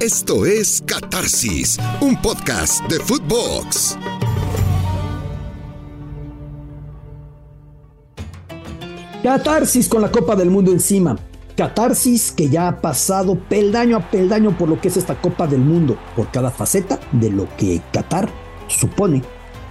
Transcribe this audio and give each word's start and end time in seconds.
Esto 0.00 0.44
es 0.44 0.82
Catarsis, 0.84 1.78
un 2.02 2.20
podcast 2.20 2.84
de 2.84 3.00
Footbox. 3.00 3.96
Catarsis 9.22 9.88
con 9.88 10.02
la 10.02 10.10
Copa 10.10 10.36
del 10.36 10.50
Mundo 10.50 10.70
encima. 10.70 11.16
Catarsis 11.56 12.30
que 12.30 12.50
ya 12.50 12.68
ha 12.68 12.80
pasado 12.82 13.38
peldaño 13.48 13.96
a 13.96 14.10
peldaño 14.10 14.56
por 14.58 14.68
lo 14.68 14.78
que 14.78 14.88
es 14.88 14.98
esta 14.98 15.18
Copa 15.18 15.46
del 15.46 15.60
Mundo, 15.60 15.96
por 16.14 16.30
cada 16.30 16.50
faceta 16.50 17.00
de 17.12 17.30
lo 17.30 17.48
que 17.56 17.80
Qatar 17.90 18.28
supone, 18.68 19.22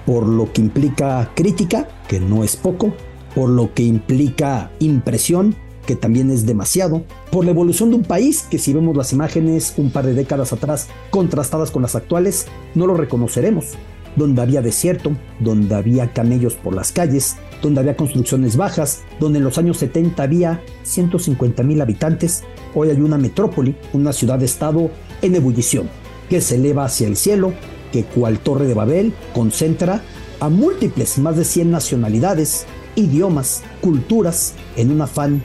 por 0.08 0.28
lo 0.28 0.52
que 0.52 0.62
implica 0.62 1.30
crítica, 1.36 1.88
que 2.08 2.20
no 2.20 2.44
es 2.44 2.56
poco, 2.56 2.96
por 3.36 3.50
lo 3.50 3.76
que 3.76 3.84
implica 3.84 4.72
impresión, 4.80 5.56
que 5.86 5.96
también 5.96 6.32
es 6.32 6.46
demasiado, 6.46 7.04
por 7.32 7.46
la 7.46 7.52
evolución 7.52 7.90
de 7.90 7.98
un 7.98 8.04
país 8.04 8.46
que 8.50 8.60
si 8.60 8.74
vemos 8.74 8.98
las 8.98 9.14
imágenes 9.14 9.74
un 9.78 9.92
par 9.92 10.06
de 10.06 10.14
décadas 10.14 10.54
atrás 10.54 10.88
contrastadas 11.10 11.72
con 11.72 11.82
las 11.82 11.96
actuales, 11.96 12.48
no 12.74 12.88
lo 12.88 12.96
reconoceremos, 12.96 13.74
donde 14.16 14.42
había 14.42 14.62
desierto, 14.62 15.12
donde 15.40 15.76
había 15.76 16.14
camellos 16.14 16.56
por 16.56 16.74
las 16.74 16.92
calles, 16.92 17.36
donde 17.62 17.82
había 17.82 17.96
construcciones 17.96 18.58
bajas, 18.58 19.02
donde 19.20 19.40
en 19.40 19.44
los 19.44 19.58
años 19.58 19.78
70 19.78 20.22
había 20.22 20.62
150 20.84 21.64
mil 21.64 21.82
habitantes, 21.82 22.44
hoy 22.74 22.90
hay 22.90 23.02
una 23.02 23.18
metrópoli, 23.18 23.76
una 23.94 24.14
ciudad-estado 24.14 24.92
en 25.22 25.36
ebullición, 25.36 25.90
que 26.30 26.42
se 26.42 26.56
eleva 26.56 26.86
hacia 26.86 27.08
el 27.08 27.16
cielo, 27.16 27.54
que 27.92 28.04
cual 28.04 28.40
torre 28.40 28.68
de 28.68 28.74
Babel 28.74 29.14
concentra 29.34 30.02
a 30.40 30.50
múltiples, 30.50 31.18
más 31.18 31.38
de 31.38 31.46
100 31.46 31.72
nacionalidades, 31.72 32.66
idiomas, 32.96 33.64
culturas, 33.82 34.54
en 34.76 34.92
un 34.92 35.02
afán 35.02 35.44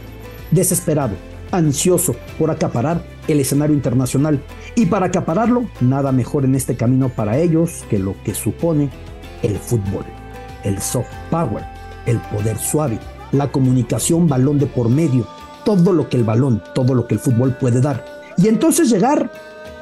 desesperado, 0.51 1.15
ansioso 1.53 2.15
por 2.39 2.51
acaparar 2.51 3.03
el 3.29 3.41
escenario 3.41 3.75
internacional. 3.75 4.43
Y 4.75 4.87
para 4.87 5.07
acapararlo, 5.07 5.65
nada 5.81 6.13
mejor 6.13 6.45
en 6.45 6.55
este 6.55 6.77
camino 6.77 7.09
para 7.09 7.39
ellos 7.39 7.85
que 7.89 7.99
lo 7.99 8.15
que 8.25 8.35
supone 8.35 8.91
el 9.43 9.57
fútbol, 9.57 10.05
el 10.65 10.81
soft 10.81 11.09
power, 11.31 11.65
el 12.07 12.19
poder 12.19 12.59
suave, 12.59 12.99
la 13.33 13.51
comunicación 13.51 14.29
balón 14.29 14.59
de 14.59 14.67
por 14.67 14.89
medio, 14.89 15.27
todo 15.65 15.93
lo 15.93 16.09
que 16.09 16.17
el 16.17 16.25
balón, 16.25 16.63
todo 16.75 16.95
lo 16.95 17.07
que 17.07 17.15
el 17.15 17.21
fútbol 17.21 17.57
puede 17.57 17.81
dar. 17.81 18.05
Y 18.37 18.49
entonces 18.49 18.91
llegar 18.91 19.31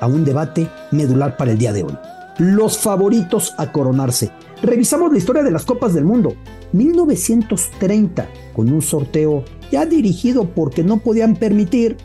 a 0.01 0.07
un 0.07 0.25
debate 0.25 0.69
medular 0.91 1.37
para 1.37 1.53
el 1.53 1.59
día 1.59 1.73
de 1.73 1.85
hoy. 1.85 1.97
Los 2.39 2.79
favoritos 2.79 3.55
a 3.59 3.73
coronarse. 3.73 4.31
Revisamos 4.63 5.11
la 5.13 5.19
historia 5.19 5.43
de 5.43 5.51
las 5.51 5.65
Copas 5.65 5.95
del 5.95 6.05
Mundo. 6.05 6.35
1930, 6.73 8.29
con 8.55 8.71
un 8.71 8.83
sorteo 8.83 9.45
ya 9.71 9.87
dirigido 9.87 10.51
porque 10.51 10.83
no 10.83 10.99
podían 10.99 11.37
permitir, 11.37 11.97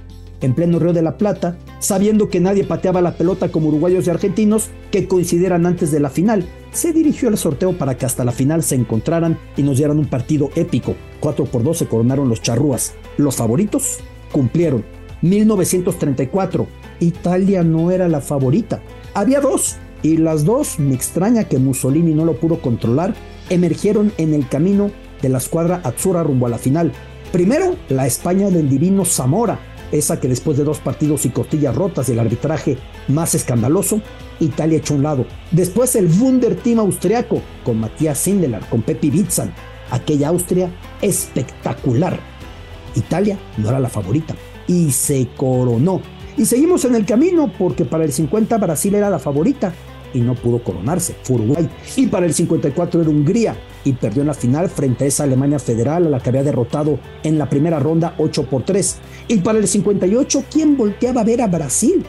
en 0.42 0.53
pleno 0.53 0.80
Río 0.80 0.94
de 0.94 1.02
la 1.02 1.17
Plata, 1.17 1.58
sabiendo 1.80 2.30
que 2.30 2.39
nadie 2.39 2.64
pateaba 2.64 3.02
la 3.02 3.16
pelota 3.16 3.50
como 3.50 3.69
uruguayos 3.69 4.06
y 4.06 4.09
argentinos 4.09 4.69
que 4.91 5.08
coincidieran 5.08 5.66
antes 5.66 5.91
de 5.91 6.00
la 6.00 6.09
final. 6.09 6.45
Se 6.72 6.91
dirigió 6.91 7.30
el 7.30 7.38
sorteo 7.38 7.78
para 7.78 7.97
que 7.97 8.06
hasta 8.06 8.25
la 8.25 8.31
final 8.31 8.64
se 8.64 8.75
encontraran 8.75 9.38
y 9.56 9.64
nos 9.64 9.78
dieran 9.78 10.00
un 10.00 10.08
partido 10.08 10.50
épico. 10.56 10.95
4 11.19 11.45
por 11.45 11.64
2 11.64 11.78
se 11.78 11.88
coronaron 11.88 12.30
los 12.30 12.41
charrúas. 12.41 12.94
Los 13.17 13.38
favoritos 13.38 14.00
cumplieron. 14.31 14.84
1934. 15.22 16.67
Italia 17.00 17.64
no 17.64 17.91
era 17.91 18.09
la 18.09 18.22
favorita. 18.22 18.81
Había 19.14 19.39
dos. 19.39 19.78
Y 20.04 20.18
las 20.18 20.44
dos, 20.44 20.80
me 20.80 20.94
extraña 20.94 21.46
que 21.46 21.58
Mussolini 21.58 22.14
no 22.14 22.26
lo 22.26 22.36
pudo 22.36 22.62
controlar, 22.62 23.16
emergieron 23.50 24.12
en 24.18 24.34
el 24.34 24.48
camino 24.50 24.92
de 25.22 25.30
la 25.30 25.38
escuadra 25.38 25.82
Azzurra 25.84 26.23
rumbo 26.23 26.46
a 26.46 26.50
la 26.50 26.58
final. 26.58 26.92
Primero, 27.32 27.78
la 27.88 28.06
España 28.06 28.50
del 28.50 28.70
divino 28.70 29.06
Zamora, 29.06 29.59
esa 29.94 30.20
que 30.20 30.28
después 30.28 30.58
de 30.58 30.66
dos 30.66 30.80
partidos 30.80 31.26
y 31.26 31.30
costillas 31.30 31.74
rotas 31.74 32.08
del 32.08 32.20
arbitraje 32.20 32.78
más 33.08 33.34
escandaloso, 33.34 34.02
Italia 34.42 34.80
echó 34.80 34.96
un 34.96 35.04
lado. 35.04 35.26
Después 35.52 35.96
el 35.96 36.08
Wunder 36.08 36.56
Team 36.56 36.80
austriaco 36.80 37.42
con 37.64 37.80
Matías 37.80 38.18
Sindelar, 38.18 38.68
con 38.70 38.81
Pepi 38.81 39.09
Bitzan, 39.09 39.54
aquella 39.90 40.30
Austria 40.30 40.69
espectacular. 41.02 42.19
Italia 42.96 43.40
no 43.58 43.69
era 43.69 43.80
la 43.80 43.90
favorita 43.90 44.36
y 44.68 44.92
se 44.92 45.30
coronó. 45.38 46.02
Y 46.36 46.46
seguimos 46.46 46.84
en 46.84 46.96
el 46.96 47.06
camino 47.06 47.52
porque 47.58 47.86
para 47.86 48.03
el 48.03 48.12
50 48.12 48.58
Brasil 48.58 48.96
era 48.96 49.09
la 49.09 49.19
favorita 49.19 49.74
y 50.13 50.22
no 50.22 50.35
pudo 50.35 50.63
coronarse. 50.63 51.16
Fue 51.24 51.38
Uruguay. 51.38 51.69
Y 51.96 52.07
para 52.07 52.25
el 52.25 52.34
54 52.34 53.01
era 53.01 53.09
Hungría 53.09 53.56
y 53.84 53.94
perdió 53.94 54.22
en 54.22 54.28
la 54.28 54.34
final 54.34 54.69
frente 54.69 55.06
a 55.06 55.07
esa 55.07 55.24
Alemania 55.24 55.59
federal 55.59 56.07
a 56.07 56.09
la 56.09 56.19
que 56.19 56.29
había 56.29 56.44
derrotado 56.44 57.00
en 57.24 57.38
la 57.38 57.50
primera 57.50 57.79
ronda 57.79 58.16
8 58.18 58.50
por 58.50 58.63
3. 58.63 58.97
Y 59.28 59.38
para 59.38 59.59
el 59.59 59.68
58, 59.68 60.46
¿quién 60.51 60.78
volteaba 60.78 61.22
a 61.22 61.25
ver 61.25 61.41
a 61.41 61.47
Brasil? 61.47 62.06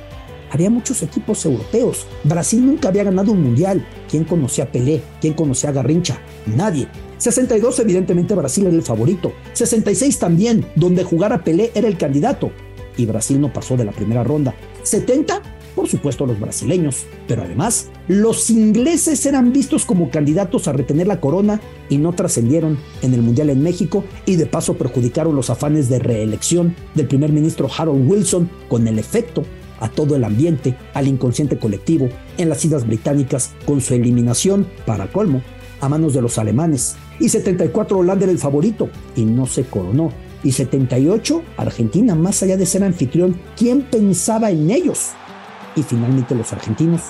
Había 0.51 0.71
muchos 0.71 1.03
equipos 1.03 1.45
europeos. 1.45 2.07
Brasil 2.23 2.65
nunca 2.65 2.89
había 2.89 3.03
ganado 3.03 3.33
un 3.33 3.43
mundial. 3.43 3.85
¿Quién 4.09 4.23
conocía 4.23 4.65
a 4.65 4.69
Pelé? 4.69 5.03
¿Quién 5.21 5.35
conocía 5.35 5.71
a 5.71 5.73
Garrincha? 5.73 6.21
Nadie. 6.47 6.87
62 7.19 7.81
evidentemente 7.81 8.35
Brasil 8.35 8.67
era 8.67 8.77
el 8.77 8.83
favorito. 8.83 9.33
66 9.53 10.19
también, 10.19 10.65
donde 10.77 11.03
jugar 11.03 11.33
a 11.33 11.43
Pelé 11.43 11.73
era 11.75 11.89
el 11.89 11.99
candidato. 11.99 12.53
Y 12.97 13.07
Brasil 13.07 13.41
no 13.41 13.53
pasó 13.53 13.77
de 13.77 13.85
la 13.85 13.91
primera 13.91 14.23
ronda. 14.23 14.55
70 14.85 15.43
por 15.75 15.89
supuesto 15.89 16.27
los 16.27 16.39
brasileños, 16.39 17.07
pero 17.27 17.43
además 17.43 17.89
los 18.09 18.51
ingleses 18.51 19.25
eran 19.27 19.53
vistos 19.53 19.85
como 19.85 20.11
candidatos 20.11 20.69
a 20.69 20.73
retener 20.73 21.07
la 21.07 21.21
corona 21.21 21.61
y 21.89 21.99
no 21.99 22.13
trascendieron 22.13 22.79
en 23.03 23.15
el 23.15 23.23
Mundial 23.23 23.51
en 23.51 23.63
México 23.63 24.05
y 24.27 24.37
de 24.37 24.47
paso 24.47 24.75
perjudicaron 24.75 25.35
los 25.35 25.51
afanes 25.51 25.89
de 25.89 25.99
reelección 25.99 26.75
del 26.95 27.09
primer 27.09 27.33
ministro 27.33 27.69
Harold 27.77 28.09
Wilson 28.09 28.49
con 28.69 28.87
el 28.89 28.99
efecto 28.99 29.45
a 29.81 29.89
todo 29.89 30.17
el 30.17 30.25
ambiente, 30.25 30.77
al 30.95 31.09
inconsciente 31.09 31.59
colectivo, 31.59 32.09
en 32.39 32.49
las 32.49 32.65
Islas 32.65 32.87
Británicas 32.87 33.53
con 33.67 33.81
su 33.81 33.95
eliminación, 33.95 34.67
para 34.87 35.09
colmo, 35.09 35.43
a 35.81 35.89
manos 35.89 36.15
de 36.15 36.23
los 36.23 36.39
alemanes. 36.39 36.97
Y 37.21 37.29
74 37.29 37.99
Holanda 37.99 38.25
era 38.25 38.33
el 38.33 38.39
favorito 38.39 38.89
y 39.15 39.25
no 39.25 39.47
se 39.47 39.65
coronó. 39.65 40.11
Y 40.43 40.53
78 40.53 41.43
Argentina, 41.57 42.15
más 42.15 42.43
allá 42.43 42.57
de 42.57 42.67
ser 42.67 42.85
anfitrión, 42.85 43.37
¿quién 43.57 43.83
pensaba 43.83 44.51
en 44.51 44.71
ellos? 44.71 45.11
Y 45.77 45.83
finalmente 45.83 46.35
los 46.35 46.53
argentinos 46.53 47.03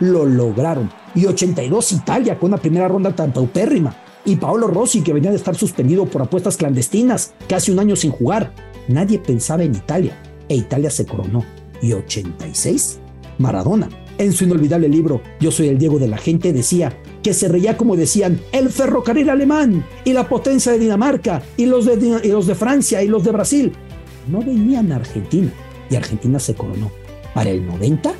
lo 0.00 0.24
lograron. 0.24 0.90
Y 1.14 1.26
82 1.26 1.92
Italia 1.92 2.38
con 2.38 2.48
una 2.48 2.60
primera 2.60 2.88
ronda 2.88 3.14
tan 3.14 3.32
paupérrima. 3.32 3.94
Y 4.24 4.36
Paolo 4.36 4.66
Rossi 4.66 5.02
que 5.02 5.12
venía 5.12 5.30
de 5.30 5.36
estar 5.36 5.54
suspendido 5.54 6.06
por 6.06 6.22
apuestas 6.22 6.56
clandestinas, 6.56 7.34
casi 7.48 7.70
un 7.70 7.78
año 7.78 7.96
sin 7.96 8.10
jugar. 8.10 8.52
Nadie 8.88 9.18
pensaba 9.18 9.62
en 9.62 9.74
Italia 9.74 10.18
e 10.48 10.56
Italia 10.56 10.90
se 10.90 11.06
coronó. 11.06 11.44
Y 11.82 11.92
86 11.92 13.00
Maradona. 13.38 13.88
En 14.18 14.34
su 14.34 14.44
inolvidable 14.44 14.86
libro 14.86 15.22
Yo 15.40 15.50
soy 15.50 15.68
el 15.68 15.78
Diego 15.78 15.98
de 15.98 16.08
la 16.08 16.18
gente 16.18 16.52
decía 16.52 16.94
que 17.22 17.32
se 17.32 17.48
reía 17.48 17.78
como 17.78 17.96
decían 17.96 18.38
el 18.52 18.68
ferrocarril 18.68 19.30
alemán 19.30 19.84
y 20.04 20.12
la 20.12 20.28
potencia 20.28 20.72
de 20.72 20.78
Dinamarca 20.78 21.42
y 21.56 21.66
los 21.66 21.86
de, 21.86 22.20
y 22.22 22.28
los 22.28 22.46
de 22.46 22.54
Francia 22.54 23.02
y 23.02 23.08
los 23.08 23.24
de 23.24 23.32
Brasil. 23.32 23.72
No 24.28 24.40
venían 24.40 24.92
a 24.92 24.96
Argentina 24.96 25.50
y 25.88 25.96
Argentina 25.96 26.38
se 26.38 26.54
coronó 26.54 26.99
para 27.34 27.50
el 27.50 27.66
90? 27.66 28.12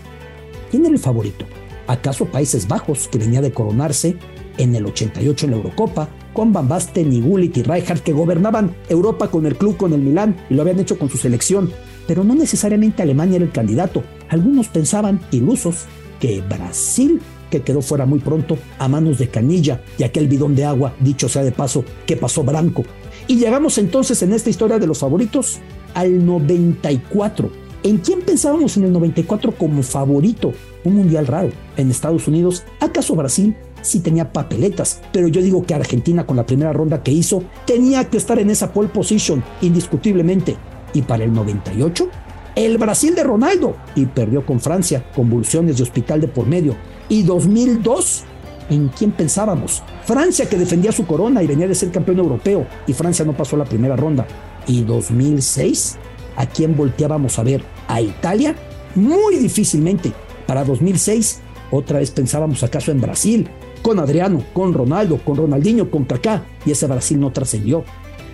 ¿Quién 0.71 0.85
era 0.85 0.95
el 0.95 1.01
favorito? 1.01 1.45
¿Acaso 1.87 2.27
Países 2.27 2.69
Bajos, 2.69 3.09
que 3.09 3.19
venía 3.19 3.41
de 3.41 3.53
coronarse 3.53 4.17
en 4.59 4.75
el 4.75 4.87
88 4.87 5.47
en 5.47 5.51
la 5.51 5.57
Eurocopa, 5.57 6.09
con 6.33 6.53
Van 6.53 6.69
Basten 6.69 7.13
y 7.13 7.21
Gullit 7.21 7.57
y 7.57 7.63
Rijkaard, 7.63 8.01
que 8.01 8.13
gobernaban 8.13 8.77
Europa 8.89 9.29
con 9.29 9.47
el 9.47 9.57
club, 9.57 9.77
con 9.77 9.93
el 9.93 10.01
Milán, 10.01 10.37
y 10.49 10.55
lo 10.55 10.63
habían 10.63 10.79
hecho 10.79 10.99
con 10.99 11.11
su 11.11 11.19
selección? 11.19 11.73
Pero 12.07 12.23
no 12.23 12.35
necesariamente 12.35 13.03
Alemania 13.03 13.37
era 13.37 13.45
el 13.45 13.53
candidato. 13.53 14.05
Algunos 14.29 14.69
pensaban, 14.69 15.21
ilusos, 15.33 15.87
que 16.21 16.43
Brasil, 16.43 17.21
que 17.51 17.63
quedó 17.63 17.83
fuera 17.83 18.07
muy 18.07 18.21
pronto 18.21 18.57
a 18.79 18.87
manos 18.87 19.19
de 19.19 19.29
Canilla 19.29 19.83
y 19.99 20.05
aquel 20.05 20.29
bidón 20.29 20.55
de 20.55 20.65
agua, 20.65 20.95
dicho 21.01 21.29
sea 21.29 21.43
de 21.43 21.53
paso, 21.53 21.85
que 22.07 22.17
pasó 22.17 22.45
Branco. 22.45 22.85
Y 23.27 23.37
llegamos 23.37 23.79
entonces 23.79 24.23
en 24.23 24.33
esta 24.33 24.51
historia 24.51 24.79
de 24.79 24.87
los 24.87 24.99
favoritos 24.99 25.59
al 25.95 26.25
94 26.25 27.70
¿En 27.83 27.97
quién 27.97 28.21
pensábamos 28.21 28.77
en 28.77 28.85
el 28.85 28.93
94 28.93 29.53
como 29.57 29.83
favorito? 29.83 30.53
Un 30.85 30.97
mundial 30.97 31.27
raro. 31.27 31.49
En 31.79 31.91
Estados 31.91 32.29
Unidos, 32.29 32.63
¿acaso 32.79 33.15
Brasil? 33.15 33.57
Sí 33.81 34.01
tenía 34.01 34.35
papeletas, 34.35 35.01
pero 35.15 35.29
yo 35.29 35.41
digo 35.41 35.65
que 35.65 35.73
Argentina 35.73 36.27
con 36.27 36.37
la 36.37 36.45
primera 36.45 36.75
ronda 36.75 37.03
que 37.03 37.11
hizo 37.11 37.43
tenía 37.67 38.05
que 38.11 38.19
estar 38.19 38.39
en 38.39 38.51
esa 38.51 38.75
pole 38.75 38.91
position, 38.91 39.43
indiscutiblemente. 39.63 40.57
Y 40.93 41.01
para 41.03 41.25
el 41.25 41.33
98, 41.33 42.09
el 42.55 42.77
Brasil 42.77 43.15
de 43.15 43.25
Ronaldo 43.25 43.77
y 43.95 44.05
perdió 44.05 44.45
con 44.45 44.61
Francia, 44.61 45.03
convulsiones 45.15 45.79
de 45.79 45.85
hospital 45.85 46.21
de 46.21 46.29
por 46.29 46.47
medio. 46.47 46.77
Y 47.09 47.23
2002, 47.23 48.25
¿en 48.69 48.89
quién 48.89 49.13
pensábamos? 49.13 49.83
Francia 50.05 50.51
que 50.51 50.59
defendía 50.59 50.93
su 50.93 51.07
corona 51.07 51.43
y 51.43 51.47
venía 51.47 51.67
de 51.67 51.75
ser 51.75 51.91
campeón 51.91 52.19
europeo 52.19 52.67
y 52.87 52.93
Francia 52.93 53.25
no 53.25 53.35
pasó 53.35 53.57
la 53.57 53.65
primera 53.65 53.97
ronda. 53.97 54.27
Y 54.67 54.83
2006, 54.83 55.97
¿a 56.41 56.47
quién 56.47 56.75
volteábamos 56.75 57.39
a 57.39 57.43
ver? 57.43 57.63
¿A 57.87 58.01
Italia? 58.01 58.57
Muy 58.95 59.37
difícilmente. 59.37 60.11
Para 60.47 60.65
2006, 60.65 61.41
otra 61.71 61.99
vez 61.99 62.11
pensábamos 62.11 62.63
acaso 62.63 62.91
en 62.91 63.01
Brasil, 63.03 63.47
con 63.83 63.99
Adriano, 63.99 64.43
con 64.55 64.73
Ronaldo, 64.73 65.19
con 65.19 65.37
Ronaldinho, 65.37 65.91
con 65.91 66.07
Kaká, 66.07 66.47
y 66.65 66.71
ese 66.71 66.87
Brasil 66.87 67.21
no 67.21 67.31
trascendió. 67.31 67.85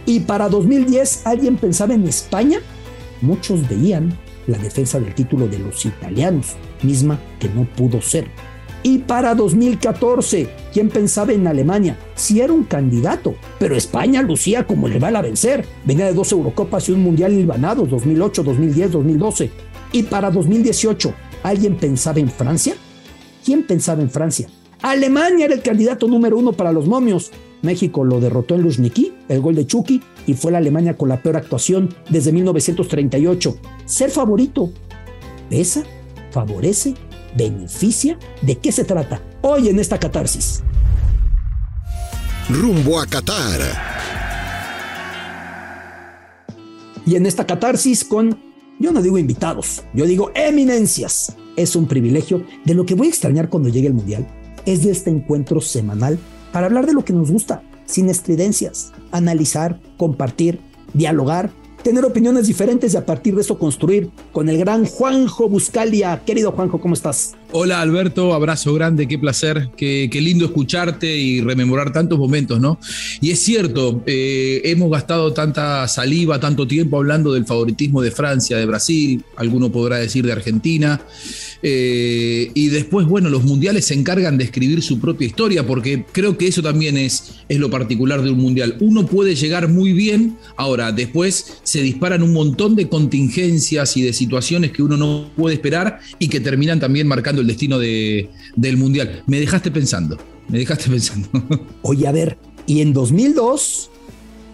Y 0.07 0.21
para 0.21 0.49
2010, 0.49 1.27
¿alguien 1.27 1.57
pensaba 1.57 1.95
en 1.95 2.07
España? 2.07 2.61
Muchos 3.23 3.69
veían 3.69 4.17
la 4.47 4.59
defensa 4.59 5.01
del 5.01 5.13
título 5.13 5.49
de 5.49 5.59
los 5.59 5.85
italianos, 5.85 6.55
misma 6.85 7.19
que 7.41 7.49
no 7.49 7.65
pudo 7.65 8.01
ser. 8.01 8.29
Y 8.87 8.99
para 8.99 9.35
2014, 9.35 10.49
¿quién 10.73 10.91
pensaba 10.91 11.33
en 11.33 11.49
Alemania? 11.49 11.99
Sí 12.15 12.41
era 12.41 12.53
un 12.53 12.63
candidato, 12.63 13.35
pero 13.59 13.75
España 13.75 14.23
lucía 14.23 14.65
como 14.65 14.87
le 14.87 15.01
va 15.01 15.09
a 15.09 15.23
vencer. 15.23 15.65
Venía 15.85 16.07
de 16.07 16.15
dos 16.15 16.31
Eurocopas 16.31 16.89
y 16.89 16.93
un 16.93 17.03
Mundial 17.03 17.33
hilvanados, 17.33 17.91
2008, 17.91 18.45
2010, 18.45 18.93
2012. 18.93 19.51
Y 19.91 20.05
para 20.05 20.31
2018, 20.31 21.13
¿alguien 21.43 21.75
pensaba 21.75 22.21
en 22.21 22.31
Francia? 22.31 22.77
¿Quién 23.45 23.65
pensaba 23.65 24.03
en 24.03 24.09
Francia? 24.09 24.47
Alemania 24.83 25.47
era 25.47 25.55
el 25.55 25.63
candidato 25.63 26.07
número 26.07 26.39
uno 26.39 26.53
para 26.53 26.71
los 26.71 26.87
momios. 26.87 27.33
México 27.63 28.05
lo 28.05 28.21
derrotó 28.21 28.55
en 28.55 28.63
Luzhniki, 28.63 29.15
el 29.29 29.41
gol 29.41 29.57
de 29.57 29.67
Chucky, 29.67 30.01
y 30.29 30.35
fue 30.35 30.53
la 30.53 30.59
Alemania 30.59 30.97
con 30.97 31.09
la 31.09 31.21
peor 31.21 31.39
actuación 31.39 31.93
desde 32.09 32.31
1938. 32.31 33.57
Ser 33.85 34.13
favorito. 34.13 34.71
¿Pesa? 35.51 35.83
¿Favorece? 36.31 36.95
¿Beneficia? 37.37 38.19
¿De 38.43 38.57
qué 38.57 38.73
se 38.73 38.85
trata? 38.85 39.21
Hoy 39.43 39.69
en 39.69 39.79
esta 39.79 39.99
catarsis. 39.99 40.63
Rumbo 42.49 42.99
a 42.99 43.07
Qatar. 43.07 43.61
Y 47.05 47.15
en 47.17 47.27
esta 47.27 47.47
catarsis 47.47 48.05
con, 48.05 48.39
yo 48.81 48.91
no 48.91 49.03
digo 49.03 49.19
invitados, 49.19 49.85
yo 49.93 50.07
digo 50.07 50.31
eminencias. 50.35 51.37
Es 51.57 51.77
un 51.77 51.87
privilegio 51.87 52.45
de 52.65 52.75
lo 52.75 52.87
que 52.87 52.95
voy 52.95 53.07
a 53.07 53.11
extrañar 53.11 53.49
cuando 53.49 53.69
llegue 53.69 53.89
el 53.89 53.95
Mundial. 53.95 54.27
Es 54.65 54.83
de 54.83 54.91
este 54.91 55.11
encuentro 55.11 55.61
semanal 55.61 56.19
para 56.53 56.67
hablar 56.67 56.87
de 56.87 56.95
lo 56.95 57.05
que 57.05 57.13
nos 57.13 57.31
gusta, 57.31 57.63
sin 57.85 58.09
estridencias, 58.09 58.93
analizar, 59.13 59.79
compartir, 59.97 60.61
dialogar 60.95 61.51
tener 61.87 62.05
opiniones 62.05 62.49
diferentes 62.49 62.95
y 62.95 62.97
a 62.97 63.07
partir 63.07 63.37
de 63.37 63.43
eso 63.43 63.61
construir 63.61 64.11
con 64.33 64.49
el 64.49 64.59
gran 64.59 64.87
Juanjo 64.87 65.49
Buscalia. 65.49 66.21
Querido 66.27 66.51
Juanjo, 66.51 66.81
¿cómo 66.81 66.95
estás? 66.95 67.37
Hola 67.53 67.81
Alberto, 67.81 68.35
abrazo 68.35 68.75
grande, 68.75 69.07
qué 69.07 69.21
placer, 69.21 69.71
qué, 69.77 70.11
lindo 70.13 70.47
escucharte 70.47 71.17
y 71.17 71.41
rememorar 71.41 71.93
tantos 71.93 72.19
momentos, 72.19 72.61
¿no? 72.61 72.81
Y 73.21 73.31
es 73.31 73.39
cierto, 73.39 74.03
eh, 74.05 74.63
hemos 74.65 74.91
gastado 74.91 75.33
tanta 75.33 75.87
saliva, 75.87 76.41
tanto 76.41 76.67
tiempo 76.67 76.97
hablando 76.97 77.33
del 77.33 77.47
favoritismo 77.47 78.03
de 78.03 78.11
Francia, 78.11 78.57
de 78.57 78.67
Brasil, 78.67 79.25
alguno 79.37 79.71
podrá 79.71 79.97
decir 79.99 80.27
de 80.27 80.33
Argentina. 80.33 81.01
Eh, 81.63 82.51
y 82.53 82.69
después, 82.69 83.07
bueno, 83.07 83.31
los 83.31 83.45
mundiales 83.45 83.87
se 83.87 83.95
encargan 83.95 84.37
de 84.39 84.45
escribir 84.45 84.83
su 84.83 84.99
propia 84.99 85.27
historia, 85.27 85.67
porque 85.67 86.05
creo 86.13 86.37
que 86.37 86.49
eso 86.49 86.63
también 86.63 86.99
es, 86.99 87.37
es 87.49 87.59
lo 87.59 87.71
particular 87.71 88.23
de 88.23 88.31
un 88.31 88.39
mundial. 88.39 88.77
Uno 88.81 89.07
puede 89.07 89.35
llegar 89.35 89.69
muy 89.69 89.93
bien, 89.93 90.37
ahora 90.57 90.93
después 90.93 91.59
se 91.63 91.81
disparan 91.81 92.23
un 92.23 92.33
montón 92.33 92.77
de 92.77 92.89
contingencias 92.89 93.97
y 93.97 94.03
de 94.03 94.13
situaciones 94.13 94.73
que 94.73 94.83
uno 94.83 94.97
no 94.97 95.31
puede 95.37 95.55
esperar 95.55 96.01
y 96.19 96.29
que 96.29 96.41
terminan 96.41 96.81
también 96.81 97.07
marcando 97.07 97.36
el 97.41 97.47
destino 97.47 97.79
de, 97.79 98.31
del 98.55 98.77
mundial. 98.77 99.23
Me 99.27 99.41
dejaste 99.41 99.71
pensando, 99.71 100.19
me 100.49 100.59
dejaste 100.59 100.91
pensando. 100.91 101.29
Oye, 101.83 102.07
a 102.07 102.13
ver, 102.13 102.39
y 102.67 102.81
en 102.81 102.93
2002 102.93 103.91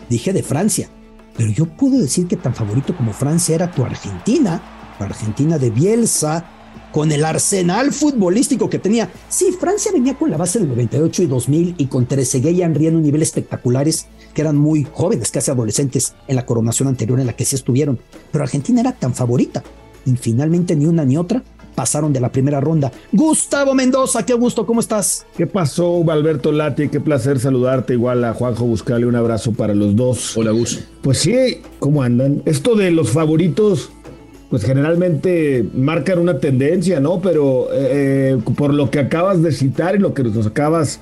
dije 0.08 0.32
de 0.32 0.42
Francia, 0.42 0.90
pero 1.36 1.50
yo 1.50 1.66
puedo 1.66 1.98
decir 1.98 2.26
que 2.26 2.36
tan 2.36 2.54
favorito 2.54 2.96
como 2.96 3.12
Francia 3.12 3.54
era 3.54 3.70
tu 3.70 3.84
Argentina, 3.84 4.62
Argentina 4.98 5.58
de 5.58 5.70
Bielsa, 5.70 6.44
con 6.92 7.10
el 7.10 7.24
arsenal 7.24 7.92
futbolístico 7.92 8.68
que 8.68 8.78
tenía. 8.78 9.10
Sí, 9.28 9.56
Francia 9.58 9.90
venía 9.92 10.14
con 10.14 10.30
la 10.30 10.36
base 10.36 10.58
del 10.58 10.68
98 10.68 11.22
y 11.22 11.26
2000 11.26 11.74
y 11.78 11.86
con 11.86 12.06
Trezeguet 12.06 12.54
y 12.54 12.62
Henry 12.62 12.86
en 12.86 12.96
un 12.96 13.02
nivel 13.02 13.22
espectaculares, 13.22 14.06
que 14.34 14.42
eran 14.42 14.56
muy 14.56 14.86
jóvenes, 14.92 15.30
casi 15.30 15.50
adolescentes 15.50 16.14
en 16.28 16.36
la 16.36 16.46
coronación 16.46 16.88
anterior 16.88 17.18
en 17.18 17.26
la 17.26 17.34
que 17.34 17.46
sí 17.46 17.56
estuvieron. 17.56 17.98
Pero 18.30 18.44
Argentina 18.44 18.80
era 18.80 18.92
tan 18.92 19.14
favorita 19.14 19.62
y 20.04 20.16
finalmente 20.16 20.76
ni 20.76 20.86
una 20.86 21.04
ni 21.04 21.16
otra 21.16 21.42
pasaron 21.74 22.12
de 22.12 22.20
la 22.20 22.30
primera 22.30 22.60
ronda. 22.60 22.92
Gustavo 23.12 23.74
Mendoza, 23.74 24.24
qué 24.24 24.34
gusto, 24.34 24.66
¿cómo 24.66 24.80
estás? 24.80 25.26
¿Qué 25.36 25.46
pasó, 25.46 26.04
Alberto 26.10 26.52
Lati? 26.52 26.88
Qué 26.88 27.00
placer 27.00 27.38
saludarte. 27.40 27.94
Igual 27.94 28.24
a 28.24 28.34
Juanjo, 28.34 28.64
buscarle 28.64 29.06
un 29.06 29.16
abrazo 29.16 29.52
para 29.52 29.74
los 29.74 29.96
dos. 29.96 30.36
Hola, 30.36 30.50
Gus. 30.50 30.84
Pues 31.02 31.18
sí, 31.18 31.62
¿cómo 31.78 32.02
andan? 32.02 32.42
Esto 32.44 32.74
de 32.74 32.90
los 32.90 33.10
favoritos 33.10 33.90
pues 34.52 34.66
generalmente 34.66 35.64
marcan 35.74 36.18
una 36.18 36.38
tendencia, 36.38 37.00
¿no? 37.00 37.22
Pero 37.22 37.68
eh, 37.72 38.36
por 38.54 38.74
lo 38.74 38.90
que 38.90 38.98
acabas 38.98 39.42
de 39.42 39.50
citar 39.50 39.96
y 39.96 39.98
lo 39.98 40.12
que 40.12 40.24
nos 40.24 40.46
acabas 40.46 41.00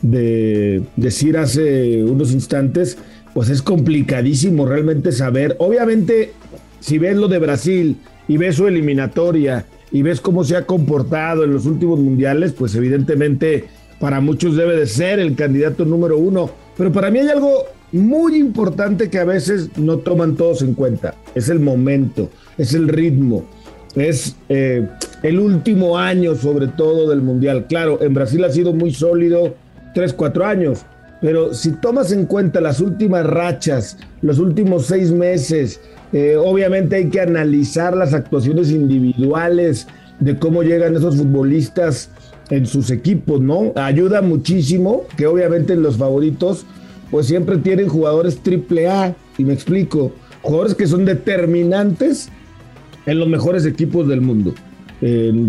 de 0.00 0.80
decir 0.94 1.36
hace 1.36 2.04
unos 2.04 2.30
instantes, 2.30 2.96
pues 3.32 3.48
es 3.48 3.62
complicadísimo 3.62 4.64
realmente 4.64 5.10
saber. 5.10 5.56
Obviamente, 5.58 6.34
si 6.78 6.98
ves 6.98 7.16
lo 7.16 7.26
de 7.26 7.40
Brasil 7.40 7.96
y 8.28 8.36
ves 8.36 8.54
su 8.54 8.68
eliminatoria 8.68 9.66
y 9.94 10.02
ves 10.02 10.20
cómo 10.20 10.42
se 10.42 10.56
ha 10.56 10.66
comportado 10.66 11.44
en 11.44 11.52
los 11.52 11.66
últimos 11.66 12.00
mundiales, 12.00 12.52
pues 12.52 12.74
evidentemente 12.74 13.66
para 14.00 14.20
muchos 14.20 14.56
debe 14.56 14.76
de 14.76 14.88
ser 14.88 15.20
el 15.20 15.36
candidato 15.36 15.84
número 15.84 16.18
uno. 16.18 16.50
Pero 16.76 16.90
para 16.90 17.12
mí 17.12 17.20
hay 17.20 17.28
algo 17.28 17.62
muy 17.92 18.34
importante 18.34 19.08
que 19.08 19.20
a 19.20 19.24
veces 19.24 19.78
no 19.78 19.98
toman 19.98 20.34
todos 20.34 20.62
en 20.62 20.74
cuenta. 20.74 21.14
Es 21.36 21.48
el 21.48 21.60
momento, 21.60 22.28
es 22.58 22.74
el 22.74 22.88
ritmo, 22.88 23.44
es 23.94 24.34
eh, 24.48 24.88
el 25.22 25.38
último 25.38 25.96
año 25.96 26.34
sobre 26.34 26.66
todo 26.66 27.08
del 27.08 27.22
Mundial. 27.22 27.66
Claro, 27.68 28.02
en 28.02 28.14
Brasil 28.14 28.42
ha 28.42 28.50
sido 28.50 28.72
muy 28.72 28.92
sólido, 28.92 29.54
3, 29.94 30.12
4 30.12 30.44
años, 30.44 30.84
pero 31.20 31.54
si 31.54 31.70
tomas 31.70 32.10
en 32.10 32.26
cuenta 32.26 32.60
las 32.60 32.80
últimas 32.80 33.24
rachas, 33.24 33.96
los 34.22 34.40
últimos 34.40 34.86
seis 34.86 35.12
meses, 35.12 35.80
eh, 36.14 36.36
obviamente 36.36 36.94
hay 36.94 37.08
que 37.08 37.20
analizar 37.20 37.96
las 37.96 38.14
actuaciones 38.14 38.70
individuales 38.70 39.88
de 40.20 40.38
cómo 40.38 40.62
llegan 40.62 40.94
esos 40.94 41.16
futbolistas 41.16 42.08
en 42.50 42.66
sus 42.66 42.92
equipos, 42.92 43.40
¿no? 43.40 43.72
Ayuda 43.74 44.22
muchísimo 44.22 45.02
que 45.16 45.26
obviamente 45.26 45.74
los 45.74 45.96
favoritos 45.96 46.66
pues 47.10 47.26
siempre 47.26 47.56
tienen 47.56 47.88
jugadores 47.88 48.38
triple 48.38 48.86
A, 48.88 49.16
y 49.38 49.44
me 49.44 49.54
explico, 49.54 50.12
jugadores 50.42 50.76
que 50.76 50.86
son 50.86 51.04
determinantes 51.04 52.28
en 53.06 53.18
los 53.18 53.26
mejores 53.26 53.66
equipos 53.66 54.06
del 54.06 54.20
mundo. 54.20 54.54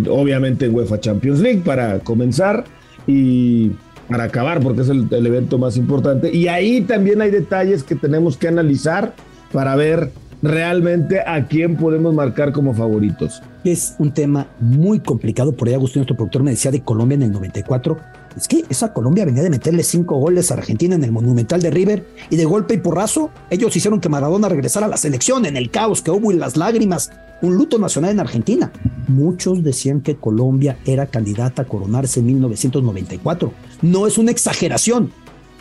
obviamente 0.10 0.66
en 0.66 0.74
UEFA 0.74 1.00
Champions 1.00 1.42
League 1.42 1.62
para 1.64 2.00
comenzar 2.00 2.64
y 3.06 3.70
para 4.10 4.24
acabar, 4.24 4.62
porque 4.62 4.82
es 4.82 4.90
el 4.90 5.26
evento 5.28 5.60
más 5.60 5.78
importante. 5.78 6.36
Y 6.36 6.48
ahí 6.48 6.82
también 6.82 7.22
hay 7.22 7.30
detalles 7.30 7.84
que 7.84 7.94
tenemos 7.94 8.36
que 8.36 8.48
analizar 8.48 9.14
para 9.52 9.76
ver 9.76 10.12
realmente 10.46 11.20
a 11.20 11.46
quién 11.48 11.76
podemos 11.76 12.14
marcar 12.14 12.52
como 12.52 12.74
favoritos. 12.74 13.42
Es 13.64 13.96
un 13.98 14.12
tema 14.12 14.48
muy 14.60 15.00
complicado. 15.00 15.52
Por 15.52 15.68
ahí 15.68 15.74
Agustín, 15.74 16.02
nuestro 16.02 16.16
productor, 16.16 16.44
me 16.44 16.52
decía 16.52 16.72
de 16.72 16.82
Colombia 16.82 17.16
en 17.16 17.24
el 17.24 17.32
94 17.32 17.98
es 18.36 18.48
que 18.48 18.66
esa 18.70 18.92
Colombia 18.92 19.24
venía 19.24 19.44
de 19.44 19.50
meterle 19.50 19.84
cinco 19.84 20.18
goles 20.18 20.52
a 20.52 20.56
Argentina 20.56 20.96
en 20.96 21.04
el 21.04 21.12
Monumental 21.12 21.62
de 21.62 21.72
River 21.72 22.06
y 22.30 22.36
de 22.36 22.46
golpe 22.46 22.74
y 22.74 22.78
porrazo 22.78 23.30
ellos 23.50 23.76
hicieron 23.76 24.02
que 24.02 24.10
Maradona 24.10 24.50
regresara 24.50 24.88
a 24.88 24.90
la 24.90 24.98
selección 24.98 25.46
en 25.46 25.56
el 25.56 25.72
caos 25.72 26.02
que 26.02 26.12
hubo 26.12 26.32
y 26.32 26.36
las 26.36 26.58
lágrimas, 26.58 27.12
un 27.42 27.56
luto 27.56 27.80
nacional 27.80 28.12
en 28.12 28.20
Argentina. 28.20 28.72
Muchos 29.08 29.64
decían 29.64 30.02
que 30.02 30.18
Colombia 30.18 30.78
era 30.86 31.06
candidata 31.06 31.62
a 31.62 31.66
coronarse 31.66 32.20
en 32.20 32.26
1994. 32.28 33.54
No 33.82 34.06
es 34.06 34.18
una 34.18 34.32
exageración. 34.32 35.12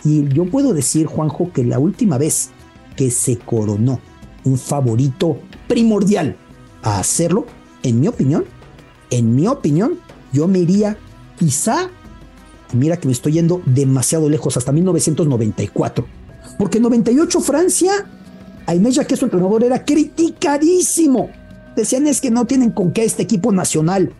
Y 0.05 0.29
yo 0.29 0.45
puedo 0.47 0.75
decir, 0.75 1.07
Juanjo, 1.07 1.53
que 1.53 1.65
la 1.65 1.79
última 1.79 2.19
vez 2.19 2.51
que 2.97 3.11
se 3.11 3.39
coronó 3.39 4.01
un 4.45 4.59
favorito 4.59 5.39
primordial 5.69 6.37
a 6.83 6.99
hacerlo, 6.99 7.47
en 7.83 8.01
mi 8.01 8.09
opinión, 8.09 8.45
en 9.11 9.35
mi 9.35 9.47
opinión, 9.47 9.99
yo 10.33 10.49
me 10.49 10.59
iría 10.61 10.97
quizá 11.39 11.91
mira 12.75 12.99
que 12.99 13.07
me 13.07 13.13
estoy 13.13 13.33
yendo 13.33 13.63
demasiado 13.65 14.29
lejos, 14.29 14.57
hasta 14.57 14.73
1994. 14.73 16.07
Porque 16.59 16.79
en 16.79 16.83
98 16.83 17.41
Francia, 17.41 17.93
Aimé 18.67 18.91
que 19.07 19.17
su 19.17 19.25
entrenador, 19.25 19.65
era 19.65 19.85
criticadísimo. 19.85 21.31
Decían 21.77 22.07
es 22.07 22.21
que 22.21 22.31
no 22.31 22.47
tienen 22.47 22.71
con 22.71 22.93
qué 22.93 23.05
este 23.05 23.23
equipo 23.23 23.53
nacional. 23.53 24.13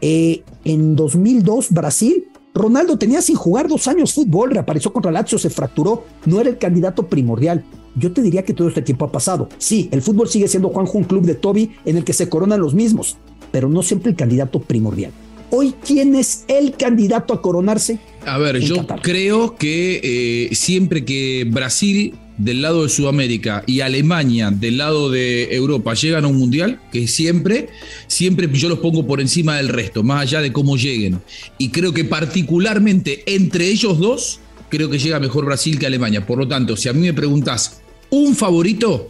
Eh, 0.00 0.42
en 0.64 0.96
2002 0.96 1.70
Brasil, 1.70 2.28
Ronaldo 2.54 2.98
tenía 2.98 3.22
sin 3.22 3.36
jugar 3.36 3.68
dos 3.68 3.86
años 3.88 4.12
fútbol, 4.12 4.50
reapareció 4.50 4.92
contra 4.92 5.12
Lazio, 5.12 5.38
se 5.38 5.50
fracturó, 5.50 6.04
no 6.26 6.40
era 6.40 6.50
el 6.50 6.58
candidato 6.58 7.06
primordial. 7.06 7.64
Yo 7.94 8.12
te 8.12 8.22
diría 8.22 8.44
que 8.44 8.54
todo 8.54 8.68
este 8.68 8.82
tiempo 8.82 9.04
ha 9.04 9.12
pasado. 9.12 9.48
Sí, 9.58 9.88
el 9.92 10.02
fútbol 10.02 10.28
sigue 10.28 10.48
siendo 10.48 10.68
Juanjo 10.70 10.98
un 10.98 11.04
club 11.04 11.24
de 11.24 11.34
Toby 11.34 11.70
en 11.84 11.96
el 11.96 12.04
que 12.04 12.12
se 12.12 12.28
coronan 12.28 12.60
los 12.60 12.74
mismos, 12.74 13.16
pero 13.50 13.68
no 13.68 13.82
siempre 13.82 14.10
el 14.10 14.16
candidato 14.16 14.60
primordial. 14.60 15.12
Hoy, 15.50 15.74
¿quién 15.86 16.14
es 16.14 16.44
el 16.48 16.72
candidato 16.76 17.34
a 17.34 17.42
coronarse? 17.42 17.98
A 18.24 18.38
ver, 18.38 18.58
yo 18.60 18.86
creo 19.02 19.54
que 19.56 20.00
eh, 20.02 20.54
siempre 20.54 21.04
que 21.04 21.46
Brasil 21.50 22.14
del 22.38 22.62
lado 22.62 22.84
de 22.84 22.88
Sudamérica 22.88 23.62
y 23.66 23.80
Alemania 23.80 24.50
del 24.50 24.78
lado 24.78 25.10
de 25.10 25.54
Europa 25.54 25.92
llegan 25.92 26.24
a 26.24 26.28
un 26.28 26.38
mundial, 26.38 26.80
que 26.90 27.06
siempre, 27.06 27.68
siempre 28.06 28.48
yo 28.50 28.70
los 28.70 28.78
pongo 28.78 29.06
por 29.06 29.20
encima 29.20 29.58
del 29.58 29.68
resto, 29.68 30.02
más 30.02 30.22
allá 30.22 30.40
de 30.40 30.52
cómo 30.52 30.78
lleguen. 30.78 31.20
Y 31.58 31.68
creo 31.68 31.92
que 31.92 32.04
particularmente 32.04 33.22
entre 33.26 33.68
ellos 33.68 33.98
dos, 33.98 34.40
creo 34.70 34.88
que 34.88 34.98
llega 34.98 35.20
mejor 35.20 35.44
Brasil 35.44 35.78
que 35.78 35.84
Alemania. 35.84 36.26
Por 36.26 36.38
lo 36.38 36.48
tanto, 36.48 36.78
si 36.78 36.88
a 36.88 36.94
mí 36.94 37.00
me 37.00 37.12
preguntas 37.12 37.81
un 38.12 38.36
favorito, 38.36 39.08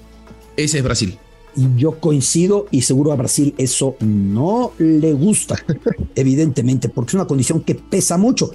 ese 0.57 0.79
es 0.79 0.85
Brasil. 0.85 1.19
y 1.57 1.67
yo 1.77 1.99
coincido 1.99 2.67
y 2.71 2.83
seguro 2.83 3.13
a 3.13 3.17
Brasil 3.17 3.53
eso 3.59 3.97
no 4.01 4.73
le 4.79 5.13
gusta, 5.13 5.57
evidentemente, 6.15 6.89
porque 6.89 7.11
es 7.11 7.15
una 7.15 7.27
condición 7.27 7.61
que 7.61 7.75
pesa 7.75 8.17
mucho. 8.17 8.53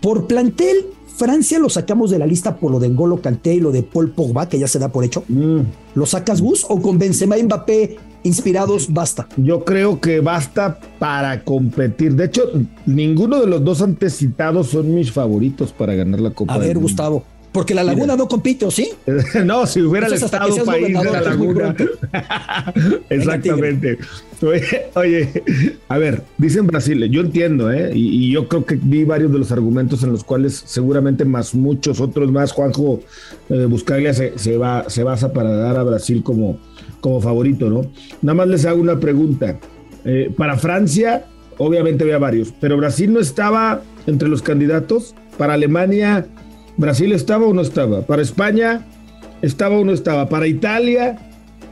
Por 0.00 0.26
plantel, 0.26 0.86
Francia 1.14 1.58
lo 1.58 1.68
sacamos 1.68 2.10
de 2.10 2.18
la 2.18 2.26
lista 2.26 2.56
por 2.56 2.72
lo 2.72 2.80
de 2.80 2.88
Ngolo 2.88 3.20
Kanté 3.20 3.54
y 3.54 3.60
lo 3.60 3.70
de 3.70 3.82
Paul 3.82 4.10
Pogba, 4.10 4.48
que 4.48 4.58
ya 4.58 4.66
se 4.66 4.78
da 4.78 4.90
por 4.90 5.04
hecho. 5.04 5.24
Mm. 5.28 5.60
¿Lo 5.94 6.06
sacas 6.06 6.40
Gus 6.40 6.64
o 6.68 6.80
con 6.80 6.98
Benzema 6.98 7.36
y 7.36 7.42
Mbappé 7.42 7.98
inspirados 8.22 8.92
basta? 8.92 9.28
Yo 9.36 9.62
creo 9.62 10.00
que 10.00 10.20
basta 10.20 10.80
para 10.98 11.44
competir. 11.44 12.16
De 12.16 12.24
hecho, 12.24 12.44
ninguno 12.86 13.40
de 13.40 13.46
los 13.46 13.62
dos 13.62 13.82
antecitados 13.82 14.68
son 14.68 14.94
mis 14.94 15.12
favoritos 15.12 15.70
para 15.70 15.94
ganar 15.94 16.20
la 16.20 16.30
Copa. 16.30 16.54
A 16.54 16.58
ver, 16.58 16.76
Mundo. 16.76 16.80
Gustavo. 16.80 17.24
Porque 17.52 17.74
la 17.74 17.84
Laguna 17.84 18.16
no 18.16 18.28
compite, 18.28 18.64
¿o 18.64 18.70
sí? 18.70 18.90
no, 19.44 19.66
si 19.66 19.82
hubiera 19.82 20.06
el 20.06 20.14
que 20.14 20.24
estado 20.24 20.52
seas 20.52 20.66
país 20.66 20.86
de 20.86 21.04
la 21.04 21.20
Laguna. 21.20 21.76
Exactamente. 23.10 23.98
Oye, 24.40 24.86
oye, 24.94 25.42
a 25.88 25.98
ver, 25.98 26.22
dicen 26.38 26.66
Brasil, 26.66 27.08
yo 27.10 27.20
entiendo, 27.20 27.70
¿eh? 27.70 27.92
Y, 27.94 28.26
y 28.26 28.32
yo 28.32 28.48
creo 28.48 28.64
que 28.64 28.76
vi 28.76 29.04
varios 29.04 29.30
de 29.32 29.38
los 29.38 29.52
argumentos 29.52 30.02
en 30.02 30.12
los 30.12 30.24
cuales 30.24 30.62
seguramente 30.64 31.26
más 31.26 31.54
muchos 31.54 32.00
otros 32.00 32.32
más, 32.32 32.52
Juanjo 32.52 33.00
eh, 33.50 33.66
Buscaglia 33.66 34.14
se, 34.14 34.38
se, 34.38 34.56
va, 34.56 34.88
se 34.88 35.04
basa 35.04 35.32
para 35.32 35.50
dar 35.50 35.76
a 35.76 35.82
Brasil 35.82 36.22
como, 36.22 36.58
como 37.00 37.20
favorito, 37.20 37.68
¿no? 37.68 37.82
Nada 38.22 38.34
más 38.34 38.48
les 38.48 38.64
hago 38.64 38.80
una 38.80 38.98
pregunta. 38.98 39.58
Eh, 40.04 40.32
para 40.36 40.56
Francia, 40.56 41.26
obviamente 41.58 42.02
había 42.04 42.18
varios, 42.18 42.52
pero 42.60 42.78
Brasil 42.78 43.12
no 43.12 43.20
estaba 43.20 43.82
entre 44.06 44.28
los 44.28 44.42
candidatos. 44.42 45.14
Para 45.38 45.54
Alemania, 45.54 46.26
Brasil 46.82 47.12
estaba 47.12 47.46
o 47.46 47.54
no 47.54 47.62
estaba. 47.62 48.02
Para 48.02 48.20
España, 48.22 48.84
estaba 49.40 49.78
o 49.78 49.84
no 49.84 49.92
estaba. 49.92 50.28
Para 50.28 50.46
Italia, 50.46 51.16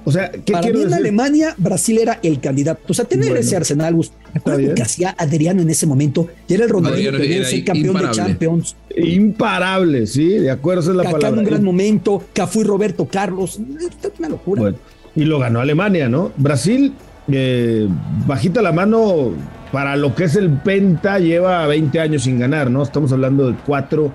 o 0.05 0.12
sea, 0.12 0.31
¿qué 0.31 0.52
Para 0.52 0.62
quiero 0.62 0.79
mí 0.79 0.85
en 0.85 0.90
decir? 0.90 1.05
Alemania, 1.05 1.55
Brasil 1.59 1.99
era 1.99 2.19
el 2.23 2.40
candidato. 2.40 2.81
O 2.88 2.95
sea, 2.95 3.05
tener 3.05 3.26
Bueno, 3.26 3.40
ese 3.40 3.57
Arsenal, 3.57 3.95
Gus. 3.95 4.12
¿te 4.33 4.38
acuerdas 4.38 4.59
bien. 4.59 4.71
lo 4.71 4.75
que 4.76 4.83
hacía 4.83 5.14
Adriano 5.19 5.61
en 5.62 5.69
ese 5.69 5.87
momento? 5.87 6.29
Y 6.49 6.55
era 6.55 6.64
el 6.64 6.71
Ronaldinho 6.71 7.11
que 7.11 7.23
a 7.23 7.37
era 7.37 7.45
ser 7.45 7.64
campeón 7.64 7.83
de 7.85 7.88
imparable. 8.00 8.17
Champions. 8.17 8.76
Imparable, 8.97 10.07
sí, 10.07 10.29
de 10.29 10.50
acuerdo, 10.50 10.81
esa 10.83 10.90
es 10.93 10.97
la 10.97 11.02
Kaká 11.02 11.17
en 11.17 11.21
palabra. 11.21 11.40
un 11.40 11.47
gran 11.47 11.64
momento. 11.64 12.25
Cafú 12.33 12.61
y 12.62 12.64
Roberto 12.64 13.07
Carlos. 13.11 13.59
Es 13.79 14.12
una 14.19 14.29
locura. 14.29 14.62
Bueno, 14.62 14.76
y 15.17 15.25
lo 15.25 15.38
ganó 15.38 15.61
Alemania, 15.61 16.09
¿no? 16.09 16.33
Brasil, 16.37 16.95
eh, 17.31 17.88
bajita 18.26 18.62
la 18.62 18.73
mano, 18.73 19.33
para 19.73 19.97
lo 19.97 20.14
que 20.14 20.25
es 20.25 20.37
el 20.37 20.50
Penta, 20.50 21.19
lleva 21.19 21.67
20 21.67 22.00
años 22.00 22.23
sin 22.23 22.38
ganar, 22.38 22.71
¿no? 22.71 22.83
Estamos 22.83 23.12
hablando 23.12 23.49
de 23.50 23.57
cuatro 23.67 24.12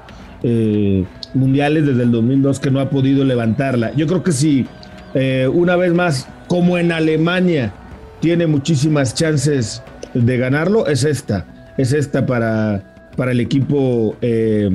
eh, 0.48 1.06
mundiales 1.34 1.88
desde 1.88 2.04
el 2.04 2.12
2002 2.12 2.60
que 2.60 2.70
no 2.70 2.80
ha 2.80 2.92
podido 2.92 3.24
levantarla. 3.24 3.96
Yo 3.96 4.06
creo 4.06 4.22
que 4.22 4.32
si 4.32 4.68
eh, 5.16 5.50
una 5.52 5.76
vez 5.76 5.92
más, 5.92 6.28
como 6.48 6.78
en 6.78 6.92
Alemania, 6.92 7.74
tiene 8.20 8.46
muchísimas 8.46 9.16
chances 9.16 9.82
de 10.14 10.38
ganarlo, 10.38 10.86
es 10.86 11.04
esta. 11.04 11.74
Es 11.80 11.94
esta 11.94 12.28
para, 12.28 13.12
para 13.18 13.32
el 13.32 13.40
equipo 13.40 14.16
eh, 14.22 14.70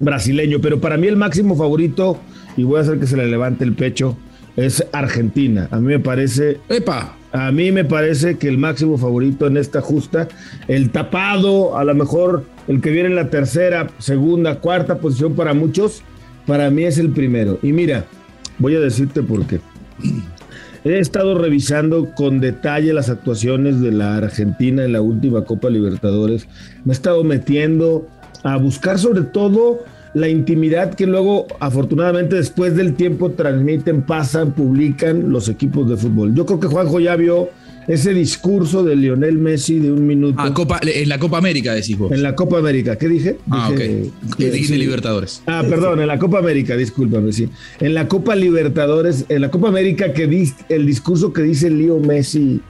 brasileño. 0.00 0.58
Pero 0.60 0.80
para 0.80 0.96
mí 0.96 1.06
el 1.06 1.16
máximo 1.16 1.54
favorito, 1.54 2.18
y 2.56 2.64
voy 2.64 2.78
a 2.78 2.80
hacer 2.80 2.98
que 2.98 3.06
se 3.06 3.16
le 3.16 3.28
levante 3.28 3.62
el 3.62 3.74
pecho, 3.74 4.18
es 4.56 4.84
Argentina. 4.90 5.68
A 5.70 5.78
mí 5.78 5.86
me 5.86 6.00
parece 6.00 6.58
¡Epa! 6.68 7.14
a 7.32 7.52
mí 7.52 7.70
me 7.70 7.84
parece 7.84 8.38
que 8.38 8.48
el 8.48 8.58
máximo 8.58 8.98
favorito 8.98 9.46
en 9.46 9.56
esta 9.56 9.80
justa, 9.80 10.26
el 10.66 10.90
tapado, 10.90 11.78
a 11.78 11.84
lo 11.84 11.94
mejor 11.94 12.44
el 12.70 12.80
que 12.80 12.90
viene 12.90 13.08
en 13.08 13.16
la 13.16 13.30
tercera, 13.30 13.88
segunda, 13.98 14.60
cuarta 14.60 14.98
posición 14.98 15.34
para 15.34 15.54
muchos, 15.54 16.04
para 16.46 16.70
mí 16.70 16.84
es 16.84 16.98
el 16.98 17.10
primero. 17.10 17.58
Y 17.64 17.72
mira, 17.72 18.04
voy 18.58 18.76
a 18.76 18.78
decirte 18.80 19.24
por 19.24 19.44
qué. 19.44 19.58
He 20.84 21.00
estado 21.00 21.36
revisando 21.36 22.14
con 22.14 22.38
detalle 22.38 22.92
las 22.92 23.10
actuaciones 23.10 23.80
de 23.80 23.90
la 23.90 24.18
Argentina 24.18 24.84
en 24.84 24.92
la 24.92 25.00
última 25.00 25.44
Copa 25.44 25.68
Libertadores. 25.68 26.46
Me 26.84 26.92
he 26.92 26.94
estado 26.94 27.24
metiendo 27.24 28.06
a 28.44 28.56
buscar 28.56 29.00
sobre 29.00 29.22
todo 29.22 29.80
la 30.14 30.28
intimidad 30.28 30.94
que 30.94 31.08
luego, 31.08 31.48
afortunadamente, 31.58 32.36
después 32.36 32.76
del 32.76 32.94
tiempo 32.94 33.32
transmiten, 33.32 34.02
pasan, 34.02 34.52
publican 34.52 35.32
los 35.32 35.48
equipos 35.48 35.90
de 35.90 35.96
fútbol. 35.96 36.36
Yo 36.36 36.46
creo 36.46 36.60
que 36.60 36.68
Juanjo 36.68 37.00
ya 37.00 37.16
vio 37.16 37.48
ese 37.88 38.14
discurso 38.14 38.84
de 38.84 38.94
Lionel 38.96 39.38
Messi 39.38 39.78
de 39.80 39.90
un 39.90 40.06
minuto 40.06 40.36
Ah, 40.38 40.52
Copa, 40.54 40.78
en 40.82 41.08
la 41.08 41.18
Copa 41.18 41.38
América 41.38 41.74
decís 41.74 41.98
vos. 41.98 42.12
en 42.12 42.22
la 42.22 42.34
Copa 42.34 42.58
América. 42.58 42.96
¿Qué 42.96 43.08
dije? 43.08 43.38
Ah, 43.50 43.70
Dije- 43.72 44.10
ok. 44.28 44.36
Sí. 44.38 44.76
Libertadores. 44.76 45.42
Ah, 45.46 45.64
perdón, 45.68 46.00
en 46.00 46.06
la 46.06 46.18
Copa 46.18 46.38
América, 46.38 46.76
discúlpame, 46.76 47.32
sí. 47.32 47.48
En 47.80 47.94
la 47.94 48.06
Copa 48.08 48.36
Libertadores, 48.36 49.24
en 49.28 49.40
la 49.40 49.50
Copa 49.50 49.68
América, 49.68 50.12
que 50.12 50.28
dis- 50.28 50.54
el 50.68 50.86
discurso 50.86 51.32
que 51.32 51.42
dice 51.42 51.70
Leo 51.70 51.98
Messi 52.00 52.60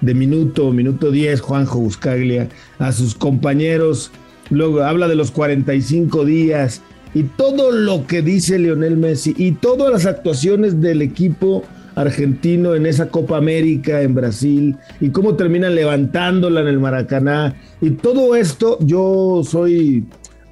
de 0.00 0.14
minuto, 0.14 0.70
minuto 0.72 1.10
10, 1.10 1.40
Juanjo 1.40 1.80
Buscaglia, 1.80 2.48
a 2.78 2.92
sus 2.92 3.14
compañeros, 3.16 4.12
luego 4.50 4.82
habla 4.82 5.08
de 5.08 5.16
los 5.16 5.30
45 5.32 6.24
días 6.24 6.82
y 7.14 7.24
todo 7.24 7.72
lo 7.72 8.06
que 8.06 8.22
dice 8.22 8.58
Lionel 8.58 8.96
Messi 8.96 9.34
y 9.36 9.52
todas 9.52 9.90
las 9.90 10.06
actuaciones 10.06 10.80
del 10.80 11.02
equipo 11.02 11.64
argentino 12.00 12.74
en 12.74 12.86
esa 12.86 13.08
Copa 13.08 13.36
América 13.36 14.02
en 14.02 14.14
Brasil 14.14 14.76
y 15.00 15.10
cómo 15.10 15.34
terminan 15.34 15.74
levantándola 15.74 16.60
en 16.60 16.68
el 16.68 16.78
Maracaná 16.78 17.56
y 17.80 17.90
todo 17.90 18.36
esto 18.36 18.78
yo 18.80 19.42
soy 19.44 20.06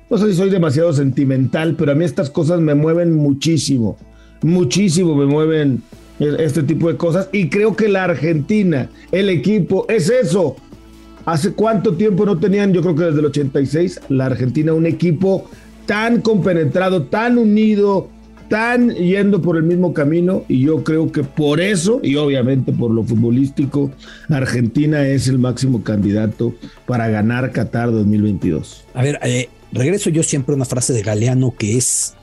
no 0.09 0.19
sé 0.19 0.31
si 0.31 0.35
soy 0.35 0.51
demasiado 0.51 0.93
sentimental, 0.93 1.75
pero 1.77 1.91
a 1.91 1.95
mí 1.97 2.05
estas 2.05 2.31
cosas 2.31 2.61
me 2.61 2.77
mueven 2.77 3.13
muchísimo. 3.13 3.97
Muchísimo 4.43 5.17
me 5.17 5.27
mueven 5.27 5.83
este 6.21 6.63
tipo 6.63 6.89
de 6.89 6.97
cosas. 6.97 7.29
Y 7.33 7.49
creo 7.49 7.75
que 7.75 7.89
la 7.89 8.05
Argentina, 8.05 8.89
el 9.11 9.29
equipo, 9.31 9.85
es 9.89 10.09
eso. 10.09 10.57
¿Hace 11.25 11.53
cuánto 11.55 11.95
tiempo 11.95 12.25
no 12.25 12.39
tenían? 12.39 12.73
Yo 12.73 12.83
creo 12.83 12.95
que 12.95 13.05
desde 13.05 13.19
el 13.19 13.27
86, 13.27 14.01
la 14.11 14.27
Argentina, 14.27 14.73
un 14.73 14.87
equipo 14.87 15.51
tan 15.87 16.21
compenetrado, 16.21 17.03
tan 17.05 17.37
unido, 17.37 18.09
tan 18.49 18.95
yendo 18.95 19.43
por 19.43 19.57
el 19.57 19.63
mismo 19.63 19.93
camino. 19.93 20.45
Y 20.49 20.61
yo 20.61 20.85
creo 20.85 21.13
que 21.13 21.23
por 21.23 21.61
eso, 21.61 22.01
y 22.03 22.17
obviamente 22.17 22.73
por 22.73 22.91
lo 22.91 23.03
futbolístico, 23.03 23.91
Argentina 24.29 25.07
es 25.07 25.29
el 25.29 25.39
máximo 25.39 25.83
candidato 25.83 26.55
para 26.87 27.09
ganar 27.09 27.53
Qatar 27.53 27.91
2022. 27.91 28.85
A 28.95 29.03
ver, 29.03 29.19
eh, 29.23 29.49
regreso 29.73 30.11
yo 30.11 30.23
siempre 30.23 30.53
a 30.53 30.57
una 30.57 30.65
frase 30.65 30.93
de 30.93 31.03
Galeano 31.03 31.55
que 31.57 31.77
es: 31.77 32.15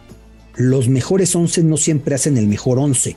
los 0.56 0.90
mejores 0.90 1.36
once 1.36 1.64
no 1.64 1.78
siempre 1.78 2.16
hacen 2.16 2.38
el 2.38 2.48
mejor 2.48 2.80
once. 2.80 3.16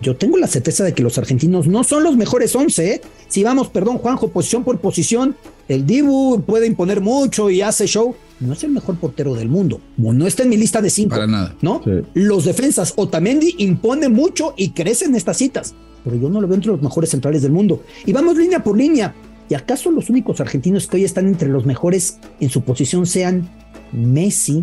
Yo 0.00 0.16
tengo 0.16 0.36
la 0.36 0.46
certeza 0.46 0.84
de 0.84 0.92
que 0.92 1.02
los 1.02 1.18
argentinos 1.18 1.66
no 1.66 1.82
son 1.82 2.04
los 2.04 2.16
mejores 2.16 2.54
once. 2.54 2.94
¿eh? 2.94 3.00
Si 3.28 3.42
vamos, 3.42 3.68
perdón, 3.68 3.98
Juanjo, 3.98 4.28
posición 4.28 4.62
por 4.62 4.78
posición, 4.78 5.36
el 5.68 5.86
Dibu 5.86 6.42
puede 6.42 6.66
imponer 6.66 7.00
mucho 7.00 7.50
y 7.50 7.62
hace 7.62 7.86
show. 7.86 8.14
No 8.40 8.52
es 8.52 8.62
el 8.62 8.70
mejor 8.70 8.96
portero 8.96 9.34
del 9.34 9.48
mundo. 9.48 9.80
No 9.96 10.26
está 10.26 10.44
en 10.44 10.50
mi 10.50 10.56
lista 10.56 10.80
de 10.80 10.90
cinco. 10.90 11.10
Para 11.10 11.26
nada. 11.26 11.54
¿No? 11.60 11.82
Sí. 11.84 11.90
Los 12.14 12.44
defensas, 12.44 12.92
Otamendi 12.96 13.56
impone 13.58 14.08
mucho 14.08 14.54
y 14.56 14.70
crece 14.70 15.06
en 15.06 15.16
estas 15.16 15.38
citas. 15.38 15.74
Pero 16.04 16.16
yo 16.16 16.28
no 16.28 16.40
lo 16.40 16.46
veo 16.46 16.54
entre 16.54 16.70
los 16.70 16.80
mejores 16.80 17.10
centrales 17.10 17.42
del 17.42 17.52
mundo. 17.52 17.82
Y 18.06 18.12
vamos 18.12 18.36
línea 18.36 18.62
por 18.62 18.76
línea. 18.76 19.14
¿Y 19.48 19.54
acaso 19.54 19.90
los 19.90 20.10
únicos 20.10 20.40
argentinos 20.40 20.86
que 20.86 20.98
hoy 20.98 21.04
están 21.04 21.26
entre 21.26 21.48
los 21.48 21.64
mejores 21.66 22.18
en 22.38 22.50
su 22.50 22.62
posición 22.62 23.06
sean 23.06 23.48
Messi? 23.92 24.62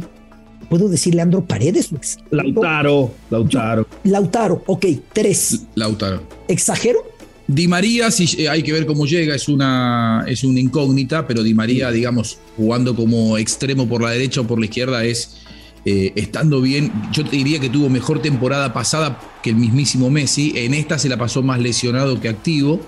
¿Puedo 0.69 0.89
decir 0.89 1.15
Leandro 1.15 1.43
Paredes? 1.43 1.89
Lautaro, 2.31 3.11
Lautaro. 3.29 3.87
Lautaro, 4.03 4.63
ok, 4.65 4.85
tres. 5.13 5.65
Lautaro. 5.75 6.21
¿Exagero? 6.47 6.99
Di 7.47 7.67
María, 7.67 8.09
sí, 8.09 8.27
eh, 8.39 8.49
hay 8.49 8.63
que 8.63 8.71
ver 8.71 8.85
cómo 8.85 9.05
llega, 9.05 9.35
es 9.35 9.47
una, 9.47 10.25
es 10.27 10.43
una 10.43 10.59
incógnita, 10.59 11.27
pero 11.27 11.43
Di 11.43 11.53
María, 11.53 11.91
digamos, 11.91 12.39
jugando 12.57 12.95
como 12.95 13.37
extremo 13.37 13.87
por 13.87 14.01
la 14.01 14.09
derecha 14.09 14.41
o 14.41 14.47
por 14.47 14.59
la 14.59 14.65
izquierda, 14.65 15.03
es 15.03 15.37
eh, 15.85 16.13
estando 16.15 16.59
bien. 16.61 16.91
Yo 17.11 17.23
te 17.23 17.35
diría 17.37 17.59
que 17.59 17.69
tuvo 17.69 17.89
mejor 17.89 18.19
temporada 18.19 18.73
pasada 18.73 19.19
que 19.43 19.51
el 19.51 19.57
mismísimo 19.57 20.09
Messi. 20.09 20.53
En 20.55 20.73
esta 20.73 20.97
se 20.97 21.07
la 21.07 21.17
pasó 21.17 21.43
más 21.43 21.59
lesionado 21.59 22.19
que 22.19 22.27
activo. 22.27 22.81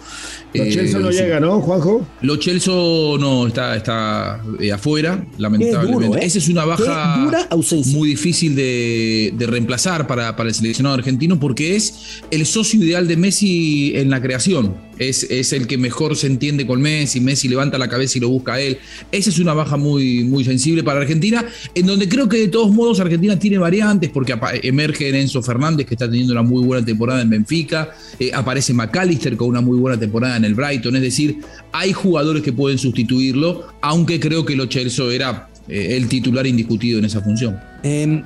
Lo 0.58 0.64
Eh, 0.66 0.72
Chelsea 0.72 1.00
no 1.00 1.12
llega, 1.12 1.40
¿no, 1.40 1.62
Juanjo? 1.62 2.06
Lo 2.22 2.38
Chelso 2.38 3.18
no 3.20 3.48
está, 3.48 3.76
está 3.76 4.42
eh, 4.60 4.72
afuera, 4.72 5.26
lamentablemente. 5.38 6.06
duro, 6.08 6.18
¿eh? 6.18 6.26
Esa 6.26 6.38
es 6.40 6.50
una 6.50 6.66
baja 6.66 7.18
dura 7.24 7.48
muy 7.88 8.10
difícil 8.10 8.56
de, 8.56 9.34
de 9.38 9.48
reemplazar 9.48 10.08
para, 10.08 10.36
para 10.36 10.50
el 10.50 10.56
seleccionado 10.56 10.96
argentino 10.96 11.40
porque 11.40 11.76
es 11.76 12.22
el 12.32 12.46
socio 12.46 12.84
ideal 12.84 13.08
de 13.08 13.18
Messi 13.18 13.94
en 13.96 14.10
la 14.10 14.22
creación. 14.22 14.88
Es, 14.98 15.28
es 15.30 15.54
el 15.54 15.68
que 15.68 15.78
mejor 15.78 16.16
se 16.16 16.26
entiende 16.26 16.66
con 16.66 16.82
Messi. 16.82 17.20
Messi 17.20 17.48
levanta 17.48 17.78
la 17.78 17.88
cabeza 17.88 18.18
y 18.18 18.22
lo 18.22 18.30
busca 18.30 18.56
a 18.56 18.60
él. 18.62 18.80
Esa 19.12 19.30
es 19.30 19.38
una 19.38 19.54
baja 19.54 19.78
muy, 19.78 20.24
muy 20.24 20.44
sensible 20.44 20.84
para 20.84 21.02
Argentina, 21.02 21.46
en 21.76 21.86
donde 21.86 22.10
creo 22.10 22.28
que 22.28 22.38
de 22.38 22.48
todos 22.48 22.74
modos 22.74 23.00
Argentina 23.00 23.38
tiene 23.38 23.60
variantes 23.60 24.10
porque 24.10 24.34
emerge 24.64 25.10
Enzo 25.16 25.44
Fernández, 25.44 25.86
que 25.86 25.94
está 25.94 26.10
teniendo 26.10 26.34
una 26.34 26.42
muy 26.42 26.64
buena 26.64 26.84
temporada 26.84 27.22
en 27.22 27.30
Benfica. 27.30 27.96
eh, 28.20 28.32
aparece 28.34 28.74
McAllister 28.74 29.38
con 29.38 29.50
una 29.50 29.62
muy 29.62 29.78
buena 29.78 30.00
temporada 30.00 30.36
en 30.38 30.46
el 30.48 30.56
Brighton. 30.56 30.96
Es 30.96 31.02
decir, 31.02 31.42
hay 31.72 31.94
jugadores 31.94 32.42
que 32.42 32.54
pueden 32.54 32.78
sustituirlo, 32.78 33.68
aunque 33.82 34.20
creo 34.20 34.46
que 34.46 34.56
Lo 34.56 34.68
Celso 34.68 35.12
era 35.12 35.50
eh, 35.68 35.98
el 35.98 36.08
titular 36.08 36.48
indiscutido 36.48 37.00
en 37.00 37.06
esa 37.06 37.22
función. 37.22 37.60
Em, 37.84 38.24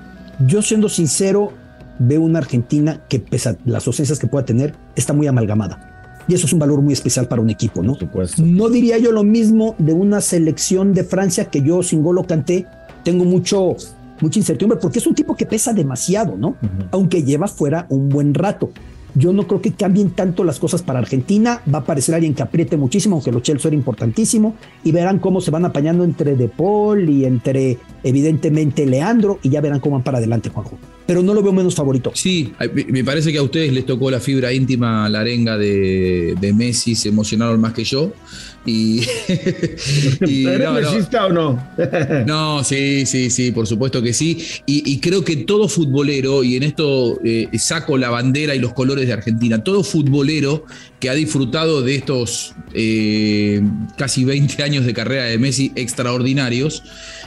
yo 0.48 0.62
siendo 0.62 0.88
sincero, 0.88 1.52
veo 2.00 2.22
una 2.22 2.40
Argentina 2.40 3.02
que, 3.10 3.20
pese 3.20 3.50
a 3.50 3.58
las 3.66 3.86
ausencias 3.88 4.20
que 4.20 4.28
pueda 4.28 4.46
tener, 4.46 4.74
está 4.96 5.14
muy 5.14 5.28
amalgamada. 5.28 5.88
Y 6.28 6.34
eso 6.34 6.46
es 6.46 6.54
un 6.54 6.60
valor 6.60 6.82
muy 6.82 6.94
especial 6.94 7.28
para 7.28 7.42
un 7.42 7.50
equipo, 7.50 7.82
¿no? 7.82 7.98
No 8.38 8.70
diría 8.70 8.98
yo 8.98 9.12
lo 9.12 9.24
mismo 9.24 9.76
de 9.80 9.94
una 9.94 10.22
selección 10.22 10.94
de 10.94 11.04
Francia 11.04 11.46
que 11.46 11.62
yo 11.62 11.84
sin 11.84 12.04
golo 12.04 12.24
canté. 12.24 12.66
Tengo 13.04 13.26
mucho, 13.26 13.76
mucha 14.22 14.40
incertidumbre 14.40 14.80
porque 14.80 15.00
es 15.00 15.08
un 15.08 15.16
tipo 15.16 15.36
que 15.36 15.46
pesa 15.46 15.74
demasiado, 15.74 16.38
¿no? 16.38 16.58
Aunque 16.92 17.24
lleva 17.24 17.48
fuera 17.48 17.86
un 17.90 18.10
buen 18.10 18.34
rato. 18.34 18.72
Yo 19.16 19.34
no 19.34 19.48
creo 19.48 19.62
que 19.62 19.74
cambien 19.74 20.12
tanto 20.12 20.44
las 20.44 20.60
cosas 20.60 20.82
para 20.82 21.00
Argentina. 21.00 21.62
Va 21.74 21.80
a 21.80 21.82
aparecer 21.82 22.16
alguien 22.16 22.34
que 22.34 22.44
apriete 22.44 22.78
muchísimo, 22.78 23.16
aunque 23.16 23.32
lo 23.32 23.40
Chelsea 23.42 23.70
era 23.70 23.76
importantísimo. 23.76 24.56
Y 24.84 24.92
verán 24.92 25.20
cómo 25.20 25.42
se 25.42 25.52
van 25.52 25.66
apañando 25.66 26.04
entre 26.04 26.36
De 26.36 26.48
Paul 26.48 27.10
y 27.10 27.26
entre, 27.26 27.78
evidentemente, 28.04 28.86
Leandro. 28.86 29.40
Y 29.44 29.50
ya 29.50 29.62
verán 29.62 29.80
cómo 29.80 29.96
van 29.96 30.04
para 30.04 30.18
adelante, 30.20 30.50
Juanjo. 30.50 30.78
Pero 31.06 31.24
no 31.24 31.34
lo 31.34 31.42
veo 31.42 31.52
menos 31.52 31.76
favorito. 31.76 32.12
Sí, 32.14 32.54
me 32.88 33.04
parece 33.04 33.32
que 33.32 33.38
a 33.38 33.44
ustedes 33.44 33.74
les 33.74 33.86
tocó 33.86 34.10
la 34.10 34.20
fibra 34.20 34.54
íntima, 34.54 35.10
la 35.10 35.22
arenga 35.22 35.58
de, 35.58 36.36
de 36.40 36.54
Messi. 36.54 36.96
Se 36.96 37.10
emocionaron 37.10 37.60
más 37.60 37.74
que 37.74 37.84
yo. 37.84 38.14
Y, 38.66 40.46
¿Eres 40.46 41.12
no, 41.12 41.26
o 41.26 41.30
no? 41.30 41.68
no, 42.28 42.64
sí, 42.64 43.06
sí, 43.06 43.30
sí, 43.32 43.52
por 43.52 43.66
supuesto 43.66 44.02
que 44.02 44.14
sí. 44.14 44.46
Y, 44.66 45.00
creo 45.00 45.24
que 45.24 45.38
todo 45.38 45.68
futbolero, 45.68 46.44
y 46.44 46.58
en 46.58 46.64
esto 46.64 47.20
eh, 47.24 47.50
saco 47.58 47.98
la 47.98 48.10
bandera 48.10 48.54
y 48.54 48.60
los 48.60 48.74
colores 48.74 49.08
de 49.08 49.14
Argentina, 49.14 49.64
todo 49.64 49.84
futbolero 49.84 50.66
que 51.00 51.10
ha 51.10 51.14
disfrutado 51.16 51.82
de 51.82 51.96
estos 51.96 52.54
eh, 52.74 53.62
casi 53.98 54.24
20 54.24 54.62
años 54.62 54.86
de 54.86 54.94
carrera 54.94 55.24
de 55.26 55.40
Messi 55.40 55.72
extraordinarios, 55.76 56.84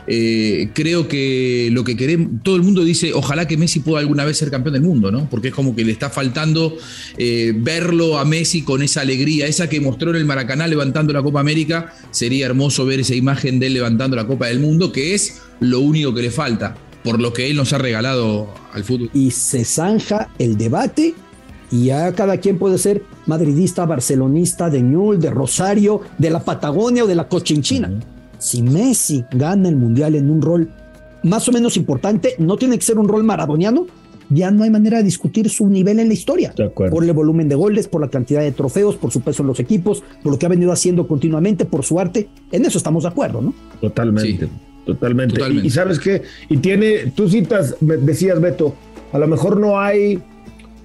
eh, 0.06 0.70
creo 0.74 1.08
que 1.08 1.68
lo 1.72 1.84
que 1.84 1.96
queremos, 1.96 2.42
todo 2.42 2.56
el 2.56 2.62
mundo 2.62 2.84
dice, 2.84 3.12
ojalá 3.12 3.46
que 3.46 3.56
Messi 3.56 3.80
pueda 3.80 4.00
alguna 4.00 4.24
vez 4.24 4.38
ser 4.38 4.50
campeón 4.50 4.74
del 4.74 4.82
mundo, 4.82 5.10
¿no? 5.10 5.28
Porque 5.30 5.48
es 5.48 5.54
como 5.54 5.74
que 5.74 5.84
le 5.84 5.92
está 5.92 6.10
faltando 6.10 6.76
verlo 7.16 8.18
a 8.18 8.24
Messi 8.24 8.62
con 8.62 8.82
esa 8.82 9.00
alegría, 9.00 9.46
esa 9.46 9.68
que 9.68 9.80
mostró 9.80 10.10
en 10.10 10.16
el 10.16 10.24
Maracaná 10.24 10.66
levantando 10.66 11.12
la 11.12 11.22
Copa 11.22 11.40
América, 11.40 11.94
sería 12.10 12.46
hermoso 12.46 12.84
ver 12.84 13.00
esa 13.00 13.14
imagen 13.14 13.58
de 13.58 13.68
él 13.68 13.74
levantando 13.74 14.16
la 14.16 14.26
Copa 14.26 14.46
del 14.46 14.60
Mundo, 14.60 14.92
que 14.92 15.14
es 15.14 15.40
lo 15.60 15.80
único 15.80 16.14
que 16.14 16.22
le 16.22 16.30
falta, 16.30 16.76
por 17.02 17.20
lo 17.20 17.32
que 17.32 17.50
él 17.50 17.56
nos 17.56 17.72
ha 17.72 17.78
regalado 17.78 18.52
al 18.72 18.84
fútbol. 18.84 19.10
Y 19.14 19.30
se 19.30 19.64
zanja 19.64 20.30
el 20.38 20.56
debate 20.56 21.14
y 21.70 21.86
ya 21.86 22.12
cada 22.12 22.38
quien 22.38 22.58
puede 22.58 22.78
ser 22.78 23.02
madridista, 23.26 23.84
barcelonista, 23.86 24.70
de 24.70 24.82
Ñul, 24.82 25.20
de 25.20 25.30
Rosario, 25.30 26.02
de 26.18 26.30
la 26.30 26.44
Patagonia 26.44 27.04
o 27.04 27.06
de 27.06 27.14
la 27.14 27.28
Cochinchina. 27.28 27.90
Si 28.44 28.62
Messi 28.62 29.24
gana 29.30 29.70
el 29.70 29.76
Mundial 29.76 30.14
en 30.14 30.28
un 30.28 30.42
rol 30.42 30.68
más 31.22 31.48
o 31.48 31.52
menos 31.52 31.78
importante, 31.78 32.34
no 32.36 32.58
tiene 32.58 32.76
que 32.76 32.84
ser 32.84 32.98
un 32.98 33.08
rol 33.08 33.24
maradoniano, 33.24 33.86
ya 34.28 34.50
no 34.50 34.64
hay 34.64 34.70
manera 34.70 34.98
de 34.98 35.04
discutir 35.04 35.48
su 35.48 35.66
nivel 35.66 35.98
en 35.98 36.08
la 36.08 36.14
historia. 36.14 36.52
Por 36.74 37.04
el 37.04 37.12
volumen 37.14 37.48
de 37.48 37.54
goles, 37.54 37.88
por 37.88 38.02
la 38.02 38.08
cantidad 38.10 38.42
de 38.42 38.52
trofeos, 38.52 38.96
por 38.96 39.10
su 39.10 39.22
peso 39.22 39.42
en 39.42 39.46
los 39.46 39.60
equipos, 39.60 40.02
por 40.22 40.32
lo 40.32 40.38
que 40.38 40.44
ha 40.44 40.50
venido 40.50 40.72
haciendo 40.72 41.08
continuamente, 41.08 41.64
por 41.64 41.84
su 41.84 41.98
arte. 41.98 42.28
En 42.52 42.66
eso 42.66 42.76
estamos 42.76 43.04
de 43.04 43.08
acuerdo, 43.08 43.40
¿no? 43.40 43.54
Totalmente. 43.80 44.46
Totalmente. 44.84 45.40
Y, 45.62 45.70
sabes 45.70 45.98
qué, 45.98 46.20
y 46.50 46.58
tiene, 46.58 47.12
tú 47.16 47.26
citas, 47.30 47.76
decías 47.80 48.38
Beto, 48.42 48.74
a 49.14 49.18
lo 49.18 49.26
mejor 49.26 49.58
no 49.58 49.80
hay 49.80 50.22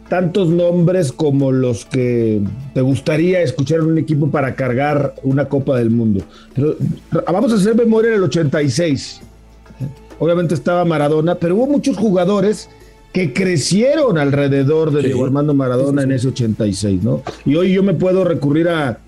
tantos 0.10 0.50
nombres 0.50 1.12
como 1.12 1.52
los 1.52 1.86
que 1.86 2.42
te 2.74 2.82
gustaría 2.82 3.42
escuchar 3.42 3.80
en 3.80 3.86
un 3.86 3.98
equipo 3.98 4.30
para 4.30 4.56
cargar 4.56 5.16
una 5.24 5.46
Copa 5.46 5.78
del 5.78 5.92
Mundo. 5.92 6.24
Pero 6.54 6.76
vamos 7.32 7.54
a 7.54 7.56
hacer 7.56 7.76
memoria 7.76 8.10
en 8.10 8.16
el 8.16 8.24
86. 8.24 9.22
Obviamente 10.18 10.56
estaba 10.56 10.84
Maradona, 10.84 11.36
pero 11.36 11.56
hubo 11.56 11.68
muchos 11.68 11.96
jugadores 11.96 12.70
que 13.14 13.34
crecieron 13.34 14.18
alrededor 14.18 14.92
de 14.92 15.04
Diego 15.04 15.26
Armando 15.26 15.54
Maradona 15.54 16.04
en 16.04 16.12
ese 16.12 16.28
86, 16.28 17.04
¿no? 17.04 17.24
Y 17.46 17.56
hoy 17.56 17.74
yo 17.74 17.84
me 17.84 17.94
puedo 17.94 18.24
recurrir 18.24 18.68
a, 18.70 19.00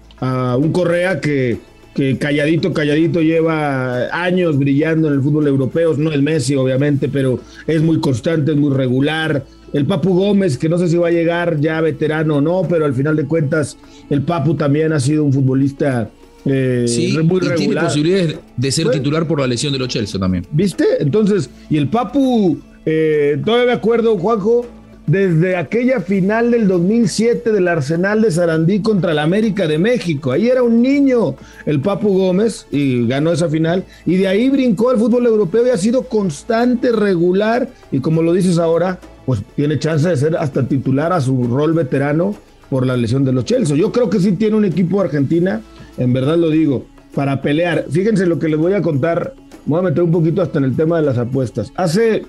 un 0.58 0.72
Correa 0.72 1.20
que, 1.20 1.58
que, 1.96 2.18
calladito, 2.20 2.74
calladito 2.74 3.22
lleva 3.22 4.06
años 4.24 4.58
brillando 4.58 5.08
en 5.08 5.16
el 5.16 5.22
fútbol 5.22 5.48
europeo, 5.48 5.96
no 5.98 6.12
el 6.12 6.22
Messi 6.22 6.56
obviamente, 6.56 7.10
pero 7.10 7.40
es 7.66 7.82
muy 7.82 8.00
constante, 8.00 8.52
es 8.52 8.58
muy 8.58 8.72
regular. 8.72 9.44
El 9.74 9.86
Papu 9.86 10.14
Gómez, 10.14 10.58
que 10.58 10.68
no 10.68 10.78
sé 10.78 10.88
si 10.88 10.98
va 10.98 11.08
a 11.08 11.12
llegar 11.12 11.60
ya 11.60 11.80
veterano 11.82 12.38
o 12.38 12.42
no, 12.42 12.64
pero 12.68 12.86
al 12.86 12.94
final 12.94 13.16
de 13.16 13.26
cuentas 13.26 13.78
el 14.10 14.22
Papu 14.22 14.56
también 14.56 14.92
ha 14.92 15.00
sido 15.00 15.24
un 15.24 15.32
futbolista 15.32 16.10
eh, 16.46 16.86
muy 17.24 17.40
regular. 17.40 17.54
Y 17.54 17.66
tiene 17.66 17.82
posibilidades 17.82 18.36
de 18.58 18.72
ser 18.72 18.90
titular 18.90 19.28
por 19.28 19.40
la 19.40 19.48
lesión 19.48 19.72
de 19.74 19.80
los 19.80 19.88
Chelsea 19.88 20.20
también. 20.20 20.46
¿Viste? 20.52 20.86
Entonces, 21.00 21.50
y 21.70 21.78
el 21.78 21.88
Papu 21.88 22.60
eh, 22.86 23.40
todavía 23.44 23.68
me 23.68 23.74
acuerdo, 23.74 24.18
Juanjo, 24.18 24.66
desde 25.08 25.56
aquella 25.56 26.00
final 26.00 26.52
del 26.52 26.68
2007 26.68 27.52
del 27.52 27.68
Arsenal 27.68 28.22
de 28.22 28.32
Sarandí 28.32 28.82
contra 28.82 29.12
el 29.12 29.20
América 29.20 29.68
de 29.68 29.78
México. 29.78 30.32
Ahí 30.32 30.48
era 30.48 30.64
un 30.64 30.82
niño 30.82 31.36
el 31.66 31.82
Papu 31.82 32.10
Gómez 32.10 32.68
y 32.72 33.08
ganó 33.08 33.32
esa 33.32 33.50
final. 33.50 33.84
Y 34.06 34.18
de 34.18 34.28
ahí 34.28 34.50
brincó 34.50 34.90
al 34.90 34.98
fútbol 34.98 35.26
europeo 35.26 35.66
y 35.66 35.70
ha 35.70 35.78
sido 35.78 36.04
constante, 36.04 36.92
regular. 36.92 37.70
Y 37.92 38.00
como 38.00 38.22
lo 38.22 38.34
dices 38.34 38.58
ahora, 38.58 39.00
pues 39.26 39.44
tiene 39.56 39.80
chance 39.80 40.08
de 40.08 40.18
ser 40.18 40.38
hasta 40.38 40.68
titular 40.68 41.14
a 41.14 41.22
su 41.22 41.44
rol 41.44 41.74
veterano 41.74 42.36
por 42.70 42.86
la 42.86 42.98
lesión 42.98 43.26
de 43.26 43.34
los 43.34 43.46
Chelsea. 43.46 43.76
Yo 43.76 43.92
creo 43.92 44.10
que 44.10 44.20
sí 44.20 44.32
tiene 44.34 44.56
un 44.56 44.66
equipo 44.66 45.02
Argentina, 45.02 45.62
en 45.98 46.14
verdad 46.14 46.38
lo 46.38 46.50
digo, 46.50 46.86
para 47.14 47.42
pelear. 47.42 47.86
Fíjense 47.90 48.26
lo 48.26 48.40
que 48.40 48.48
les 48.48 48.58
voy 48.58 48.74
a 48.74 48.82
contar. 48.82 49.34
voy 49.66 49.80
a 49.80 49.84
meter 49.84 50.04
un 50.04 50.12
poquito 50.12 50.42
hasta 50.42 50.60
en 50.60 50.66
el 50.66 50.76
tema 50.76 50.98
de 50.98 51.06
las 51.06 51.18
apuestas. 51.18 51.72
Hace 51.76 52.24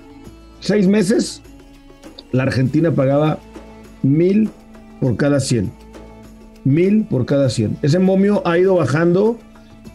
seis 0.59 0.87
meses, 0.87 1.41
la 2.31 2.43
Argentina 2.43 2.91
pagaba 2.91 3.39
mil 4.01 4.49
por 4.99 5.15
cada 5.15 5.39
100. 5.39 5.71
Mil 6.65 7.05
por 7.05 7.25
cada 7.25 7.49
100. 7.49 7.77
Ese 7.81 7.99
momio 7.99 8.41
ha 8.45 8.57
ido 8.57 8.75
bajando, 8.75 9.37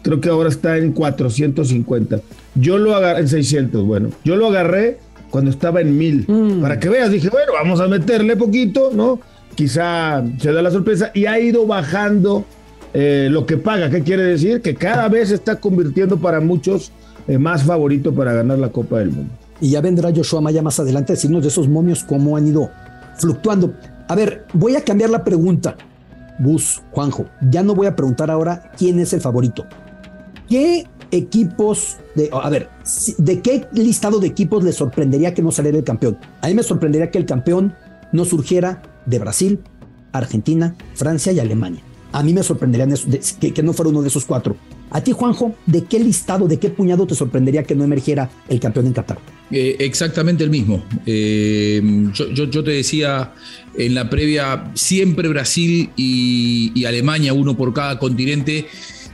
creo 0.01 0.19
que 0.19 0.29
ahora 0.29 0.49
está 0.49 0.77
en 0.77 0.91
450. 0.91 2.21
Yo 2.55 2.77
lo 2.77 2.95
agarré 2.95 3.21
en 3.21 3.27
600, 3.27 3.85
bueno, 3.85 4.09
yo 4.23 4.35
lo 4.35 4.47
agarré 4.47 4.97
cuando 5.29 5.51
estaba 5.51 5.81
en 5.81 5.97
mil. 5.97 6.25
Mm. 6.27 6.61
Para 6.61 6.79
que 6.79 6.89
veas, 6.89 7.11
dije, 7.11 7.29
bueno, 7.29 7.53
vamos 7.53 7.79
a 7.79 7.87
meterle 7.87 8.35
poquito, 8.35 8.91
¿no? 8.93 9.19
Quizá 9.55 10.23
se 10.37 10.51
da 10.51 10.61
la 10.61 10.71
sorpresa 10.71 11.11
y 11.13 11.25
ha 11.25 11.39
ido 11.39 11.65
bajando 11.65 12.45
eh, 12.93 13.27
lo 13.29 13.45
que 13.45 13.57
paga. 13.57 13.89
¿Qué 13.89 14.01
quiere 14.01 14.23
decir? 14.23 14.61
Que 14.61 14.75
cada 14.75 15.07
vez 15.09 15.29
se 15.29 15.35
está 15.35 15.57
convirtiendo 15.57 16.17
para 16.17 16.39
muchos 16.39 16.91
eh, 17.27 17.37
más 17.37 17.63
favorito 17.63 18.13
para 18.13 18.33
ganar 18.33 18.57
la 18.57 18.69
Copa 18.69 18.99
del 18.99 19.11
Mundo. 19.11 19.31
Y 19.61 19.71
ya 19.71 19.81
vendrá 19.81 20.11
Joshua 20.15 20.41
Maya 20.41 20.61
más 20.61 20.79
adelante 20.79 21.13
a 21.13 21.15
decirnos 21.15 21.41
de 21.41 21.49
esos 21.49 21.67
momios 21.67 22.03
cómo 22.03 22.37
han 22.37 22.47
ido 22.47 22.69
fluctuando. 23.17 23.73
A 24.07 24.15
ver, 24.15 24.45
voy 24.53 24.75
a 24.75 24.83
cambiar 24.83 25.09
la 25.09 25.23
pregunta. 25.23 25.75
Gus, 26.39 26.81
Juanjo, 26.91 27.25
ya 27.41 27.61
no 27.61 27.75
voy 27.75 27.87
a 27.87 27.95
preguntar 27.95 28.31
ahora 28.31 28.71
quién 28.77 28.99
es 28.99 29.11
el 29.11 29.19
favorito. 29.19 29.65
¿Qué 30.47 30.87
equipos 31.11 31.97
de, 32.15 32.29
a 32.31 32.49
ver, 32.49 32.69
¿de 33.17 33.41
qué 33.41 33.67
listado 33.73 34.19
de 34.19 34.27
equipos 34.27 34.63
le 34.63 34.71
sorprendería 34.71 35.33
que 35.33 35.41
no 35.41 35.51
saliera 35.51 35.77
el 35.77 35.83
campeón? 35.83 36.17
A 36.41 36.47
mí 36.47 36.53
me 36.53 36.63
sorprendería 36.63 37.11
que 37.11 37.17
el 37.17 37.25
campeón 37.25 37.75
no 38.11 38.25
surgiera 38.25 38.81
de 39.05 39.19
Brasil, 39.19 39.59
Argentina, 40.11 40.75
Francia 40.95 41.31
y 41.31 41.39
Alemania. 41.39 41.81
A 42.11 42.23
mí 42.23 42.33
me 42.33 42.41
sorprendería 42.41 42.87
que, 43.39 43.63
no 43.63 43.73
fuera 43.73 43.89
uno 43.89 44.01
de 44.01 44.07
esos 44.07 44.25
cuatro. 44.25 44.57
A 44.91 45.01
ti, 45.01 45.11
Juanjo, 45.11 45.53
¿de 45.67 45.83
qué 45.83 45.99
listado, 45.99 46.47
de 46.47 46.57
qué 46.57 46.69
puñado 46.69 47.05
te 47.05 47.13
sorprendería 47.13 47.63
que 47.63 47.75
no 47.75 47.83
emergiera 47.83 48.29
el 48.47 48.59
campeón 48.59 48.87
en 48.87 48.93
Qatar? 48.93 49.19
Eh, 49.51 49.75
exactamente 49.79 50.43
el 50.43 50.49
mismo. 50.49 50.83
Eh, 51.05 51.81
yo, 52.33 52.63
te 52.63 52.71
decía 52.71 53.33
en 53.77 53.93
la 53.93 54.09
previa, 54.09 54.71
siempre 54.73 55.27
Brasil 55.29 55.91
y, 55.95 56.83
Alemania, 56.85 57.33
uno 57.33 57.55
por 57.55 57.73
cada 57.73 57.99
continente. 57.99 58.65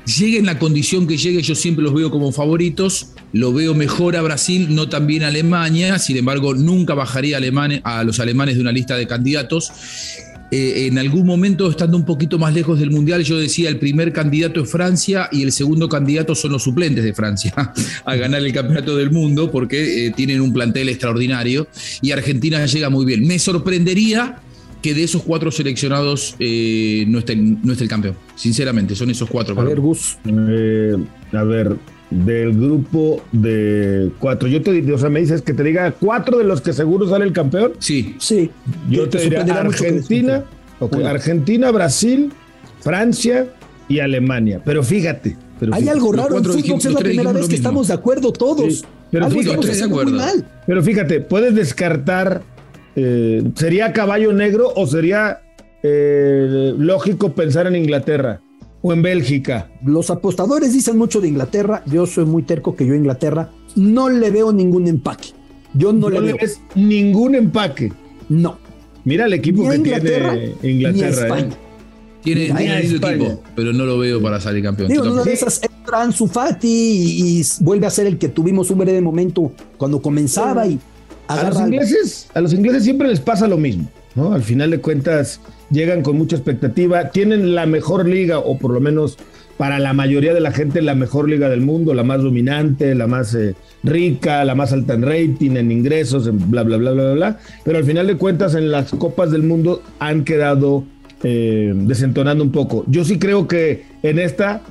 Llegue 0.06 0.38
en 0.38 0.46
la 0.46 0.60
condición 0.60 1.08
que 1.08 1.18
llegue, 1.18 1.42
yo 1.42 1.56
siempre 1.56 1.84
los 1.84 1.94
veo 1.94 2.12
como 2.12 2.32
favoritos. 2.32 3.10
Lo 3.34 3.52
veo 3.52 3.74
mejor 3.74 4.16
a 4.16 4.22
Brasil, 4.22 4.68
no 4.76 4.88
también 4.88 5.24
a 5.24 5.28
Alemania. 5.28 5.98
Sin 5.98 6.18
embargo, 6.18 6.54
nunca 6.54 6.94
bajaría 6.94 7.40
a 7.84 8.04
los 8.04 8.20
alemanes 8.20 8.56
de 8.56 8.62
una 8.62 8.72
lista 8.72 8.96
de 8.98 9.08
candidatos. 9.08 9.72
Eh, 10.52 10.86
en 10.88 11.00
algún 11.00 11.26
momento, 11.26 11.70
estando 11.70 11.98
un 11.98 12.06
poquito 12.06 12.38
más 12.38 12.54
lejos 12.54 12.80
del 12.80 12.92
Mundial, 12.92 13.24
yo 13.24 13.38
decía 13.38 13.68
el 13.68 13.80
primer 13.80 14.14
candidato 14.14 14.62
es 14.62 14.70
Francia 14.70 15.28
y 15.32 15.42
el 15.42 15.52
segundo 15.52 15.90
candidato 15.90 16.36
son 16.36 16.52
los 16.52 16.64
suplentes 16.64 17.04
de 17.04 17.14
Francia 17.14 17.54
a 18.06 18.16
ganar 18.16 18.42
el 18.42 18.54
Campeonato 18.54 18.96
del 18.96 19.10
Mundo 19.10 19.52
porque 19.52 20.06
eh, 20.06 20.14
tienen 20.16 20.42
un 20.42 20.54
plantel 20.54 20.90
extraordinario 20.90 21.68
y 22.02 22.12
Argentina 22.12 22.64
llega 22.66 22.90
muy 22.90 23.06
bien. 23.06 23.26
Me 23.26 23.40
sorprendería 23.40 24.40
que 24.86 24.94
de 24.94 25.02
esos 25.02 25.24
cuatro 25.24 25.50
seleccionados 25.50 26.36
eh, 26.38 27.06
no, 27.08 27.18
esté, 27.18 27.36
no 27.36 27.72
esté 27.72 27.86
el 27.86 27.90
campeón. 27.90 28.16
Sinceramente, 28.36 28.96
son 28.96 29.10
esos 29.10 29.28
cuatro. 29.28 29.60
A 29.60 29.64
ver, 29.64 29.80
Gus. 29.80 30.20
a 31.34 31.44
ver, 31.44 31.76
del 32.12 32.54
grupo 32.54 33.24
de 33.32 34.12
cuatro. 34.20 34.48
Yo 34.48 34.62
te 34.62 34.72
digo, 34.74 34.96
o 34.96 35.00
sea, 35.00 35.10
me 35.10 35.22
dices 35.22 35.42
que 35.42 35.56
te 35.56 35.64
diga 35.64 35.90
cuatro 35.90 36.38
de 36.38 36.44
los 36.44 36.62
que 36.62 36.72
seguro 36.72 37.10
sale 37.10 37.26
el 37.26 37.34
campeón. 37.34 37.74
Sí. 37.80 38.16
Sí. 38.20 38.52
Yo 38.88 39.10
te, 39.10 39.22
diría 39.22 39.42
Argentina, 39.42 40.44
Argentina, 41.04 41.72
Brasil, 41.72 42.32
Francia 42.82 43.48
y 43.88 44.02
Alemania. 44.02 44.62
Pero 44.64 44.84
fíjate. 44.84 45.36
Hay 45.72 45.90
algo 45.90 46.12
raro 46.12 46.38
en 46.38 46.44
fútbol, 46.44 46.78
es 46.78 46.86
la 46.86 47.00
primera 47.00 47.32
vez 47.32 47.48
que 47.48 47.56
estamos 47.56 47.88
de 47.88 47.96
acuerdo 47.96 48.32
todos. 48.32 48.86
pero, 49.10 49.32
fíjate, 49.32 49.72
pero 50.68 50.84
fíjate, 50.84 51.22
puedes 51.22 51.56
descartar 51.56 52.44
Eh, 52.96 53.44
¿Sería 53.56 53.92
caballo 53.92 54.32
negro 54.34 54.72
o 54.76 54.88
sería 54.88 55.42
eh, 55.84 56.74
lógico 56.78 57.34
pensar 57.34 57.68
en 57.68 57.76
Inglaterra 57.76 58.42
o 58.82 58.94
en 58.94 59.02
Bélgica? 59.02 59.70
Los 59.84 60.10
apostadores 60.10 60.74
dicen 60.74 60.98
mucho 60.98 61.20
de 61.22 61.28
Inglaterra. 61.28 61.84
Yo 61.86 62.06
soy 62.06 62.26
muy 62.26 62.44
terco 62.44 62.76
que 62.76 62.86
yo 62.86 62.94
a 62.94 62.98
Inglaterra 62.98 63.50
no 63.76 64.10
le 64.10 64.32
veo 64.32 64.54
ningún 64.54 64.88
empaque. 64.88 65.30
Yo 65.74 65.92
no, 65.92 66.10
le 66.10 66.22
veo. 66.22 66.38
ningún 66.76 67.36
empaque. 67.36 67.92
No. 68.30 68.58
Mira 69.04 69.26
el 69.26 69.34
equipo 69.34 69.70
que 69.70 69.80
tiene 69.80 70.56
Inglaterra. 70.64 71.38
¿eh? 71.40 71.50
Tiene, 72.24 72.46
tiene 72.46 72.80
equipo, 72.80 73.44
pero 73.56 73.72
no 73.72 73.86
lo 73.86 74.00
veo 74.00 74.20
para 74.20 74.42
salir 74.42 74.64
campeón. 74.64 74.90
Digo, 74.90 75.04
una 75.12 75.24
de 75.24 75.34
esas 75.34 75.62
entra 75.62 76.02
Ansu 76.02 76.26
Fati 76.26 76.68
y, 76.68 77.44
vuelve 77.60 77.86
a 77.86 77.92
ser 77.92 78.08
el 78.08 78.18
que 78.18 78.30
tuvimos 78.30 78.72
un 78.72 78.80
breve 78.80 79.00
momento 79.00 79.52
cuando 79.78 80.02
comenzaba 80.02 80.66
y 80.66 80.80
a 81.28 81.50
los 81.50 81.60
ingleses, 81.60 82.28
a 82.34 82.42
los 82.42 82.54
ingleses 82.54 82.84
siempre 82.84 83.08
les 83.08 83.20
pasa 83.20 83.48
lo 83.48 83.58
mismo, 83.58 83.90
¿no? 84.16 84.34
Al 84.34 84.44
final 84.44 84.72
de 84.72 84.80
cuentas 84.80 85.40
llegan 85.70 86.02
con 86.02 86.18
mucha 86.18 86.36
expectativa, 86.36 87.10
tienen 87.10 87.56
la 87.56 87.66
mejor 87.66 88.08
liga 88.08 88.40
o 88.40 88.58
por 88.58 88.72
lo 88.72 88.80
menos 88.80 89.18
para 89.58 89.80
la 89.80 89.94
mayoría 89.94 90.34
de 90.34 90.42
la 90.42 90.52
gente 90.52 90.82
la 90.82 90.96
mejor 90.96 91.30
liga 91.30 91.50
del 91.50 91.62
mundo, 91.62 91.94
la 91.94 92.04
más 92.04 92.22
dominante, 92.22 92.94
la 92.94 93.08
más 93.08 93.34
eh, 93.36 93.56
rica, 93.84 94.44
la 94.44 94.56
más 94.56 94.74
alta 94.74 94.94
en 94.94 95.04
rating, 95.04 95.52
en 95.52 95.72
ingresos, 95.72 96.28
en 96.28 96.52
bla, 96.52 96.64
bla, 96.64 96.78
bla, 96.78 96.92
bla, 96.92 97.14
bla, 97.14 97.40
Pero 97.64 97.78
al 97.78 97.86
final 97.86 98.08
de 98.08 98.18
cuentas 98.18 98.56
en 98.56 98.72
las 98.72 98.92
copas 98.92 99.32
del 99.32 99.44
mundo 99.44 99.82
han 100.00 100.24
quedado 100.26 100.84
eh, 101.24 101.74
desentonando 101.76 102.44
un 102.44 102.52
poco. 102.52 102.84
Yo 102.88 103.06
sí 103.06 103.18
creo 103.18 103.48
que 103.48 103.86
en 104.04 104.20
esta, 104.20 104.62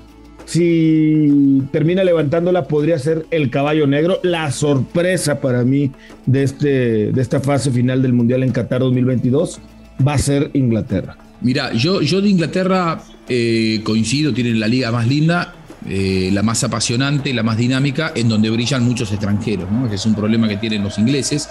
si 0.44 1.62
termina 1.72 2.04
levantándola, 2.04 2.64
podría 2.64 2.98
ser 2.98 3.26
el 3.30 3.50
caballo 3.50 3.86
negro. 3.86 4.20
La 4.22 4.50
sorpresa 4.50 5.40
para 5.40 5.64
mí 5.64 5.90
de, 6.26 6.42
este, 6.42 7.12
de 7.12 7.22
esta 7.22 7.40
fase 7.40 7.70
final 7.70 8.02
del 8.02 8.12
Mundial 8.12 8.42
en 8.42 8.52
Qatar 8.52 8.80
2022 8.80 9.60
va 10.06 10.14
a 10.14 10.18
ser 10.18 10.50
Inglaterra. 10.54 11.16
Mira, 11.40 11.72
yo, 11.72 12.00
yo 12.00 12.20
de 12.20 12.28
Inglaterra 12.28 13.02
eh, 13.28 13.80
coincido, 13.84 14.32
tienen 14.32 14.60
la 14.60 14.68
liga 14.68 14.90
más 14.90 15.06
linda, 15.06 15.54
eh, 15.86 16.30
la 16.32 16.42
más 16.42 16.64
apasionante, 16.64 17.34
la 17.34 17.42
más 17.42 17.56
dinámica, 17.56 18.12
en 18.14 18.28
donde 18.28 18.48
brillan 18.48 18.82
muchos 18.84 19.10
extranjeros, 19.12 19.70
¿no? 19.70 19.88
que 19.88 19.96
es 19.96 20.06
un 20.06 20.14
problema 20.14 20.48
que 20.48 20.56
tienen 20.56 20.82
los 20.82 20.98
ingleses. 20.98 21.48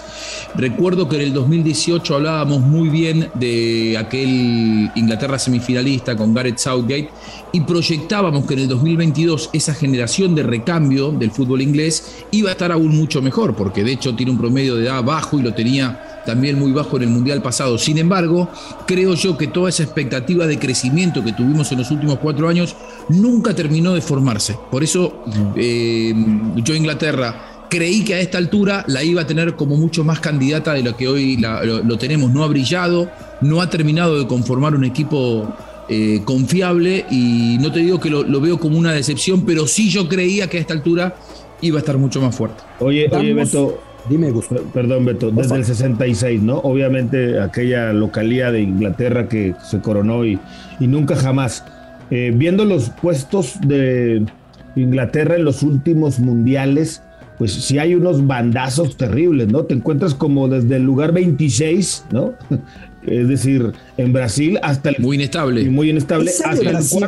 Recuerdo 0.56 1.08
que 1.08 1.16
en 1.16 1.22
el 1.22 1.32
2018 1.32 2.16
hablábamos 2.16 2.60
muy 2.60 2.88
bien 2.88 3.30
de 3.34 3.96
aquel 3.98 4.90
Inglaterra 4.94 5.38
semifinalista 5.38 6.16
con 6.16 6.34
Gareth 6.34 6.58
Southgate 6.58 7.10
y 7.52 7.60
proyectábamos 7.60 8.46
que 8.46 8.54
en 8.54 8.60
el 8.60 8.68
2022 8.68 9.50
esa 9.52 9.74
generación 9.74 10.34
de 10.34 10.42
recambio 10.42 11.12
del 11.12 11.30
fútbol 11.30 11.62
inglés 11.62 12.24
iba 12.32 12.48
a 12.48 12.52
estar 12.52 12.72
aún 12.72 12.96
mucho 12.96 13.22
mejor, 13.22 13.54
porque 13.54 13.84
de 13.84 13.92
hecho 13.92 14.14
tiene 14.16 14.32
un 14.32 14.38
promedio 14.38 14.74
de 14.76 14.86
edad 14.86 15.02
bajo 15.04 15.38
y 15.38 15.42
lo 15.42 15.54
tenía 15.54 16.13
también 16.24 16.58
muy 16.58 16.72
bajo 16.72 16.96
en 16.96 17.04
el 17.04 17.08
Mundial 17.10 17.42
pasado. 17.42 17.78
Sin 17.78 17.98
embargo, 17.98 18.48
creo 18.86 19.14
yo 19.14 19.36
que 19.36 19.46
toda 19.46 19.68
esa 19.68 19.82
expectativa 19.82 20.46
de 20.46 20.58
crecimiento 20.58 21.22
que 21.22 21.32
tuvimos 21.32 21.70
en 21.72 21.78
los 21.78 21.90
últimos 21.90 22.18
cuatro 22.18 22.48
años 22.48 22.74
nunca 23.08 23.54
terminó 23.54 23.94
de 23.94 24.00
formarse. 24.00 24.56
Por 24.70 24.82
eso 24.82 25.24
eh, 25.56 26.14
yo 26.56 26.74
Inglaterra 26.74 27.54
creí 27.74 28.04
que 28.04 28.14
a 28.14 28.20
esta 28.20 28.38
altura 28.38 28.84
la 28.86 29.02
iba 29.02 29.22
a 29.22 29.26
tener 29.26 29.56
como 29.56 29.76
mucho 29.76 30.04
más 30.04 30.20
candidata 30.20 30.74
de 30.74 30.82
lo 30.82 30.96
que 30.96 31.08
hoy 31.08 31.36
lo, 31.36 31.98
tenemos. 31.98 32.32
No 32.32 32.44
ha 32.44 32.46
brillado, 32.46 33.10
no 33.40 33.60
ha 33.60 33.68
terminado 33.68 34.18
de 34.18 34.26
conformar 34.26 34.74
un 34.74 34.84
equipo 34.84 35.52
eh, 35.88 36.22
confiable 36.24 37.04
y 37.10 37.58
no 37.60 37.72
te 37.72 37.80
digo 37.80 37.98
que 37.98 38.10
lo, 38.10 38.40
veo 38.40 38.58
como 38.58 38.78
una 38.78 38.92
decepción, 38.92 39.44
pero 39.44 39.66
sí 39.66 39.90
yo 39.90 40.08
creía 40.08 40.48
que 40.48 40.58
a 40.58 40.60
esta 40.60 40.72
altura 40.72 41.16
iba 41.62 41.78
a 41.78 41.80
estar 41.80 41.98
mucho 41.98 42.20
más 42.20 42.34
fuerte. 42.36 42.62
Oye, 42.78 43.08
oye 43.10 43.34
Beto, 43.34 43.80
Dime, 44.08 44.30
Gustavo. 44.30 44.62
Perdón, 44.72 45.06
Beto, 45.06 45.30
desde 45.30 45.56
el 45.56 45.64
66, 45.64 46.42
¿no? 46.42 46.58
Obviamente 46.58 47.40
aquella 47.40 47.92
localía 47.92 48.52
de 48.52 48.60
Inglaterra 48.60 49.28
que 49.28 49.54
se 49.62 49.80
coronó 49.80 50.26
y, 50.26 50.38
y 50.78 50.86
nunca 50.86 51.16
jamás. 51.16 51.64
Eh, 52.10 52.32
viendo 52.34 52.66
los 52.66 52.90
puestos 52.90 53.58
de 53.66 54.24
Inglaterra 54.76 55.36
en 55.36 55.44
los 55.44 55.62
últimos 55.62 56.18
mundiales, 56.18 57.02
pues 57.38 57.52
sí 57.52 57.78
hay 57.78 57.94
unos 57.94 58.26
bandazos 58.26 58.96
terribles, 58.96 59.48
¿no? 59.48 59.64
Te 59.64 59.74
encuentras 59.74 60.14
como 60.14 60.48
desde 60.48 60.76
el 60.76 60.82
lugar 60.82 61.12
26, 61.12 62.04
¿no? 62.12 62.34
es 63.06 63.28
decir, 63.28 63.72
en 63.96 64.12
Brasil 64.12 64.58
hasta 64.62 64.90
el... 64.90 64.96
Muy 64.98 65.16
inestable. 65.16 65.68
Muy 65.70 65.90
inestable. 65.90 66.30
Esa 66.30 66.54
de 66.54 66.68
Brasil, 66.68 67.04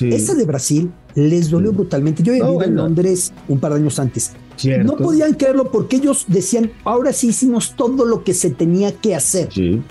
Esa 0.00 0.34
de 0.34 0.44
Brasil 0.44 0.90
les 1.14 1.48
dolió 1.48 1.72
brutalmente. 1.72 2.24
Yo 2.24 2.32
he 2.32 2.42
vivido 2.42 2.64
en 2.64 2.74
Londres 2.74 3.32
un 3.46 3.60
par 3.60 3.72
de 3.72 3.78
años 3.78 4.00
antes 4.00 4.32
no 4.84 4.96
podían 4.96 5.34
creerlo 5.34 5.70
porque 5.70 5.96
ellos 5.96 6.24
decían, 6.28 6.72
ahora 6.84 7.12
sí 7.12 7.28
hicimos 7.28 7.74
todo 7.76 8.04
lo 8.04 8.24
que 8.24 8.34
se 8.34 8.50
tenía 8.50 8.92
que 8.92 9.14
hacer, 9.14 9.48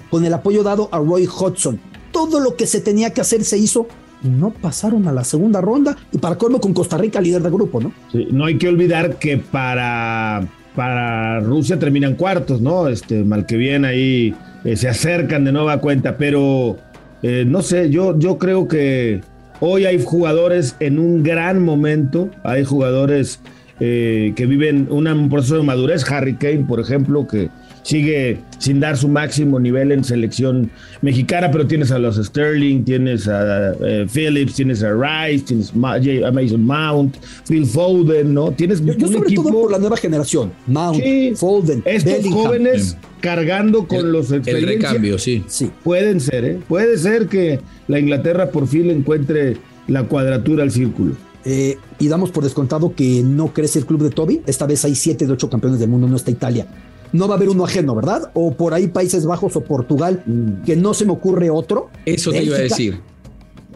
con 0.10 0.26
el 0.26 0.34
apoyo 0.34 0.64
dado 0.64 0.90
a 0.92 1.00
Roy 1.00 1.28
Hodgson. 1.28 1.80
Todo 2.12 2.40
lo 2.40 2.56
que 2.56 2.66
se 2.66 2.82
tenía 2.82 3.12
que 3.12 3.22
hacer 3.22 3.44
se 3.44 3.58
hizo 3.58 3.88
y 4.24 4.30
no 4.30 4.50
pasaron 4.50 5.08
a 5.08 5.12
la 5.12 5.24
segunda 5.24 5.62
ronda 5.62 5.96
y 6.12 6.18
para 6.18 6.38
colmo 6.38 6.60
con 6.60 6.74
Costa 6.74 6.98
Rica 6.98 7.22
líder 7.22 7.44
de 7.44 7.50
grupo, 7.50 7.80
¿no? 7.80 7.92
no 8.32 8.46
hay 8.46 8.58
que 8.58 8.68
olvidar 8.68 9.20
que 9.20 9.38
para, 9.38 10.48
para 10.76 11.40
Rusia 11.42 11.78
terminan 11.78 12.16
cuartos, 12.16 12.62
¿no? 12.62 12.88
Este, 12.88 13.24
mal 13.24 13.46
que 13.46 13.58
bien 13.58 13.86
ahí 13.86 14.34
eh, 14.64 14.76
se 14.76 14.90
acercan 14.90 15.46
de 15.46 15.52
nueva 15.52 15.80
cuenta, 15.80 16.18
pero 16.18 16.78
eh, 17.22 17.46
no 17.48 17.62
sé, 17.62 17.90
yo, 17.90 18.18
yo 18.18 18.38
creo 18.38 18.68
que 18.68 19.22
hoy 19.60 19.86
hay 19.86 20.04
jugadores 20.04 20.76
en 20.80 21.00
un 21.00 21.24
gran 21.24 21.64
momento, 21.64 22.30
hay 22.44 22.64
jugadores 22.64 23.40
eh, 23.80 24.34
que 24.36 24.46
viven 24.46 24.88
un 24.90 25.30
proceso 25.30 25.58
de 25.58 25.64
madurez. 25.64 26.10
Harry 26.10 26.36
Kane, 26.36 26.66
por 26.68 26.80
ejemplo, 26.80 27.28
que 27.28 27.50
sigue 27.88 28.40
sin 28.58 28.80
dar 28.80 28.98
su 28.98 29.08
máximo 29.08 29.60
nivel 29.60 29.94
en 29.94 30.04
selección 30.04 30.70
mexicana, 31.02 31.50
pero 31.52 31.68
tienes 31.68 31.92
a 31.92 32.00
los 32.00 32.18
Sterling, 32.18 32.84
tienes 32.84 33.28
a 33.28 33.74
eh, 33.74 34.06
Phillips, 34.14 34.56
tienes 34.56 34.84
a 34.84 34.92
Rice, 34.92 35.46
tienes 35.46 35.72
a 35.72 36.32
Mason 36.32 36.64
Mount, 36.64 37.16
Phil 37.48 37.66
Foden, 37.66 38.34
¿no? 38.34 38.52
Tienes 38.52 38.84
yo, 38.84 38.94
yo 38.94 39.08
sobre 39.08 39.34
todo 39.34 39.52
por 39.52 39.72
la 39.72 39.80
nueva 39.80 39.96
generación, 39.96 40.52
Mount, 40.68 41.02
Foden, 41.36 41.82
estos 41.86 42.28
jóvenes 42.28 42.98
cargando 43.22 43.88
con 43.88 44.12
los 44.12 44.32
el 44.32 44.44
recambio, 44.66 45.18
sí. 45.18 45.44
sí. 45.48 45.72
Pueden 45.84 46.20
ser, 46.20 46.46
¿eh? 46.46 46.60
Puede 46.68 46.98
ser 46.98 47.28
que 47.28 47.62
la 47.88 48.00
Inglaterra 48.00 48.52
por 48.52 48.68
fin 48.68 48.90
encuentre 48.90 49.58
la 49.88 50.04
cuadratura 50.04 50.64
al 50.64 50.72
círculo. 50.72 51.16
Eh, 51.50 51.78
y 51.98 52.10
damos 52.10 52.30
por 52.32 52.44
descontado 52.44 52.94
que 52.94 53.24
no 53.24 53.54
crece 53.54 53.80
el 53.80 53.86
club 53.86 54.04
de 54.04 54.10
Toby. 54.10 54.42
Esta 54.46 54.66
vez 54.66 54.84
hay 54.84 54.96
siete 54.96 55.26
de 55.26 55.32
ocho 55.32 55.50
campeones 55.50 55.80
del 55.80 55.88
mundo, 55.88 56.06
no 56.06 56.18
está 56.18 56.30
Italia. 56.30 56.68
No 57.14 57.30
va 57.30 57.36
a 57.36 57.38
haber 57.38 57.48
uno 57.48 57.64
ajeno, 57.64 57.96
¿verdad? 57.96 58.32
O 58.34 58.54
por 58.54 58.74
ahí 58.74 58.90
Países 58.90 59.26
Bajos 59.26 59.56
o 59.56 59.62
Portugal, 59.62 60.24
mm. 60.26 60.66
que 60.66 60.76
no 60.76 60.94
se 60.94 61.06
me 61.06 61.14
ocurre 61.14 61.50
otro. 61.50 61.90
Eso 62.06 62.32
te 62.32 62.44
iba 62.44 62.58
a 62.58 62.60
decir. 62.60 63.00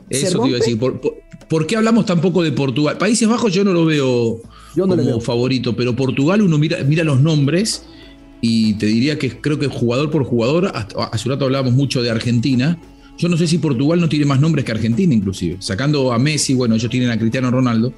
Eso 0.10 0.42
te 0.42 0.50
iba 0.50 0.58
a 0.58 0.60
decir. 0.60 0.78
¿Por, 0.78 1.66
qué 1.66 1.78
hablamos 1.78 2.06
tampoco 2.06 2.44
de 2.44 2.52
Portugal? 2.52 2.98
Países 2.98 3.30
Bajos 3.30 3.54
yo 3.54 3.64
no 3.64 3.72
lo 3.72 3.86
veo 3.86 4.42
yo 4.76 4.86
no 4.86 4.98
como 4.98 5.22
favorito, 5.22 5.74
pero 5.74 5.96
Portugal 5.96 6.42
uno 6.42 6.58
mira, 6.58 6.84
mira 6.84 7.06
los 7.06 7.22
nombres 7.22 7.86
y 8.42 8.74
te 8.74 8.86
diría 8.86 9.18
que 9.18 9.40
creo 9.40 9.60
que 9.60 9.68
jugador 9.68 10.12
por 10.12 10.26
jugador, 10.26 10.74
hace 10.74 11.30
un 11.30 11.36
rato 11.36 11.46
hablábamos 11.46 11.72
mucho 11.72 12.02
de 12.02 12.10
Argentina, 12.10 12.78
yo 13.22 13.30
no 13.30 13.38
sé 13.38 13.46
si 13.46 13.60
Portugal 13.60 14.02
no 14.02 14.10
tiene 14.10 14.26
más 14.26 14.40
nombres 14.40 14.66
que 14.66 14.72
Argentina, 14.72 15.14
inclusive. 15.14 15.58
Sacando 15.60 16.12
a 16.12 16.18
Messi, 16.18 16.56
bueno, 16.56 16.74
ellos 16.74 16.90
tienen 16.90 17.12
a 17.12 17.20
Cristiano 17.20 17.52
Ronaldo. 17.52 17.94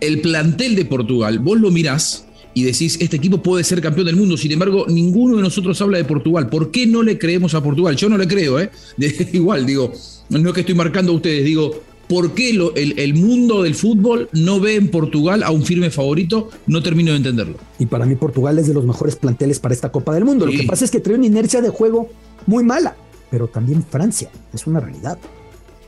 El 0.00 0.22
plantel 0.22 0.74
de 0.74 0.86
Portugal, 0.86 1.40
vos 1.40 1.60
lo 1.60 1.70
mirás 1.70 2.24
y 2.54 2.62
decís, 2.62 2.96
este 2.98 3.18
equipo 3.18 3.42
puede 3.42 3.64
ser 3.64 3.82
campeón 3.82 4.06
del 4.06 4.16
mundo. 4.16 4.38
Sin 4.38 4.50
embargo, 4.50 4.86
ninguno 4.88 5.36
de 5.36 5.42
nosotros 5.42 5.78
habla 5.82 5.98
de 5.98 6.04
Portugal. 6.04 6.48
¿Por 6.48 6.70
qué 6.70 6.86
no 6.86 7.02
le 7.02 7.18
creemos 7.18 7.52
a 7.52 7.62
Portugal? 7.62 7.96
Yo 7.96 8.08
no 8.08 8.16
le 8.16 8.26
creo, 8.26 8.58
¿eh? 8.60 8.70
igual, 9.34 9.66
digo, 9.66 9.92
no 10.30 10.48
es 10.48 10.54
que 10.54 10.60
estoy 10.60 10.74
marcando 10.74 11.12
a 11.12 11.16
ustedes, 11.16 11.44
digo, 11.44 11.82
¿por 12.08 12.32
qué 12.32 12.48
el, 12.48 13.14
mundo 13.14 13.64
del 13.64 13.74
fútbol 13.74 14.30
no 14.32 14.58
ve 14.58 14.76
en 14.76 14.88
Portugal 14.88 15.42
a 15.42 15.50
un 15.50 15.66
firme 15.66 15.90
favorito? 15.90 16.48
No 16.66 16.82
termino 16.82 17.10
de 17.10 17.18
entenderlo. 17.18 17.58
Y 17.78 17.84
para 17.84 18.06
mí 18.06 18.14
Portugal 18.14 18.58
es 18.58 18.68
de 18.68 18.72
los 18.72 18.86
mejores 18.86 19.16
planteles 19.16 19.60
para 19.60 19.74
esta 19.74 19.92
Copa 19.92 20.14
del 20.14 20.24
Mundo. 20.24 20.46
Lo 20.46 20.52
que 20.52 20.64
pasa 20.64 20.86
es 20.86 20.90
que 20.90 21.00
trae 21.00 21.16
una 21.16 21.26
inercia 21.26 21.60
de 21.60 21.68
juego 21.68 22.08
muy 22.46 22.64
mala 22.64 22.96
pero 23.32 23.48
también 23.48 23.82
Francia, 23.82 24.28
es 24.52 24.66
una 24.66 24.78
realidad. 24.78 25.18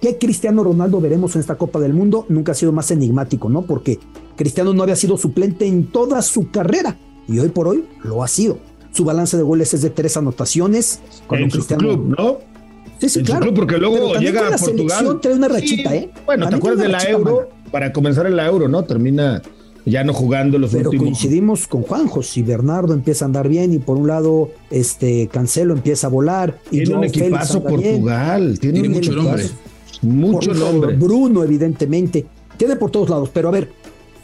¿Qué 0.00 0.16
Cristiano 0.16 0.64
Ronaldo 0.64 0.98
veremos 0.98 1.34
en 1.36 1.42
esta 1.42 1.56
Copa 1.56 1.78
del 1.78 1.92
Mundo? 1.92 2.24
Nunca 2.30 2.52
ha 2.52 2.54
sido 2.54 2.72
más 2.72 2.90
enigmático, 2.90 3.50
¿no? 3.50 3.66
Porque 3.66 4.00
Cristiano 4.34 4.72
no 4.72 4.82
había 4.82 4.96
sido 4.96 5.18
suplente 5.18 5.66
en 5.66 5.88
toda 5.88 6.22
su 6.22 6.50
carrera 6.50 6.96
y 7.28 7.38
hoy 7.38 7.50
por 7.50 7.68
hoy 7.68 7.84
lo 8.02 8.22
ha 8.22 8.28
sido. 8.28 8.58
Su 8.92 9.04
balance 9.04 9.36
de 9.36 9.42
goles 9.42 9.74
es 9.74 9.82
de 9.82 9.90
tres 9.90 10.16
anotaciones. 10.16 11.00
en 11.30 11.50
Cristiano... 11.50 11.82
su 11.82 11.88
club, 11.98 12.16
¿no? 12.18 12.38
Sí, 12.98 13.10
sí, 13.10 13.22
claro. 13.22 13.52
porque 13.52 13.76
luego 13.76 14.14
llega 14.14 14.48
a 14.48 14.56
Portugal. 14.56 15.20
trae 15.20 15.34
una 15.34 15.48
rachita, 15.48 15.94
¿eh? 15.94 16.10
Bueno, 16.24 16.48
¿te 16.48 16.54
acuerdas 16.56 16.80
de 16.80 16.88
la 16.88 17.02
Euro? 17.10 17.50
Para 17.70 17.92
comenzar 17.92 18.26
en 18.26 18.36
la 18.36 18.46
Euro, 18.46 18.68
¿no? 18.68 18.84
Termina 18.84 19.42
ya 19.86 20.04
no 20.04 20.12
jugando 20.12 20.58
los 20.58 20.72
Pero 20.72 20.90
últimos. 20.90 21.04
coincidimos 21.04 21.66
con 21.66 21.82
Juanjo, 21.82 22.22
si 22.22 22.42
Bernardo 22.42 22.94
empieza 22.94 23.24
a 23.24 23.26
andar 23.26 23.48
bien 23.48 23.72
y 23.72 23.78
por 23.78 23.96
un 23.96 24.08
lado 24.08 24.50
este 24.70 25.28
Cancelo 25.28 25.74
empieza 25.74 26.06
a 26.06 26.10
volar 26.10 26.58
y 26.70 26.78
tiene 26.78 26.94
un 26.94 27.04
equipazo 27.04 27.62
Portugal, 27.62 28.58
tiene, 28.58 28.88
mucho 28.88 29.12
nombre. 29.12 29.44
Mucho 30.02 30.54
nombre. 30.54 30.96
Bruno 30.96 31.42
evidentemente, 31.42 32.26
tiene 32.56 32.76
por 32.76 32.90
todos 32.90 33.10
lados, 33.10 33.30
pero 33.32 33.48
a 33.48 33.52
ver, 33.52 33.70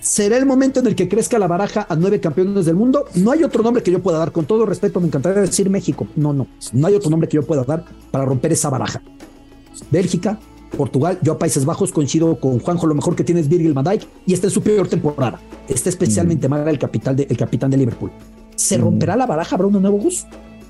¿Será 0.00 0.38
el 0.38 0.46
momento 0.46 0.80
en 0.80 0.86
el 0.86 0.94
que 0.94 1.10
crezca 1.10 1.38
la 1.38 1.46
baraja 1.46 1.86
a 1.86 1.94
nueve 1.94 2.20
campeones 2.20 2.64
del 2.64 2.74
mundo? 2.74 3.04
No 3.16 3.32
hay 3.32 3.44
otro 3.44 3.62
nombre 3.62 3.82
que 3.82 3.90
yo 3.90 4.00
pueda 4.00 4.16
dar. 4.16 4.32
Con 4.32 4.46
todo 4.46 4.64
respeto, 4.64 4.98
me 4.98 5.08
encantaría 5.08 5.42
decir 5.42 5.68
México. 5.68 6.08
No, 6.16 6.32
no. 6.32 6.46
No 6.72 6.86
hay 6.86 6.94
otro 6.94 7.10
nombre 7.10 7.28
que 7.28 7.34
yo 7.34 7.42
pueda 7.42 7.64
dar 7.64 7.84
para 8.10 8.24
romper 8.24 8.50
esa 8.50 8.70
baraja. 8.70 9.02
Bélgica, 9.90 10.40
Portugal, 10.76 11.18
yo 11.22 11.32
a 11.32 11.38
Países 11.38 11.64
Bajos 11.64 11.92
coincido 11.92 12.38
con 12.38 12.58
Juanjo, 12.58 12.86
lo 12.86 12.94
mejor 12.94 13.16
que 13.16 13.24
tiene 13.24 13.40
es 13.40 13.48
Virgil 13.48 13.72
van 13.72 13.84
Dijk 13.84 14.02
y 14.26 14.32
está 14.32 14.46
en 14.46 14.52
su 14.52 14.62
peor 14.62 14.88
temporada. 14.88 15.40
Está 15.68 15.88
especialmente 15.88 16.48
mm. 16.48 16.50
mal 16.50 16.68
el, 16.68 16.78
capitán 16.78 17.16
de, 17.16 17.26
el 17.28 17.36
capitán 17.36 17.70
de 17.70 17.76
Liverpool. 17.76 18.10
¿Se 18.56 18.78
mm. 18.78 18.80
romperá 18.80 19.16
la 19.16 19.26
baraja? 19.26 19.56
¿Habrá 19.56 19.66
un 19.66 19.80
nuevo 19.80 19.98
bus? 19.98 20.26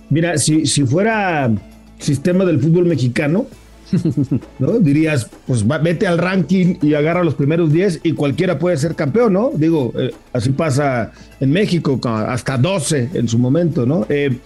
Mira, 0.09 0.39
si, 0.39 0.67
si 0.67 0.85
fuera 0.85 1.51
sistema 1.99 2.45
del 2.45 2.61
fútbol 2.61 2.87
mexicano, 2.87 3.47
¿no? 4.59 4.79
Dirías, 4.79 5.29
pues 5.47 5.67
vete 5.67 6.07
al 6.07 6.19
ranking 6.19 6.77
y 6.83 6.95
agarra 6.95 7.25
los 7.25 7.35
primeros 7.35 7.73
10 7.73 8.01
y 8.03 8.13
cualquiera 8.13 8.59
puede 8.59 8.77
ser 8.77 8.95
campeón, 8.95 9.33
¿no? 9.33 9.51
Digo, 9.55 9.93
eh, 9.97 10.13
así 10.33 10.51
pasa 10.51 11.13
en 11.41 11.51
México, 11.51 12.01
hasta 12.05 12.57
12 12.57 13.11
en 13.15 13.29
su 13.29 13.39
momento, 13.39 13.87
¿no? 13.87 14.07
Eh, 14.09 14.39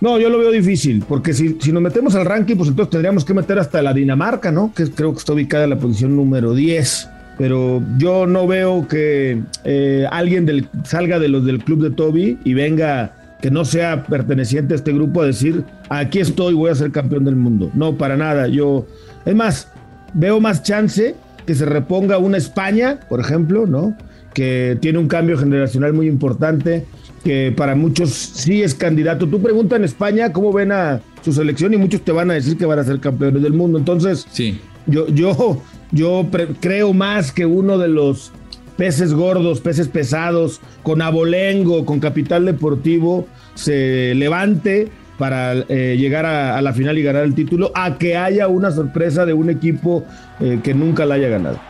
no, 0.00 0.18
yo 0.18 0.30
lo 0.30 0.38
veo 0.38 0.50
difícil, 0.50 1.04
porque 1.06 1.34
si, 1.34 1.58
si, 1.60 1.72
nos 1.72 1.82
metemos 1.82 2.14
al 2.14 2.24
ranking, 2.24 2.56
pues 2.56 2.70
entonces 2.70 2.90
tendríamos 2.90 3.24
que 3.24 3.34
meter 3.34 3.58
hasta 3.58 3.82
la 3.82 3.92
Dinamarca, 3.92 4.50
¿no? 4.50 4.72
Que 4.74 4.90
creo 4.90 5.12
que 5.12 5.18
está 5.18 5.34
ubicada 5.34 5.64
en 5.64 5.70
la 5.70 5.78
posición 5.78 6.16
número 6.16 6.54
10. 6.54 7.08
Pero 7.36 7.82
yo 7.98 8.26
no 8.26 8.46
veo 8.46 8.86
que 8.88 9.42
eh, 9.64 10.06
alguien 10.10 10.46
del, 10.46 10.68
salga 10.84 11.18
de 11.18 11.28
los 11.28 11.44
del 11.44 11.62
club 11.64 11.82
de 11.82 11.90
Toby 11.90 12.38
y 12.44 12.54
venga 12.54 13.14
que 13.40 13.50
no 13.50 13.64
sea 13.64 14.04
perteneciente 14.04 14.74
a 14.74 14.76
este 14.76 14.92
grupo 14.92 15.22
a 15.22 15.26
decir, 15.26 15.64
aquí 15.88 16.18
estoy, 16.18 16.54
voy 16.54 16.70
a 16.70 16.74
ser 16.74 16.92
campeón 16.92 17.24
del 17.24 17.36
mundo. 17.36 17.70
No, 17.74 17.96
para 17.96 18.16
nada. 18.16 18.48
Yo, 18.48 18.86
es 19.24 19.34
más, 19.34 19.68
veo 20.14 20.40
más 20.40 20.62
chance 20.62 21.14
que 21.46 21.54
se 21.54 21.64
reponga 21.64 22.18
una 22.18 22.36
España, 22.36 23.00
por 23.08 23.20
ejemplo, 23.20 23.66
¿no? 23.66 23.96
Que 24.34 24.78
tiene 24.80 24.98
un 24.98 25.08
cambio 25.08 25.38
generacional 25.38 25.92
muy 25.92 26.06
importante, 26.06 26.86
que 27.24 27.52
para 27.56 27.74
muchos 27.74 28.10
sí 28.10 28.62
es 28.62 28.74
candidato. 28.74 29.26
Tú 29.28 29.40
preguntas 29.40 29.78
en 29.78 29.84
España 29.84 30.32
cómo 30.32 30.52
ven 30.52 30.72
a 30.72 31.00
su 31.22 31.32
selección 31.32 31.74
y 31.74 31.76
muchos 31.76 32.02
te 32.02 32.12
van 32.12 32.30
a 32.30 32.34
decir 32.34 32.56
que 32.56 32.66
van 32.66 32.78
a 32.78 32.84
ser 32.84 33.00
campeones 33.00 33.42
del 33.42 33.52
mundo. 33.52 33.78
Entonces, 33.78 34.26
sí. 34.30 34.58
yo, 34.86 35.06
yo, 35.08 35.62
yo 35.92 36.26
creo 36.60 36.92
más 36.92 37.32
que 37.32 37.46
uno 37.46 37.78
de 37.78 37.88
los 37.88 38.32
peces 38.76 39.12
gordos, 39.12 39.60
peces 39.60 39.88
pesados, 39.88 40.60
con 40.82 41.02
abolengo, 41.02 41.84
con 41.84 42.00
capital 42.00 42.46
deportivo, 42.46 43.26
se 43.54 44.14
levante 44.14 44.88
para 45.18 45.52
eh, 45.52 45.98
llegar 45.98 46.24
a, 46.24 46.62
la 46.62 46.72
final 46.72 46.96
y 46.96 47.02
ganar 47.02 47.24
el 47.24 47.34
título, 47.34 47.72
a 47.74 47.98
que 47.98 48.16
haya 48.16 48.48
una 48.48 48.70
sorpresa 48.70 49.26
de 49.26 49.34
un 49.34 49.50
equipo 49.50 50.02
eh, 50.40 50.60
que 50.64 50.72
nunca 50.72 51.04
la 51.04 51.16
haya 51.16 51.28
ganado. 51.28 51.60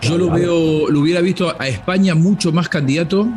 Yo 0.00 0.16
lo 0.16 0.30
veo, 0.30 0.88
lo 0.88 1.00
hubiera 1.00 1.20
visto 1.20 1.52
a 1.58 1.66
España 1.66 2.14
mucho 2.14 2.52
más 2.52 2.68
candidato 2.68 3.28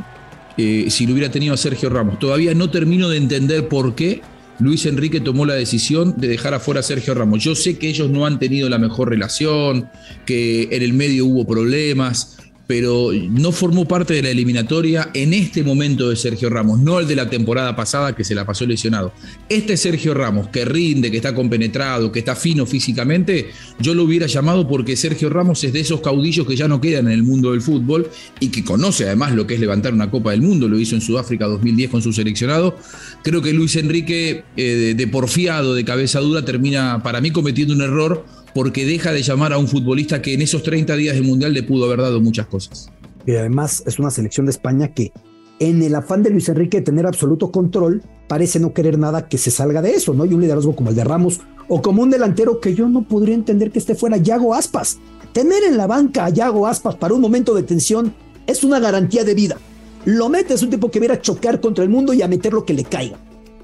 eh, 0.57 0.87
si 0.89 1.05
lo 1.05 1.13
hubiera 1.13 1.31
tenido 1.31 1.53
a 1.53 1.57
Sergio 1.57 1.89
Ramos. 1.89 2.19
Todavía 2.19 2.53
no 2.53 2.69
termino 2.69 3.09
de 3.09 3.17
entender 3.17 3.67
por 3.67 3.95
qué 3.95 4.21
Luis 4.59 4.85
Enrique 4.85 5.19
tomó 5.19 5.45
la 5.45 5.53
decisión 5.53 6.15
de 6.17 6.27
dejar 6.27 6.53
afuera 6.53 6.79
a 6.79 6.83
Sergio 6.83 7.13
Ramos. 7.13 7.43
Yo 7.43 7.53
sé 7.55 7.77
que 7.77 7.87
ellos 7.87 8.09
no 8.09 8.25
han 8.25 8.39
tenido 8.39 8.69
la 8.69 8.79
mejor 8.79 9.09
relación, 9.09 9.89
que 10.25 10.69
en 10.71 10.81
el 10.81 10.93
medio 10.93 11.25
hubo 11.27 11.45
problemas, 11.45 12.36
pero 12.67 13.11
no 13.13 13.53
formó 13.53 13.87
parte 13.87 14.13
de 14.13 14.21
la 14.21 14.29
eliminatoria 14.29 15.09
en 15.13 15.33
este 15.33 15.63
momento 15.63 16.09
de 16.09 16.17
Sergio 16.17 16.49
Ramos, 16.49 16.79
no 16.79 16.99
el 16.99 17.07
de 17.07 17.15
la 17.15 17.29
temporada 17.29 17.75
pasada 17.75 18.13
que 18.13 18.25
se 18.25 18.35
la 18.35 18.45
pasó 18.45 18.65
lesionado. 18.65 19.13
Este 19.47 19.77
Sergio 19.77 20.13
Ramos, 20.13 20.49
que 20.49 20.65
rinde, 20.65 21.09
que 21.09 21.17
está 21.17 21.33
compenetrado, 21.33 22.11
que 22.11 22.19
está 22.19 22.35
fino 22.35 22.65
físicamente, 22.65 23.47
yo 23.79 23.93
lo 23.93 24.03
hubiera 24.03 24.27
llamado 24.27 24.67
porque 24.67 24.97
Sergio 24.97 25.29
Ramos 25.29 25.63
es 25.63 25.71
de 25.71 25.79
esos 25.79 26.01
caudillos 26.01 26.45
que 26.45 26.57
ya 26.57 26.67
no 26.67 26.81
quedan 26.81 27.07
en 27.07 27.13
el 27.13 27.23
mundo 27.23 27.51
del 27.51 27.61
fútbol 27.61 28.09
y 28.41 28.49
que 28.49 28.65
conoce 28.65 29.05
además 29.05 29.33
lo 29.33 29.47
que 29.47 29.53
es 29.53 29.59
levantar 29.59 29.93
una 29.93 30.11
Copa 30.11 30.31
del 30.31 30.41
Mundo, 30.41 30.67
lo 30.67 30.77
hizo 30.77 30.95
en 30.95 31.01
Sudáfrica 31.01 31.45
2010 31.45 31.89
con 31.89 32.01
su 32.01 32.11
seleccionado. 32.11 32.77
Creo 33.23 33.41
que 33.41 33.53
Luis 33.53 33.77
Enrique, 33.77 34.43
eh, 34.57 34.93
de 34.95 35.07
porfiado, 35.07 35.73
de 35.73 35.85
cabeza 35.85 36.19
dura, 36.19 36.43
termina 36.43 37.01
para 37.01 37.21
mí 37.21 37.31
cometiendo 37.31 37.73
un 37.73 37.81
error 37.81 38.25
porque 38.57 38.87
deja 38.87 39.11
de 39.11 39.21
llamar 39.21 39.53
a 39.53 39.59
un 39.59 39.67
futbolista 39.67 40.19
que 40.19 40.33
en 40.33 40.41
esos 40.41 40.63
30 40.63 40.95
días 40.95 41.15
de 41.15 41.21
Mundial 41.21 41.53
le 41.53 41.61
pudo 41.61 41.85
haber 41.85 42.01
dado 42.01 42.19
muchas 42.19 42.47
cosas. 42.47 42.89
Y 43.23 43.35
además 43.35 43.83
es 43.85 43.99
una 43.99 44.09
selección 44.09 44.47
de 44.47 44.51
España 44.51 44.95
que 44.95 45.11
en 45.59 45.83
el 45.83 45.93
afán 45.93 46.23
de 46.23 46.31
Luis 46.31 46.49
Enrique 46.49 46.77
de 46.77 46.83
tener 46.83 47.05
absoluto 47.05 47.51
control, 47.51 48.01
parece 48.27 48.59
no 48.59 48.73
querer 48.73 48.97
nada 48.97 49.29
que 49.29 49.37
se 49.37 49.51
salga 49.51 49.83
de 49.83 49.91
eso, 49.91 50.15
¿no? 50.15 50.25
Y 50.25 50.33
un 50.33 50.41
liderazgo 50.41 50.75
como 50.75 50.89
el 50.89 50.95
de 50.95 51.03
Ramos 51.03 51.39
o 51.67 51.83
como 51.83 52.01
un 52.01 52.09
delantero 52.09 52.59
que 52.59 52.73
yo 52.73 52.89
no 52.89 53.07
podría 53.07 53.35
entender 53.35 53.69
que 53.69 53.77
esté 53.77 53.93
fuera, 53.93 54.17
Yago 54.17 54.55
Aspas. 54.55 54.97
Tener 55.33 55.61
en 55.61 55.77
la 55.77 55.85
banca 55.85 56.25
a 56.25 56.29
Yago 56.29 56.65
Aspas 56.65 56.95
para 56.95 57.13
un 57.13 57.21
momento 57.21 57.53
de 57.53 57.61
tensión 57.61 58.11
es 58.47 58.63
una 58.63 58.79
garantía 58.79 59.23
de 59.23 59.35
vida. 59.35 59.57
Lo 60.03 60.29
metes 60.29 60.63
un 60.63 60.71
tipo 60.71 60.89
que 60.89 60.99
viera 60.99 61.13
a 61.13 61.21
chocar 61.21 61.61
contra 61.61 61.83
el 61.83 61.91
mundo 61.91 62.11
y 62.11 62.23
a 62.23 62.27
meter 62.27 62.53
lo 62.53 62.65
que 62.65 62.73
le 62.73 62.85
caiga. 62.85 63.17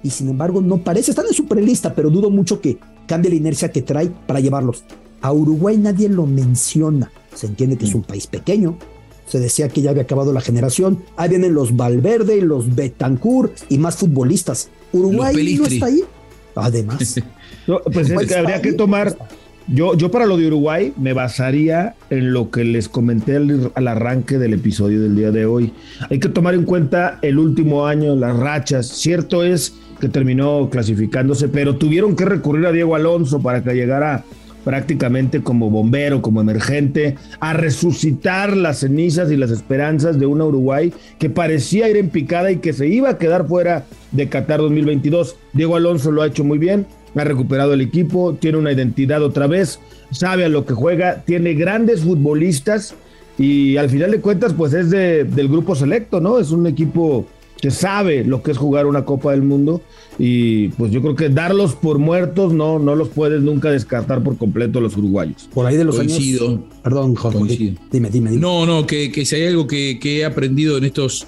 Y 0.04 0.12
sin 0.12 0.30
embargo 0.30 0.62
no 0.62 0.84
parece, 0.84 1.10
están 1.10 1.26
en 1.26 1.34
su 1.34 1.48
prelista, 1.48 1.96
pero 1.96 2.12
dudo 2.12 2.30
mucho 2.30 2.62
que 2.62 2.78
cambia 3.08 3.30
la 3.30 3.38
inercia 3.38 3.72
que 3.72 3.82
trae 3.82 4.12
para 4.28 4.40
llevarlos. 4.40 4.84
A 5.22 5.32
Uruguay 5.32 5.78
nadie 5.78 6.10
lo 6.10 6.26
menciona. 6.26 7.12
Se 7.34 7.48
entiende 7.48 7.78
que 7.78 7.86
es 7.86 7.96
un 7.96 8.02
mm. 8.02 8.06
país 8.06 8.28
pequeño. 8.28 8.78
Se 9.26 9.40
decía 9.40 9.70
que 9.70 9.82
ya 9.82 9.92
había 9.92 10.04
acabado 10.04 10.34
la 10.34 10.42
generación. 10.42 11.04
Ahí 11.16 11.30
vienen 11.30 11.54
los 11.54 11.76
Valverde, 11.76 12.42
los 12.42 12.76
Betancourt 12.76 13.54
y 13.70 13.78
más 13.78 13.96
futbolistas. 13.96 14.70
Uruguay 14.92 15.58
no 15.58 15.66
está 15.66 15.86
ahí. 15.86 16.04
Además. 16.56 16.98
pues 17.94 18.10
es 18.10 18.28
que 18.28 18.36
habría 18.36 18.62
que 18.62 18.74
tomar. 18.74 19.18
Yo, 19.68 19.96
yo 19.96 20.12
para 20.12 20.26
lo 20.26 20.36
de 20.36 20.48
Uruguay 20.48 20.94
me 20.98 21.14
basaría 21.14 21.96
en 22.10 22.34
lo 22.34 22.52
que 22.52 22.66
les 22.66 22.90
comenté 22.90 23.38
al, 23.38 23.72
al, 23.76 23.88
arranque 23.88 24.38
del 24.38 24.54
episodio 24.54 25.02
del 25.02 25.16
día 25.16 25.32
de 25.32 25.46
hoy. 25.46 25.72
Hay 26.10 26.20
que 26.20 26.28
tomar 26.28 26.54
en 26.54 26.66
cuenta 26.66 27.20
el 27.22 27.40
último 27.40 27.88
año, 27.88 28.14
las 28.14 28.36
rachas. 28.36 28.88
Cierto 28.88 29.46
es 29.46 29.74
terminó 30.10 30.70
clasificándose, 30.70 31.50
pero 31.50 31.76
tuvieron 31.76 32.16
que 32.16 32.26
recurrir 32.26 32.66
a 32.66 32.72
Diego 32.72 32.96
Alonso 32.96 33.42
para 33.42 33.64
que 33.64 33.74
llegara 33.74 34.24
prácticamente 34.64 35.42
como 35.42 35.70
bombero, 35.70 36.22
como 36.22 36.42
emergente, 36.42 37.16
a 37.40 37.54
resucitar 37.54 38.56
las 38.56 38.80
cenizas 38.80 39.32
y 39.32 39.38
las 39.38 39.52
esperanzas 39.52 40.20
de 40.20 40.26
una 40.26 40.46
Uruguay 40.46 40.94
que 41.20 41.30
parecía 41.30 41.90
ir 41.90 41.98
en 41.98 42.10
picada 42.10 42.52
y 42.52 42.58
que 42.58 42.74
se 42.74 42.88
iba 42.88 43.10
a 43.10 43.18
quedar 43.18 43.48
fuera 43.48 43.86
de 44.12 44.30
Qatar 44.30 44.62
2022. 44.62 45.36
Diego 45.54 45.76
Alonso 45.76 46.12
lo 46.12 46.22
ha 46.22 46.28
hecho 46.28 46.44
muy 46.44 46.58
bien, 46.58 46.86
ha 47.16 47.24
recuperado 47.24 47.74
el 47.74 47.82
equipo, 47.82 48.36
tiene 48.40 48.58
una 48.58 48.72
identidad 48.72 49.22
otra 49.22 49.48
vez, 49.48 49.80
sabe 50.12 50.46
a 50.46 50.50
lo 50.50 50.66
que 50.66 50.74
juega, 50.74 51.24
tiene 51.26 51.54
grandes 51.54 52.02
futbolistas 52.02 52.96
y 53.38 53.78
al 53.78 53.90
final 53.90 54.12
de 54.12 54.22
cuentas 54.22 54.54
pues 54.54 54.74
es 54.74 54.90
de, 54.90 55.24
del 55.24 55.48
grupo 55.50 55.76
selecto, 55.76 56.22
¿no? 56.22 56.40
Es 56.40 56.52
un 56.52 56.68
equipo 56.68 57.26
que 57.62 57.72
sabe 57.72 58.24
lo 58.24 58.44
que 58.44 58.52
es 58.52 58.58
jugar 58.58 58.86
una 58.86 59.06
Copa 59.06 59.32
del 59.32 59.42
Mundo 59.42 59.82
y 60.20 60.70
pues 60.70 60.92
yo 60.92 61.02
creo 61.02 61.16
que 61.16 61.30
darlos 61.30 61.76
por 61.76 61.98
muertos 61.98 62.54
no, 62.54 62.78
no 62.80 62.96
los 62.96 63.10
puedes 63.10 63.42
nunca 63.42 63.72
descartar 63.72 64.22
por 64.24 64.38
completo 64.38 64.82
los 64.82 64.98
uruguayos. 64.98 65.50
Por 65.54 65.66
ahí 65.66 65.78
de 65.78 65.86
los 65.86 65.96
Coincido. 65.96 66.64
Perdón, 66.84 67.16
Jorge. 67.16 67.76
Dime, 67.92 68.10
dime, 68.10 68.10
dime. 68.10 68.38
No, 68.38 68.66
no, 68.66 68.86
que, 68.86 69.12
que 69.12 69.26
si 69.26 69.36
hay 69.36 69.48
algo 69.48 69.66
que, 69.68 70.00
he 70.04 70.26
aprendido 70.26 70.78
en 70.78 70.84
estos 70.84 71.28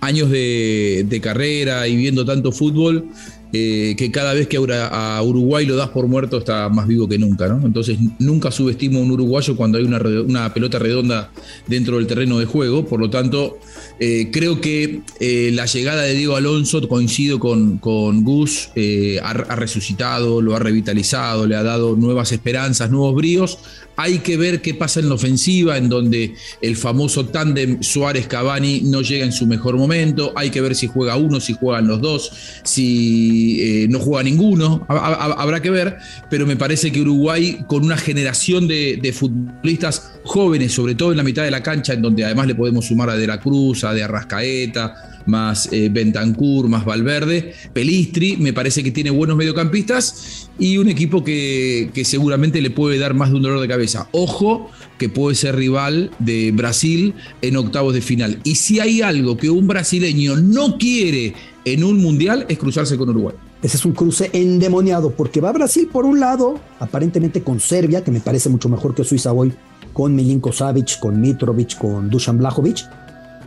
años 0.00 0.30
de, 0.30 1.06
de 1.08 1.20
carrera 1.20 1.86
y 1.88 1.96
viendo 1.96 2.24
tanto 2.24 2.52
fútbol, 2.52 3.08
eh, 3.50 3.94
que 3.96 4.10
cada 4.10 4.34
vez 4.34 4.46
que 4.46 4.58
a 4.58 5.22
Uruguay 5.22 5.64
lo 5.64 5.74
das 5.76 5.88
por 5.88 6.06
muerto 6.06 6.36
está 6.36 6.68
más 6.68 6.86
vivo 6.86 7.08
que 7.08 7.18
nunca, 7.18 7.48
¿no? 7.48 7.66
Entonces 7.66 7.98
nunca 8.18 8.50
subestimo 8.50 8.98
a 8.98 9.02
un 9.02 9.10
uruguayo 9.10 9.56
cuando 9.56 9.78
hay 9.78 9.84
una, 9.84 9.98
una 9.98 10.52
pelota 10.52 10.78
redonda 10.78 11.30
dentro 11.66 11.96
del 11.96 12.06
terreno 12.06 12.38
de 12.38 12.44
juego, 12.44 12.84
por 12.84 13.00
lo 13.00 13.08
tanto 13.08 13.58
eh, 14.00 14.28
creo 14.32 14.60
que 14.60 15.00
eh, 15.20 15.50
la 15.52 15.66
llegada 15.66 16.02
de 16.02 16.14
Diego 16.14 16.36
Alonso, 16.36 16.86
coincido 16.88 17.38
con, 17.38 17.78
con 17.78 18.24
Gus, 18.24 18.70
ha, 19.22 19.30
ha, 19.30 19.56
resucitado, 19.56 20.40
lo 20.40 20.54
ha 20.54 20.58
revitalizado, 20.58 21.46
le 21.46 21.56
ha 21.56 21.62
dado 21.62 21.96
nuevas 21.96 22.32
esperanzas, 22.32 22.90
nuevos 22.90 23.14
bríos, 23.14 23.58
hay 24.00 24.20
que 24.20 24.36
ver 24.36 24.62
qué 24.62 24.74
pasa 24.74 25.00
en 25.00 25.08
la 25.08 25.16
ofensiva, 25.16 25.76
en 25.76 25.88
donde 25.88 26.34
el 26.60 26.76
famoso 26.76 27.26
tándem 27.26 27.82
Suárez-Cavani 27.82 28.82
no 28.84 29.02
llega 29.02 29.24
en 29.24 29.32
su 29.32 29.44
mejor 29.44 29.76
momento. 29.76 30.32
Hay 30.36 30.50
que 30.50 30.60
ver 30.60 30.76
si 30.76 30.86
juega 30.86 31.16
uno, 31.16 31.40
si 31.40 31.54
juegan 31.54 31.88
los 31.88 32.00
dos, 32.00 32.30
si 32.62 33.60
eh, 33.60 33.88
no 33.88 33.98
juega 33.98 34.22
ninguno. 34.22 34.86
Habrá 34.88 35.60
que 35.60 35.70
ver, 35.70 35.96
pero 36.30 36.46
me 36.46 36.54
parece 36.54 36.92
que 36.92 37.00
Uruguay, 37.00 37.64
con 37.66 37.84
una 37.84 37.96
generación 37.96 38.68
de, 38.68 39.12
futbolistas 39.12 40.12
jóvenes, 40.22 40.72
sobre 40.72 40.94
todo 40.94 41.10
en 41.10 41.16
la 41.16 41.24
mitad 41.24 41.42
de 41.42 41.50
la 41.50 41.64
cancha, 41.64 41.92
en 41.92 42.02
donde 42.02 42.24
además 42.24 42.46
le 42.46 42.54
podemos 42.54 42.86
sumar 42.86 43.10
a 43.10 43.16
De 43.16 43.26
la 43.26 43.40
Cruz, 43.40 43.82
De 43.94 44.02
Arrascaeta, 44.02 45.22
más 45.26 45.68
eh, 45.72 45.90
más 46.68 46.84
Valverde, 46.84 47.52
Pelistri, 47.72 48.36
me 48.38 48.52
parece 48.52 48.82
que 48.82 48.90
tiene 48.90 49.10
buenos 49.10 49.36
mediocampistas 49.36 50.48
y 50.58 50.78
un 50.78 50.88
equipo 50.88 51.22
que, 51.22 51.90
que 51.92 52.04
seguramente 52.04 52.60
le 52.60 52.70
puede 52.70 52.98
dar 52.98 53.14
más 53.14 53.30
de 53.30 53.36
un 53.36 53.42
dolor 53.42 53.60
de 53.60 53.68
cabeza. 53.68 54.08
Ojo 54.12 54.70
que 54.98 55.08
puede 55.08 55.36
ser 55.36 55.56
rival 55.56 56.10
de 56.18 56.50
Brasil 56.52 57.14
en 57.42 57.56
octavos 57.56 57.94
de 57.94 58.00
final. 58.00 58.40
Y 58.44 58.56
si 58.56 58.80
hay 58.80 59.02
algo 59.02 59.36
que 59.36 59.50
un 59.50 59.66
brasileño 59.68 60.36
no 60.36 60.78
quiere 60.78 61.34
en 61.64 61.84
un 61.84 62.00
mundial 62.00 62.46
es 62.48 62.58
cruzarse 62.58 62.96
con 62.96 63.10
Uruguay. 63.10 63.34
Ese 63.62 63.76
es 63.76 63.84
un 63.84 63.92
cruce 63.92 64.30
endemoniado 64.32 65.10
porque 65.10 65.40
va 65.40 65.52
Brasil 65.52 65.88
por 65.92 66.04
un 66.04 66.20
lado, 66.20 66.60
aparentemente 66.78 67.42
con 67.42 67.60
Serbia, 67.60 68.04
que 68.04 68.10
me 68.10 68.20
parece 68.20 68.48
mucho 68.48 68.68
mejor 68.68 68.94
que 68.94 69.04
Suiza 69.04 69.32
hoy 69.32 69.52
con 69.92 70.14
Milinko 70.14 70.52
Savic, 70.52 70.98
con 71.00 71.20
Mitrovic, 71.20 71.76
con 71.76 72.08
Dusan 72.08 72.38
Blajovic. 72.38 72.88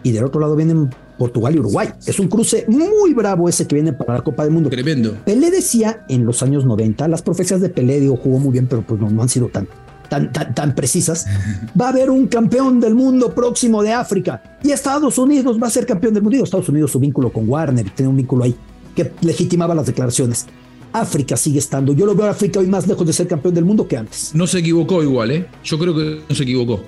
Y 0.03 0.11
del 0.11 0.23
otro 0.23 0.41
lado 0.41 0.55
vienen 0.55 0.89
Portugal 1.17 1.55
y 1.55 1.59
Uruguay. 1.59 1.89
Es 2.05 2.19
un 2.19 2.27
cruce 2.27 2.65
muy 2.67 3.13
bravo 3.13 3.47
ese 3.47 3.67
que 3.67 3.75
viene 3.75 3.93
para 3.93 4.15
la 4.15 4.21
Copa 4.23 4.43
del 4.43 4.51
Mundo. 4.51 4.69
Tremendo. 4.69 5.15
Pelé 5.23 5.51
decía 5.51 6.05
en 6.09 6.25
los 6.25 6.41
años 6.41 6.65
90, 6.65 7.07
las 7.07 7.21
profecías 7.21 7.61
de 7.61 7.69
Pelé, 7.69 7.99
digo, 7.99 8.17
jugó 8.17 8.39
muy 8.39 8.51
bien, 8.51 8.67
pero 8.67 8.81
pues 8.81 8.99
no, 8.99 9.09
no 9.09 9.21
han 9.21 9.29
sido 9.29 9.47
tan, 9.49 9.67
tan, 10.09 10.31
tan, 10.31 10.55
tan 10.55 10.75
precisas. 10.75 11.27
Va 11.79 11.87
a 11.87 11.89
haber 11.89 12.09
un 12.09 12.27
campeón 12.27 12.79
del 12.79 12.95
mundo 12.95 13.35
próximo 13.35 13.83
de 13.83 13.93
África 13.93 14.41
y 14.63 14.71
Estados 14.71 15.17
Unidos 15.17 15.59
va 15.61 15.67
a 15.67 15.69
ser 15.69 15.85
campeón 15.85 16.13
del 16.13 16.23
mundo. 16.23 16.33
Digo, 16.33 16.45
Estados 16.45 16.69
Unidos, 16.69 16.91
su 16.91 16.99
vínculo 16.99 17.31
con 17.31 17.47
Warner, 17.47 17.89
tiene 17.91 18.09
un 18.09 18.17
vínculo 18.17 18.43
ahí 18.43 18.55
que 18.95 19.11
legitimaba 19.21 19.75
las 19.75 19.85
declaraciones. 19.85 20.47
África 20.93 21.37
sigue 21.37 21.59
estando. 21.59 21.93
Yo 21.93 22.05
lo 22.05 22.15
veo 22.15 22.25
a 22.25 22.31
África 22.31 22.59
hoy 22.59 22.67
más 22.67 22.87
lejos 22.87 23.05
de 23.07 23.13
ser 23.13 23.27
campeón 23.27 23.53
del 23.53 23.65
mundo 23.65 23.87
que 23.87 23.97
antes. 23.97 24.31
No 24.33 24.47
se 24.47 24.59
equivocó 24.59 25.01
igual, 25.01 25.31
¿eh? 25.31 25.47
Yo 25.63 25.79
creo 25.79 25.95
que 25.95 26.21
no 26.27 26.35
se 26.35 26.43
equivocó. 26.43 26.81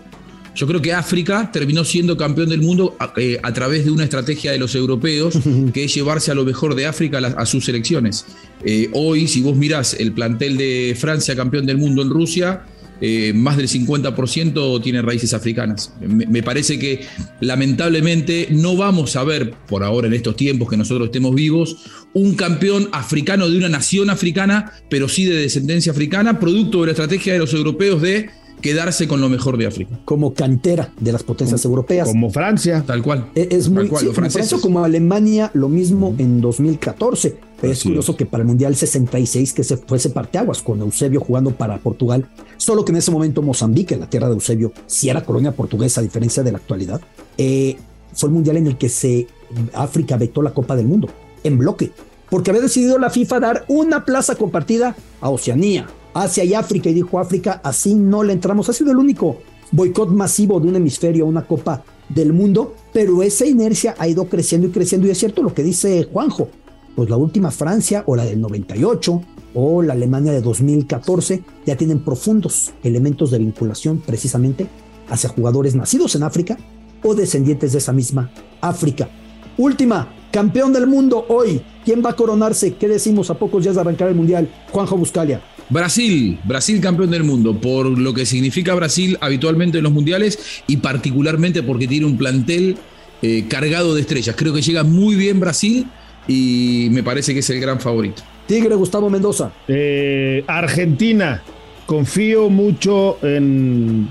Yo 0.55 0.67
creo 0.67 0.81
que 0.81 0.93
África 0.93 1.49
terminó 1.51 1.83
siendo 1.83 2.15
campeón 2.15 2.49
del 2.49 2.61
mundo 2.61 2.95
a, 2.99 3.13
eh, 3.17 3.39
a 3.41 3.51
través 3.53 3.85
de 3.85 3.91
una 3.91 4.03
estrategia 4.03 4.51
de 4.51 4.59
los 4.59 4.75
europeos, 4.75 5.39
que 5.73 5.85
es 5.85 5.93
llevarse 5.93 6.31
a 6.31 6.35
lo 6.35 6.45
mejor 6.45 6.75
de 6.75 6.85
África 6.85 7.17
a 7.17 7.45
sus 7.45 7.65
selecciones. 7.65 8.25
Eh, 8.63 8.89
hoy, 8.93 9.27
si 9.27 9.41
vos 9.41 9.55
mirás 9.55 9.95
el 9.95 10.11
plantel 10.11 10.57
de 10.57 10.95
Francia 10.99 11.35
campeón 11.35 11.65
del 11.65 11.77
mundo 11.77 12.03
en 12.03 12.09
Rusia, 12.09 12.63
eh, 13.01 13.33
más 13.33 13.57
del 13.57 13.67
50% 13.67 14.81
tiene 14.81 15.01
raíces 15.01 15.33
africanas. 15.33 15.93
Me, 15.99 16.27
me 16.27 16.43
parece 16.43 16.77
que 16.77 17.01
lamentablemente 17.41 18.47
no 18.51 18.77
vamos 18.77 19.15
a 19.15 19.23
ver, 19.23 19.55
por 19.67 19.83
ahora 19.83 20.07
en 20.07 20.13
estos 20.13 20.35
tiempos 20.35 20.69
que 20.69 20.77
nosotros 20.77 21.07
estemos 21.07 21.33
vivos, 21.33 21.77
un 22.13 22.35
campeón 22.35 22.89
africano 22.91 23.49
de 23.49 23.57
una 23.57 23.69
nación 23.69 24.11
africana, 24.11 24.71
pero 24.89 25.09
sí 25.09 25.25
de 25.25 25.35
descendencia 25.35 25.91
africana, 25.91 26.39
producto 26.39 26.81
de 26.81 26.85
la 26.85 26.91
estrategia 26.91 27.33
de 27.33 27.39
los 27.39 27.53
europeos 27.53 28.01
de 28.01 28.29
quedarse 28.63 29.08
con 29.08 29.21
lo 29.21 29.30
mejor 29.30 29.58
de 29.58 29.67
África. 29.67 29.99
Como 30.06 30.34
cantera 30.34 30.91
de 30.99 31.12
las 31.12 31.21
potencias 31.21 31.63
europeas. 31.65 32.08
Como 32.08 32.32
Francia. 32.32 32.84
Tal 32.88 33.04
cual. 33.04 33.30
Es 33.36 33.69
muy 33.69 33.84
Tal 33.84 33.89
cual, 33.89 33.99
sí, 33.99 34.06
como 34.08 34.30
Francia, 34.30 34.58
como 34.60 34.84
Alemania, 34.84 35.52
lo 35.54 35.69
mismo 35.69 36.15
en 36.17 36.41
2014. 36.41 37.38
Pero 37.62 37.71
es 37.71 37.80
Así 37.80 37.89
curioso 37.89 38.15
que 38.17 38.26
para 38.26 38.41
el 38.41 38.47
Mundial 38.47 38.76
66 38.76 39.54
que 39.54 39.63
se 39.63 39.78
fuese 39.78 40.10
parteaguas 40.10 40.62
con 40.62 40.80
Eusebio 40.82 41.19
jugando 41.19 41.52
para 41.52 41.78
Portugal, 41.78 42.28
solo 42.58 42.84
que 42.84 42.91
en 42.91 42.97
ese 42.97 43.12
momento 43.12 43.41
Mozambique, 43.41 43.95
la 43.95 44.10
tierra 44.10 44.28
de 44.28 44.34
Eusebio, 44.34 44.73
si 44.88 45.10
era 45.10 45.23
colonia 45.23 45.52
portuguesa 45.52 46.02
a 46.02 46.04
diferencia 46.04 46.41
de 46.41 46.52
la 46.52 46.58
actualidad, 46.58 47.02
eh, 47.38 47.78
fue 48.13 48.30
el 48.30 48.34
Mundial 48.34 48.58
en 48.58 48.67
el 48.67 48.78
que 48.78 48.89
se 48.89 49.28
África 49.73 50.17
vetó 50.17 50.41
la 50.41 50.54
Copa 50.54 50.76
del 50.76 50.88
Mundo 50.88 51.10
en 51.43 51.58
bloque, 51.58 51.91
porque 52.30 52.52
había 52.52 52.62
decidido 52.62 52.97
la 52.97 53.10
FIFA 53.10 53.39
dar 53.39 53.65
una 53.67 54.06
plaza 54.06 54.36
compartida 54.36 54.95
a 55.21 55.30
Oceanía, 55.30 55.88
Asia 56.13 56.43
y 56.43 56.54
África 56.54 56.89
y 56.89 56.93
dijo 56.93 57.19
África, 57.19 57.62
así 57.63 57.95
no 57.95 58.23
le 58.23 58.34
entramos. 58.34 58.69
Ha 58.69 58.73
sido 58.73 58.91
el 58.91 58.97
único 58.97 59.38
boicot 59.71 60.10
masivo 60.10 60.60
de 60.60 60.67
un 60.67 60.76
hemisferio 60.76 61.26
a 61.26 61.28
una 61.28 61.45
Copa 61.45 61.84
del 62.10 62.34
Mundo, 62.34 62.76
pero 62.91 63.23
esa 63.23 63.45
inercia 63.45 63.95
ha 63.97 64.08
ido 64.08 64.26
creciendo 64.26 64.67
y 64.67 64.71
creciendo 64.71 65.08
y 65.08 65.12
es 65.12 65.17
cierto 65.17 65.41
lo 65.41 65.54
que 65.54 65.63
dice 65.63 66.08
Juanjo. 66.12 66.49
Pues 66.95 67.10
la 67.10 67.17
última 67.17 67.49
Francia 67.49 68.04
o 68.06 68.15
la 68.15 68.26
del 68.26 68.39
98 68.39 69.21
o 69.56 69.82
la 69.82 69.93
Alemania 69.93 70.32
de 70.32 70.41
2014 70.41 71.43
ya 71.65 71.76
tienen 71.76 71.99
profundos 71.99 72.73
elementos 72.84 73.32
de 73.32 73.39
vinculación 73.39 73.99
precisamente 74.06 74.67
hacia 75.10 75.30
jugadores 75.30 75.76
nacidos 75.76 76.15
en 76.15 76.23
África 76.23 76.58
o 77.04 77.15
descendientes 77.15 77.71
de 77.71 77.80
esa 77.80 77.93
misma 77.93 78.32
África. 78.62 79.10
Última, 79.58 80.13
campeón 80.32 80.73
del 80.73 80.88
mundo 80.88 81.26
hoy. 81.30 81.62
¿Quién 81.86 82.02
va 82.04 82.12
a 82.12 82.15
coronarse? 82.15 82.76
¿Qué 82.76 82.88
decimos 82.88 83.30
a 83.30 83.38
pocos 83.38 83.63
días 83.63 83.76
de 83.76 83.82
arrancar 83.82 84.08
el 84.08 84.15
Mundial? 84.15 84.49
Juanjo 84.71 84.97
Buscalia. 84.97 85.41
Brasil, 85.69 86.39
Brasil 86.43 86.80
campeón 86.82 87.12
del 87.12 87.23
mundo, 87.23 87.60
por 87.60 87.86
lo 87.97 88.13
que 88.13 88.26
significa 88.26 88.73
Brasil 88.76 89.17
habitualmente 89.21 89.78
en 89.78 89.84
los 89.84 89.93
mundiales 89.93 90.63
y 90.67 90.78
particularmente 90.78 91.63
porque 91.63 91.88
tiene 91.88 92.06
un 92.06 92.17
plantel 92.17 92.78
eh, 93.21 93.45
cargado 93.47 93.95
de 93.95 94.02
estrellas. 94.02 94.36
Creo 94.38 94.54
que 94.54 94.62
llega 94.62 94.84
muy 94.84 95.15
bien 95.15 95.39
Brasil 95.39 95.88
y 96.28 96.89
me 96.91 97.04
parece 97.04 97.34
que 97.34 97.39
es 97.39 97.49
el 97.49 97.60
gran 97.60 97.80
favorito. 97.80 98.23
Tigre 98.47 98.76
Gustavo 98.76 99.10
Mendoza. 99.10 99.52
Eh, 99.67 100.43
Argentina. 100.47 101.41
Confío 101.86 102.49
mucho 102.49 103.17
en 103.23 104.08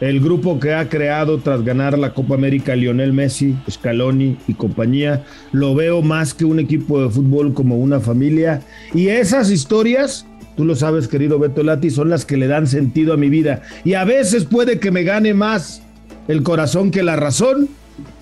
el 0.00 0.20
grupo 0.20 0.60
que 0.60 0.74
ha 0.74 0.88
creado 0.88 1.38
tras 1.38 1.64
ganar 1.64 1.98
la 1.98 2.12
Copa 2.12 2.34
América 2.34 2.76
Lionel 2.76 3.12
Messi, 3.12 3.56
Scaloni 3.68 4.36
y 4.46 4.54
compañía. 4.54 5.24
Lo 5.52 5.74
veo 5.74 6.02
más 6.02 6.34
que 6.34 6.44
un 6.44 6.60
equipo 6.60 7.02
de 7.02 7.10
fútbol 7.10 7.54
como 7.54 7.78
una 7.78 8.00
familia. 8.00 8.62
Y 8.94 9.08
esas 9.08 9.50
historias, 9.50 10.26
tú 10.56 10.64
lo 10.64 10.74
sabes, 10.74 11.08
querido 11.08 11.38
Beto 11.38 11.62
Lati, 11.62 11.90
son 11.90 12.10
las 12.10 12.24
que 12.24 12.36
le 12.36 12.48
dan 12.48 12.66
sentido 12.66 13.12
a 13.12 13.16
mi 13.16 13.28
vida. 13.28 13.62
Y 13.84 13.94
a 13.94 14.04
veces 14.04 14.44
puede 14.44 14.80
que 14.80 14.90
me 14.90 15.04
gane 15.04 15.34
más 15.34 15.82
el 16.28 16.42
corazón 16.42 16.90
que 16.90 17.02
la 17.02 17.16
razón. 17.16 17.68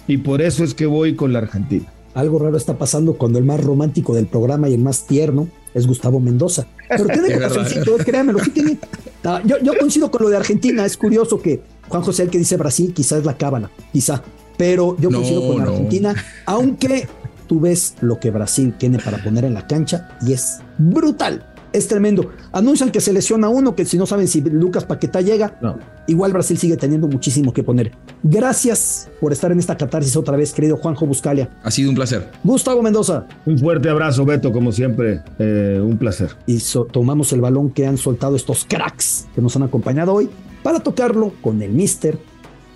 Y 0.07 0.19
por 0.19 0.43
eso 0.43 0.65
es 0.65 0.75
que 0.75 0.87
voy 0.87 1.15
con 1.15 1.33
la 1.33 1.39
Argentina. 1.39 1.87
Algo 2.15 2.39
raro 2.39 2.57
está 2.57 2.77
pasando 2.77 3.15
cuando 3.15 3.39
el 3.39 3.45
más 3.45 3.63
romántico 3.63 4.15
del 4.15 4.27
programa 4.27 4.69
y 4.69 4.75
el 4.75 4.81
más 4.81 5.07
tierno 5.07 5.49
es 5.73 5.87
Gustavo 5.87 6.21
Mendoza. 6.21 6.67
Pero 6.89 7.07
tiene 7.07 7.33
corazoncito, 7.35 7.99
eh, 7.99 8.05
créanmelo, 8.05 8.39
sí 8.41 8.51
tiene. 8.51 8.79
Ah, 9.25 9.41
yo, 9.45 9.57
yo 9.63 9.73
coincido 9.79 10.11
con 10.11 10.23
lo 10.23 10.29
de 10.29 10.37
Argentina. 10.37 10.85
Es 10.85 10.97
curioso 10.97 11.41
que 11.41 11.63
Juan 11.89 12.03
José, 12.03 12.25
el 12.25 12.31
que 12.31 12.39
dice 12.39 12.57
Brasil, 12.57 12.93
quizás 12.95 13.21
es 13.21 13.25
la 13.25 13.37
cábala, 13.37 13.71
quizá. 13.93 14.23
Pero 14.57 14.97
yo 15.01 15.11
No, 15.11 15.19
coincido 15.19 15.49
con 15.49 15.65
no. 15.65 15.71
Argentina, 15.71 16.15
aunque 16.47 17.09
tú 17.49 17.61
ves 17.61 17.95
lo 18.01 18.21
que 18.21 18.31
Brasil 18.31 18.75
tiene 18.79 18.99
para 18.99 19.19
poner 19.23 19.45
en 19.45 19.55
la 19.55 19.67
cancha 19.67 20.17
y 20.25 20.33
es 20.35 20.59
brutal. 20.79 21.54
Es 21.75 21.89
tremendo. 21.89 22.31
Anuncian 22.53 22.91
que 22.91 23.01
se 23.01 23.13
lesiona 23.13 23.49
uno, 23.49 23.75
que 23.75 23.85
si 23.85 23.99
no 23.99 24.07
saben 24.07 24.29
si 24.29 24.41
Lucas 24.41 24.85
Paquetá 24.85 25.21
llega, 25.21 25.59
No. 25.61 25.77
igual 26.07 26.33
Brasil 26.33 26.57
sigue 26.57 26.77
teniendo 26.77 27.09
muchísimo 27.09 27.53
que 27.53 27.65
poner. 27.65 27.91
Gracias 28.23 29.11
por 29.21 29.33
estar 29.33 29.51
en 29.53 29.59
esta 29.59 29.77
catarsis 29.77 30.17
otra 30.17 30.37
vez, 30.37 30.53
querido 30.53 30.77
Juanjo 30.77 31.05
Buscalia. 31.05 31.51
Ha 31.65 31.71
sido 31.73 31.91
un 31.91 31.97
placer. 31.97 32.31
Gustavo 32.45 32.81
Mendoza. 32.81 33.27
Un 33.45 33.59
fuerte 33.59 33.89
abrazo, 33.91 34.25
Beto, 34.25 34.53
como 34.53 34.71
siempre. 34.71 35.21
eh, 35.41 35.81
un 35.85 35.99
placer. 35.99 36.31
Y 36.47 36.61
so- 36.61 36.85
tomamos 36.85 37.33
el 37.33 37.41
balón 37.41 37.71
que 37.71 37.87
han 37.89 37.99
soltado 37.99 38.37
estos 38.37 38.65
cracks 38.65 39.27
que 39.35 39.43
nos 39.43 39.57
han 39.57 39.65
acompañado 39.65 40.15
hoy 40.15 40.31
para 40.63 40.79
tocarlo 40.81 41.33
con 41.43 41.61
el 41.61 41.73
mister 41.73 42.19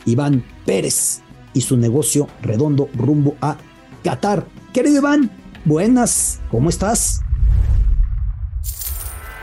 Iván 0.07 0.43
Pérez 0.67 1.21
y 1.55 1.61
su 1.61 1.77
negocio 1.77 2.27
redondo 2.43 2.89
rumbo 2.97 3.37
a 3.41 3.57
Qatar. 4.03 4.45
Querido 4.73 4.99
Iván, 4.99 5.31
buenas, 5.65 6.41
¿cómo 6.51 6.69
estás? 6.69 7.21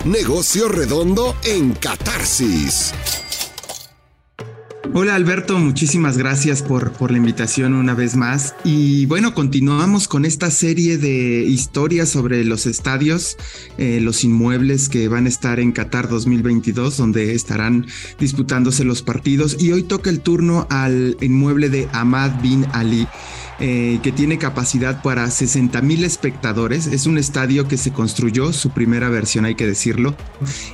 Negocio 0.05 0.67
redondo 0.67 1.35
en 1.43 1.71
Catarsis. 1.73 2.93
Hola 4.93 5.15
Alberto, 5.15 5.57
muchísimas 5.57 6.15
gracias 6.15 6.61
por, 6.61 6.91
por 6.91 7.09
la 7.09 7.17
invitación 7.17 7.73
una 7.73 7.95
vez 7.95 8.15
más. 8.15 8.53
Y 8.63 9.07
bueno, 9.07 9.33
continuamos 9.33 10.07
con 10.07 10.23
esta 10.23 10.51
serie 10.51 10.99
de 10.99 11.43
historias 11.43 12.07
sobre 12.07 12.45
los 12.45 12.67
estadios, 12.67 13.35
eh, 13.79 13.99
los 13.99 14.23
inmuebles 14.23 14.89
que 14.89 15.07
van 15.07 15.25
a 15.25 15.29
estar 15.29 15.59
en 15.59 15.71
Qatar 15.71 16.07
2022, 16.07 16.97
donde 16.97 17.33
estarán 17.33 17.87
disputándose 18.19 18.83
los 18.83 19.01
partidos. 19.01 19.57
Y 19.59 19.71
hoy 19.71 19.81
toca 19.81 20.11
el 20.11 20.19
turno 20.19 20.67
al 20.69 21.17
inmueble 21.19 21.69
de 21.69 21.89
Ahmad 21.93 22.41
bin 22.43 22.67
Ali. 22.73 23.07
Eh, 23.59 23.99
que 24.03 24.11
tiene 24.11 24.37
capacidad 24.37 25.01
para 25.01 25.29
60 25.29 25.81
mil 25.81 26.03
espectadores. 26.03 26.87
Es 26.87 27.05
un 27.05 27.17
estadio 27.17 27.67
que 27.67 27.77
se 27.77 27.91
construyó, 27.91 28.53
su 28.53 28.71
primera 28.71 29.09
versión 29.09 29.45
hay 29.45 29.55
que 29.55 29.67
decirlo, 29.67 30.15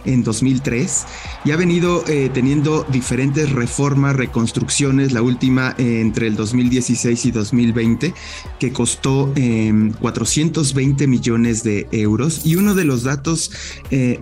en 0.06 0.24
2003 0.24 1.06
y 1.46 1.52
ha 1.52 1.58
venido 1.58 2.04
eh, 2.08 2.30
teniendo 2.34 2.86
diferentes 2.90 3.52
reformas, 3.52 4.16
reconstrucciones, 4.16 5.12
la 5.12 5.22
última 5.22 5.76
eh, 5.78 6.02
entre 6.02 6.28
el 6.28 6.36
2016 6.36 7.26
y 7.26 7.32
2020, 7.32 8.14
que 8.60 8.72
costó 8.72 9.32
eh, 9.36 9.92
420 10.00 11.08
millones 11.08 11.64
de 11.64 11.88
euros. 11.92 12.46
Y 12.46 12.56
uno 12.56 12.76
de 12.76 12.86
los 12.86 13.04
datos 13.04 13.52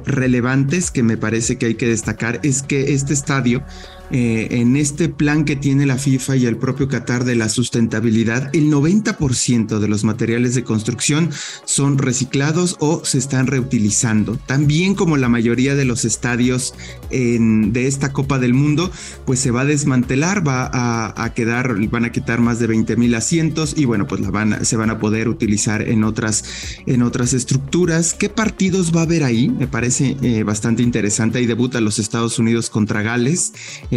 relevantes 0.06 0.92
que 0.92 1.04
me 1.04 1.18
parece 1.18 1.58
que 1.58 1.68
hay 1.68 1.76
que 1.76 1.88
destacar 1.88 2.40
es 2.44 2.64
que 2.64 2.94
este 2.94 3.14
estadio 3.14 3.64
eh, 4.12 4.48
en 4.52 4.76
este 4.76 5.10
plan 5.10 5.46
que 5.46 5.56
tiene 5.56 5.86
la 5.86 5.98
FIFA 5.98 6.36
y 6.38 6.46
el 6.46 6.58
propio 6.58 6.88
Qatar 6.88 7.26
de 7.26 7.36
la 7.36 7.50
sustentabilidad, 7.50 8.50
el 8.54 8.72
90% 8.72 9.80
de 9.80 9.88
los 9.88 10.04
materiales 10.04 10.56
de 10.56 10.64
construcción 10.64 11.30
son 11.66 11.98
reciclados 11.98 12.78
o 12.80 13.04
se 13.06 13.18
están 13.18 13.48
reutilizando. 13.48 14.38
También 14.46 14.96
como 14.96 15.18
la 15.18 15.30
mayoría 15.30 15.76
de 15.76 15.86
los 15.86 16.06
estadios 16.06 16.74
de 17.10 17.88
esta 17.88 18.14
Copa 18.14 18.40
del 18.40 18.54
Mundo, 18.54 18.92
pues 19.26 19.40
se 19.40 19.52
va 19.52 19.62
a 19.62 19.66
desmantelar, 19.66 20.48
va 20.48 20.70
a, 21.16 21.34
quedar, 21.34 21.76
van 21.88 22.06
a 22.06 22.12
quitar 22.12 22.40
más 22.40 22.60
de 22.60 22.68
20 22.68 22.96
mil 22.96 23.16
asientos 23.16 23.74
y 23.78 23.86
bueno, 23.86 24.08
pues 24.08 24.22
la 24.22 24.32
van, 24.32 24.66
se 24.66 24.78
van 24.78 24.90
a 24.90 25.00
poder 25.00 25.28
utilizar 25.30 25.82
en 25.82 26.04
otras, 26.04 26.44
en 26.86 27.02
otras 27.02 27.34
estructuras. 27.34 28.14
¿Qué 28.14 28.30
partidos 28.30 28.96
va 28.96 29.02
a 29.02 29.04
haber 29.04 29.24
ahí? 29.24 29.50
Me 29.50 29.68
parece 29.68 30.18
eh, 30.22 30.44
bastante 30.44 30.84
interesante. 30.84 31.40
Ahí 31.40 31.46
debuta 31.46 31.82
los 31.82 32.00
Estados 32.00 32.40
Unidos 32.40 32.70
contra 32.70 33.02
Gales 33.02 33.54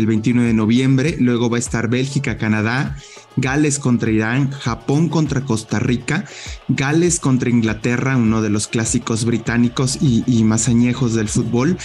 21 0.07 0.43
de 0.43 0.55
noviembre. 0.55 1.17
Luego 1.19 1.51
va 1.51 1.57
a 1.57 1.61
estar 1.61 1.89
Bélgica, 1.89 2.37
Canadá, 2.39 2.97
Gales 3.37 3.79
contra 3.79 4.11
Irán, 4.11 4.51
Japón 4.51 5.09
contra 5.09 5.43
Costa 5.43 5.79
Rica, 5.79 6.25
Gales 6.69 7.21
contra 7.21 7.51
Inglaterra, 7.51 8.17
uno 8.17 8.43
de 8.43 8.51
los 8.51 8.69
clásicos 8.69 9.25
británicos 9.25 9.99
y, 10.01 10.45
más 10.45 10.69
añejos 10.69 11.15
del 11.15 11.29
fútbol. 11.29 11.79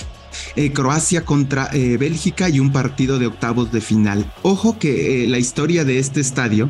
eh, 0.56 0.72
Croacia 0.72 1.26
contra 1.26 1.70
eh, 1.74 1.98
Bélgica 1.98 2.50
y 2.50 2.60
un 2.60 2.72
partido 2.72 3.18
de 3.18 3.28
octavos 3.28 3.72
de 3.72 3.82
final. 3.82 4.32
Ojo 4.44 4.78
que 4.78 5.26
la 5.28 5.40
historia 5.40 5.84
de 5.86 6.00
este 6.00 6.20
estadio 6.20 6.70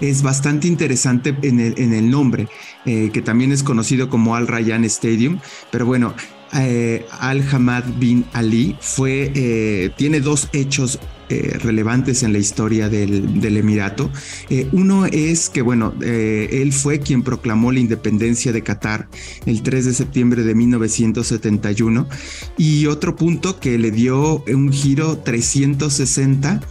es 0.00 0.22
bastante 0.22 0.66
interesante 0.66 1.34
en 1.42 1.60
el, 1.60 2.10
nombre, 2.10 2.48
que 2.84 3.22
también 3.24 3.52
es 3.52 3.62
conocido 3.62 4.10
como 4.10 4.34
Al 4.34 4.48
Rayyan 4.48 4.84
Stadium, 4.84 5.38
pero 5.70 5.86
bueno, 5.86 6.14
Al 6.52 7.44
Hamad 7.50 7.84
bin 7.98 8.24
Ali 8.32 8.76
fue, 8.80 9.92
tiene 9.96 10.20
dos 10.20 10.48
hechos 10.52 10.98
eh, 11.30 11.58
relevantes 11.62 12.22
en 12.22 12.32
la 12.32 12.38
historia 12.38 12.88
del, 12.88 13.56
Emirato. 13.58 14.10
Eh, 14.48 14.66
uno 14.72 15.04
es 15.04 15.50
que, 15.50 15.60
bueno, 15.60 15.92
eh, 16.00 16.48
él 16.62 16.72
fue 16.72 17.00
quien 17.00 17.22
proclamó 17.22 17.70
la 17.70 17.80
independencia 17.80 18.50
de 18.50 18.62
Qatar 18.62 19.08
el 19.44 19.62
3 19.62 19.84
de 19.84 19.92
septiembre 19.92 20.42
de 20.42 20.54
1971 20.54 22.08
y 22.56 22.86
otro 22.86 23.14
punto 23.14 23.60
que 23.60 23.76
le 23.76 23.90
dio 23.90 24.42
un 24.46 24.72
giro 24.72 25.18
360 25.18 26.62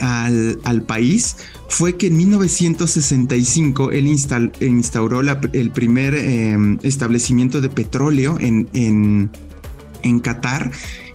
al, 0.00 0.82
país 0.86 1.36
fue 1.68 1.96
que 1.96 2.08
en 2.08 2.16
1965 2.16 3.92
él 3.92 4.06
instauró 4.06 5.20
el 5.20 5.70
primer 5.70 6.14
establecimiento 6.82 7.60
de 7.60 7.68
petróleo 7.68 8.36
en, 8.40 8.68
en, 8.72 9.30
en 10.02 10.20
Qatar 10.20 10.70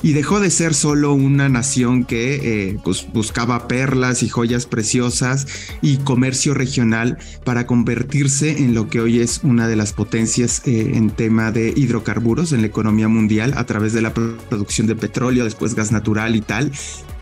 y 0.05 0.13
dejó 0.13 0.39
de 0.39 0.51
ser 0.51 0.75
solo 0.75 1.13
una 1.13 1.49
nación 1.49 2.03
que 2.03 2.69
eh, 2.69 2.77
buscaba 3.11 3.67
perlas 3.67 4.21
y 4.21 4.29
joyas 4.29 4.67
preciosas 4.67 5.47
y 5.81 5.97
comercio 5.97 6.53
regional 6.53 7.17
para 7.43 7.65
convertirse 7.65 8.59
en 8.59 8.75
lo 8.75 8.87
que 8.87 8.99
hoy 8.99 9.19
es 9.19 9.39
una 9.43 9.67
de 9.67 9.75
las 9.75 9.93
potencias 9.93 10.61
eh, 10.65 10.91
en 10.93 11.09
tema 11.09 11.51
de 11.51 11.73
hidrocarburos 11.75 12.51
en 12.51 12.61
la 12.61 12.67
economía 12.67 13.07
mundial 13.07 13.55
a 13.57 13.65
través 13.65 13.93
de 13.93 14.03
la 14.03 14.13
producción 14.13 14.85
de 14.85 14.95
petróleo, 14.95 15.43
después 15.43 15.73
gas 15.73 15.91
natural 15.91 16.35
y 16.35 16.41
tal. 16.41 16.71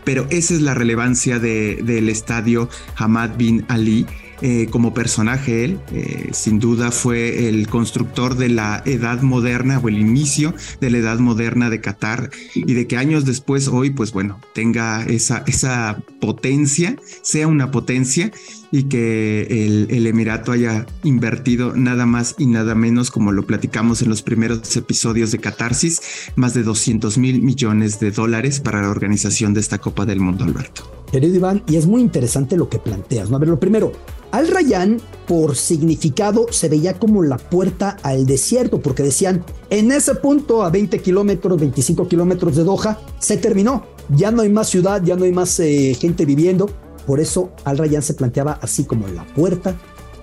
Pero 0.04 0.26
esa 0.30 0.54
es 0.54 0.60
la 0.60 0.74
relevancia 0.74 1.38
del 1.38 2.08
estadio 2.08 2.68
Hamad 2.96 3.36
bin 3.36 3.64
Ali 3.68 4.06
eh, 4.42 4.66
como 4.70 4.92
personaje 4.92 5.64
él. 5.64 5.80
Eh, 5.92 6.30
sin 6.32 6.58
duda 6.58 6.90
fue 6.90 7.48
el 7.48 7.68
constructor 7.68 8.36
de 8.36 8.48
la 8.48 8.82
edad 8.84 9.22
moderna 9.22 9.78
o 9.78 9.88
el 9.88 9.98
inicio 9.98 10.54
de 10.80 10.90
la 10.90 10.98
edad 10.98 11.18
moderna 11.18 11.70
de 11.70 11.80
Qatar 11.80 12.30
y 12.54 12.74
de 12.74 12.86
que 12.86 12.96
años 12.96 13.24
después 13.24 13.68
hoy, 13.68 13.90
pues 13.90 14.12
bueno, 14.12 14.40
tenga 14.52 15.04
esa, 15.04 15.44
esa 15.46 16.02
potencia, 16.20 16.96
sea 17.22 17.46
una 17.46 17.70
potencia 17.70 18.32
y 18.74 18.84
que 18.84 19.42
el, 19.42 19.86
el, 19.88 20.04
Emirato 20.08 20.50
haya 20.50 20.84
invertido 21.04 21.76
nada 21.76 22.06
más 22.06 22.34
y 22.38 22.46
nada 22.46 22.74
menos, 22.74 23.12
como 23.12 23.30
lo 23.30 23.46
platicamos 23.46 24.02
en 24.02 24.08
los 24.08 24.22
primeros 24.22 24.76
episodios 24.76 25.30
de 25.30 25.38
Catarsis, 25.38 26.02
más 26.34 26.54
de 26.54 26.64
200 26.64 27.16
mil 27.18 27.40
millones 27.40 28.00
de 28.00 28.10
dólares 28.10 28.58
para 28.58 28.82
la 28.82 28.90
organización 28.90 29.54
de 29.54 29.60
esta 29.60 29.78
Copa 29.78 30.06
del 30.06 30.18
Mundo, 30.18 30.42
Alberto. 30.42 30.90
Querido 31.12 31.36
Iván, 31.36 31.62
y 31.68 31.76
es 31.76 31.86
muy 31.86 32.02
interesante 32.02 32.56
lo 32.56 32.68
que 32.68 32.80
planteas. 32.80 33.30
¿no? 33.30 33.36
A 33.36 33.38
ver, 33.38 33.48
lo 33.48 33.60
primero, 33.60 33.92
al 34.32 34.48
Rayán, 34.48 35.00
por 35.28 35.54
significado, 35.54 36.48
se 36.50 36.68
veía 36.68 36.98
como 36.98 37.22
la 37.22 37.36
puerta 37.36 37.96
al 38.02 38.26
desierto, 38.26 38.80
porque 38.80 39.04
decían, 39.04 39.44
en 39.70 39.92
ese 39.92 40.16
punto, 40.16 40.64
a 40.64 40.70
20 40.70 40.98
kilómetros, 40.98 41.60
25 41.60 42.08
kilómetros 42.08 42.56
de 42.56 42.64
Doha, 42.64 42.98
se 43.20 43.36
terminó. 43.36 43.86
Ya 44.08 44.32
no 44.32 44.42
hay 44.42 44.48
más 44.48 44.68
ciudad, 44.68 45.00
ya 45.04 45.14
no 45.14 45.24
hay 45.24 45.30
más 45.30 45.60
eh, 45.60 45.94
gente 45.94 46.26
viviendo. 46.26 46.68
Por 47.06 47.20
eso 47.20 47.52
Al 47.64 47.78
Rayán 47.78 48.02
se 48.02 48.14
planteaba 48.14 48.58
así 48.62 48.84
como 48.84 49.08
la 49.08 49.24
puerta 49.24 49.76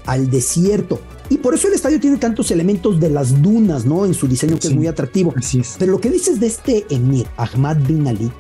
al 0.06 0.30
desierto. 0.30 1.00
Y 1.30 1.38
por 1.38 1.54
eso 1.54 1.68
el 1.68 1.74
estadio 1.74 2.00
tiene 2.00 2.18
tantos 2.18 2.52
elementos 2.52 3.00
de 3.00 3.10
las 3.10 3.42
dunas, 3.42 3.86
¿no? 3.86 4.06
En 4.06 4.14
su 4.14 4.28
diseño 4.28 4.60
que 4.60 4.68
es 4.68 4.76
muy 4.76 4.88
atractivo. 4.88 5.34
Así 5.38 5.60
es. 5.60 5.76
Pero 5.80 5.94
lo 5.94 6.02
que 6.02 6.10
dices 6.10 6.40
de 6.40 6.48
este 6.48 6.86
emir, 6.90 7.28
Ahmad 7.38 7.78
bin 7.88 8.08
Ali, 8.08 8.32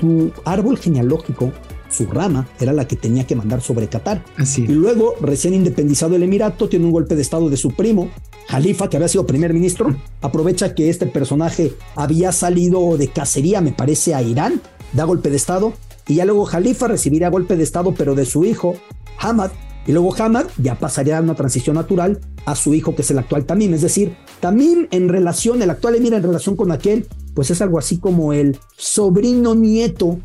su 0.00 0.32
árbol 0.44 0.78
genealógico 0.78 1.52
su 1.90 2.06
rama 2.06 2.48
era 2.60 2.72
la 2.72 2.86
que 2.86 2.96
tenía 2.96 3.26
que 3.26 3.36
mandar 3.36 3.60
sobre 3.60 3.88
Qatar. 3.88 4.22
Así. 4.36 4.62
Y 4.62 4.68
luego, 4.68 5.14
recién 5.20 5.54
independizado 5.54 6.16
el 6.16 6.22
Emirato, 6.22 6.68
tiene 6.68 6.84
un 6.84 6.92
golpe 6.92 7.14
de 7.14 7.22
estado 7.22 7.48
de 7.48 7.56
su 7.56 7.70
primo, 7.70 8.10
Jalifa, 8.48 8.88
que 8.88 8.96
había 8.96 9.08
sido 9.08 9.26
primer 9.26 9.52
ministro, 9.52 9.94
aprovecha 10.20 10.74
que 10.74 10.88
este 10.90 11.06
personaje 11.06 11.74
había 11.94 12.32
salido 12.32 12.96
de 12.96 13.08
cacería, 13.08 13.60
me 13.60 13.72
parece, 13.72 14.14
a 14.14 14.22
Irán, 14.22 14.60
da 14.92 15.04
golpe 15.04 15.30
de 15.30 15.36
estado, 15.36 15.74
y 16.08 16.16
ya 16.16 16.24
luego 16.24 16.44
Jalifa 16.44 16.88
recibiría 16.88 17.30
golpe 17.30 17.56
de 17.56 17.62
estado, 17.62 17.94
pero 17.94 18.14
de 18.14 18.24
su 18.24 18.44
hijo, 18.44 18.74
Hamad, 19.18 19.50
y 19.86 19.92
luego 19.92 20.14
Hamad 20.16 20.46
ya 20.58 20.78
pasaría 20.78 21.18
a 21.18 21.22
una 21.22 21.34
transición 21.34 21.76
natural 21.76 22.20
a 22.44 22.56
su 22.56 22.74
hijo, 22.74 22.94
que 22.94 23.02
es 23.02 23.10
el 23.10 23.18
actual 23.18 23.44
Tamim. 23.44 23.74
Es 23.74 23.82
decir, 23.82 24.16
Tamim 24.40 24.88
en 24.90 25.08
relación, 25.08 25.62
el 25.62 25.70
actual 25.70 25.96
Emir 25.96 26.14
en 26.14 26.22
relación 26.22 26.56
con 26.56 26.72
aquel, 26.72 27.06
pues 27.34 27.50
es 27.50 27.60
algo 27.62 27.78
así 27.78 27.98
como 27.98 28.32
el 28.32 28.58
sobrino 28.76 29.54
nieto 29.54 30.18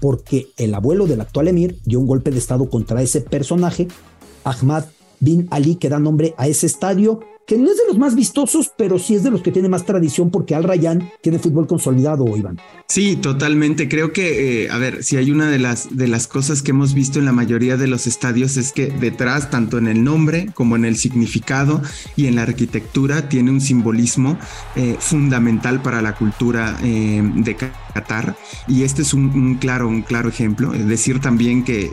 porque 0.00 0.48
el 0.56 0.74
abuelo 0.74 1.06
del 1.06 1.20
actual 1.20 1.48
emir 1.48 1.78
dio 1.84 2.00
un 2.00 2.06
golpe 2.06 2.30
de 2.30 2.38
estado 2.38 2.68
contra 2.68 3.02
ese 3.02 3.20
personaje, 3.20 3.88
Ahmad 4.44 4.84
bin 5.20 5.48
Ali, 5.50 5.76
que 5.76 5.88
da 5.88 5.98
nombre 5.98 6.34
a 6.36 6.46
ese 6.46 6.66
estadio 6.66 7.20
que 7.46 7.56
no 7.56 7.70
es 7.70 7.76
de 7.76 7.84
los 7.88 7.96
más 7.96 8.14
vistosos, 8.16 8.72
pero 8.76 8.98
sí 8.98 9.14
es 9.14 9.22
de 9.22 9.30
los 9.30 9.40
que 9.40 9.52
tiene 9.52 9.68
más 9.68 9.84
tradición 9.84 10.30
porque 10.30 10.54
Al 10.54 10.64
Rayyan 10.64 11.10
tiene 11.20 11.38
fútbol 11.38 11.66
consolidado, 11.66 12.36
Iván. 12.36 12.58
Sí, 12.88 13.16
totalmente. 13.16 13.88
Creo 13.88 14.12
que, 14.12 14.64
eh, 14.64 14.70
a 14.70 14.78
ver, 14.78 15.04
si 15.04 15.16
hay 15.16 15.30
una 15.30 15.48
de 15.48 15.58
las, 15.58 15.96
de 15.96 16.08
las 16.08 16.26
cosas 16.26 16.62
que 16.62 16.72
hemos 16.72 16.92
visto 16.92 17.20
en 17.20 17.24
la 17.24 17.32
mayoría 17.32 17.76
de 17.76 17.86
los 17.86 18.06
estadios 18.08 18.56
es 18.56 18.72
que 18.72 18.88
detrás, 18.88 19.50
tanto 19.50 19.78
en 19.78 19.86
el 19.86 20.02
nombre 20.02 20.48
como 20.54 20.74
en 20.74 20.84
el 20.84 20.96
significado 20.96 21.80
y 22.16 22.26
en 22.26 22.34
la 22.34 22.42
arquitectura, 22.42 23.28
tiene 23.28 23.52
un 23.52 23.60
simbolismo 23.60 24.38
eh, 24.74 24.96
fundamental 24.98 25.82
para 25.82 26.02
la 26.02 26.16
cultura 26.16 26.78
eh, 26.82 27.22
de 27.22 27.56
Qatar. 27.56 28.36
Y 28.66 28.82
este 28.82 29.02
es 29.02 29.14
un, 29.14 29.56
claro, 29.56 29.88
un 29.88 30.02
claro 30.02 30.28
ejemplo. 30.28 30.74
Es 30.74 30.86
decir, 30.88 31.20
también 31.20 31.64
que 31.64 31.90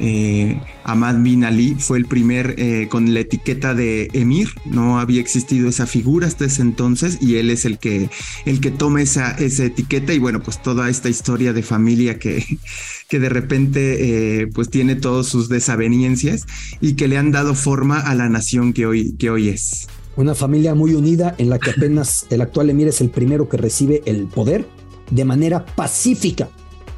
eh, 0.00 0.58
Ahmad 0.84 1.16
bin 1.22 1.44
Ali 1.44 1.76
fue 1.78 1.98
el 1.98 2.06
primer 2.06 2.54
eh, 2.56 2.88
con 2.90 3.12
la 3.12 3.20
etiqueta 3.20 3.74
de 3.74 4.08
emir, 4.14 4.48
no 4.64 4.98
había 4.98 5.20
existido 5.20 5.68
esa 5.68 5.86
figura 5.86 6.26
hasta 6.26 6.46
ese 6.46 6.62
entonces 6.62 7.18
y 7.20 7.36
él 7.36 7.50
es 7.50 7.66
el 7.66 7.78
que, 7.78 8.08
el 8.46 8.60
que 8.60 8.70
toma 8.70 9.02
esa, 9.02 9.32
esa 9.32 9.64
etiqueta 9.64 10.14
y 10.14 10.18
bueno, 10.18 10.42
pues 10.42 10.62
toda 10.62 10.88
esta 10.88 11.10
historia 11.10 11.52
de 11.52 11.62
familia 11.62 12.18
que, 12.18 12.44
que 13.08 13.20
de 13.20 13.28
repente 13.28 14.40
eh, 14.42 14.46
pues 14.46 14.70
tiene 14.70 14.96
todas 14.96 15.26
sus 15.26 15.48
desavenencias 15.50 16.46
y 16.80 16.94
que 16.94 17.06
le 17.06 17.18
han 17.18 17.30
dado 17.30 17.54
forma 17.54 18.00
a 18.00 18.14
la 18.14 18.28
nación 18.28 18.72
que 18.72 18.86
hoy, 18.86 19.12
que 19.18 19.28
hoy 19.28 19.50
es. 19.50 19.86
Una 20.16 20.34
familia 20.34 20.74
muy 20.74 20.94
unida 20.94 21.34
en 21.38 21.50
la 21.50 21.58
que 21.58 21.70
apenas 21.70 22.26
el 22.30 22.40
actual 22.40 22.70
emir 22.70 22.88
es 22.88 23.00
el 23.02 23.10
primero 23.10 23.48
que 23.48 23.58
recibe 23.58 24.02
el 24.06 24.26
poder 24.26 24.66
de 25.10 25.24
manera 25.24 25.66
pacífica. 25.66 26.48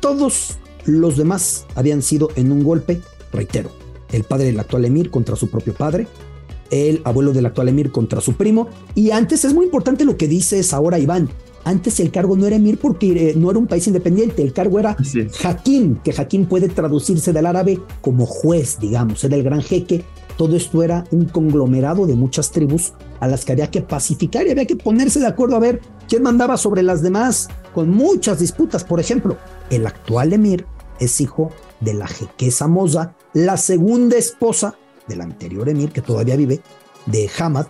Todos 0.01 0.59
los 0.85 1.17
demás 1.17 1.67
habían 1.75 2.03
sido 2.03 2.31
en 2.37 2.53
un 2.53 2.65
golpe, 2.65 3.01
reitero, 3.33 3.71
el 4.11 4.25
padre 4.25 4.47
del 4.47 4.61
actual 4.61 4.85
emir 4.85 5.11
contra 5.11 5.37
su 5.37 5.49
propio 5.49 5.75
padre, 5.75 6.07
el 6.71 7.03
abuelo 7.05 7.33
del 7.33 7.47
actual 7.47 7.69
emir 7.69 7.93
contra 7.93 8.21
su 8.21 8.35
primo, 8.35 8.69
y 8.95 9.11
antes 9.11 9.45
es 9.45 9.55
muy 9.55 9.67
importante 9.67 10.05
lo 10.05 10.17
que 10.17 10.29
dices 10.29 10.73
ahora 10.73 10.99
Iván, 10.99 11.29
antes 11.65 12.01
el 12.01 12.11
cargo 12.11 12.37
no 12.37 12.47
era 12.47 12.57
emir 12.57 12.79
porque 12.79 13.31
eh, 13.31 13.35
no 13.37 13.51
era 13.51 13.59
un 13.59 13.67
país 13.67 13.87
independiente, 13.87 14.43
el 14.43 14.53
cargo 14.53 14.79
era 14.79 14.97
Hakim, 15.45 15.97
que 16.03 16.13
Hakim 16.17 16.47
puede 16.47 16.69
traducirse 16.69 17.33
del 17.33 17.47
árabe 17.47 17.81
como 18.01 18.27
juez, 18.27 18.79
digamos, 18.81 19.23
era 19.25 19.37
el 19.37 19.43
gran 19.43 19.63
jeque. 19.63 20.05
Todo 20.37 20.57
esto 20.57 20.83
era 20.83 21.05
un 21.11 21.27
conglomerado 21.27 22.07
de 22.07 22.15
muchas 22.15 22.51
tribus 22.51 22.95
a 23.21 23.29
las 23.29 23.45
que 23.45 23.53
había 23.53 23.71
que 23.71 23.83
pacificar 23.83 24.47
y 24.47 24.51
había 24.51 24.65
que 24.65 24.77
ponerse 24.77 25.21
de 25.21 25.27
acuerdo 25.27 25.57
a 25.57 25.61
ver 25.61 25.81
quién 26.09 26.23
mandaba 26.23 26.57
sobre 26.57 26.83
las 26.83 27.03
demás, 27.03 27.49
con 27.75 27.91
muchas 27.91 28.41
disputas. 28.41 28.83
Por 28.83 28.99
ejemplo, 28.99 29.37
el 29.71 29.87
actual 29.87 30.33
emir 30.33 30.65
es 31.01 31.21
hijo 31.21 31.51
de 31.81 31.95
la 31.95 32.07
jequesa 32.07 32.69
Moza, 32.69 33.15
la 33.33 33.57
segunda 33.57 34.17
esposa 34.17 34.77
del 35.09 35.21
anterior 35.21 35.69
emir 35.69 35.91
que 35.91 36.01
todavía 36.01 36.37
vive, 36.37 36.61
de 37.07 37.31
Hamad, 37.39 37.67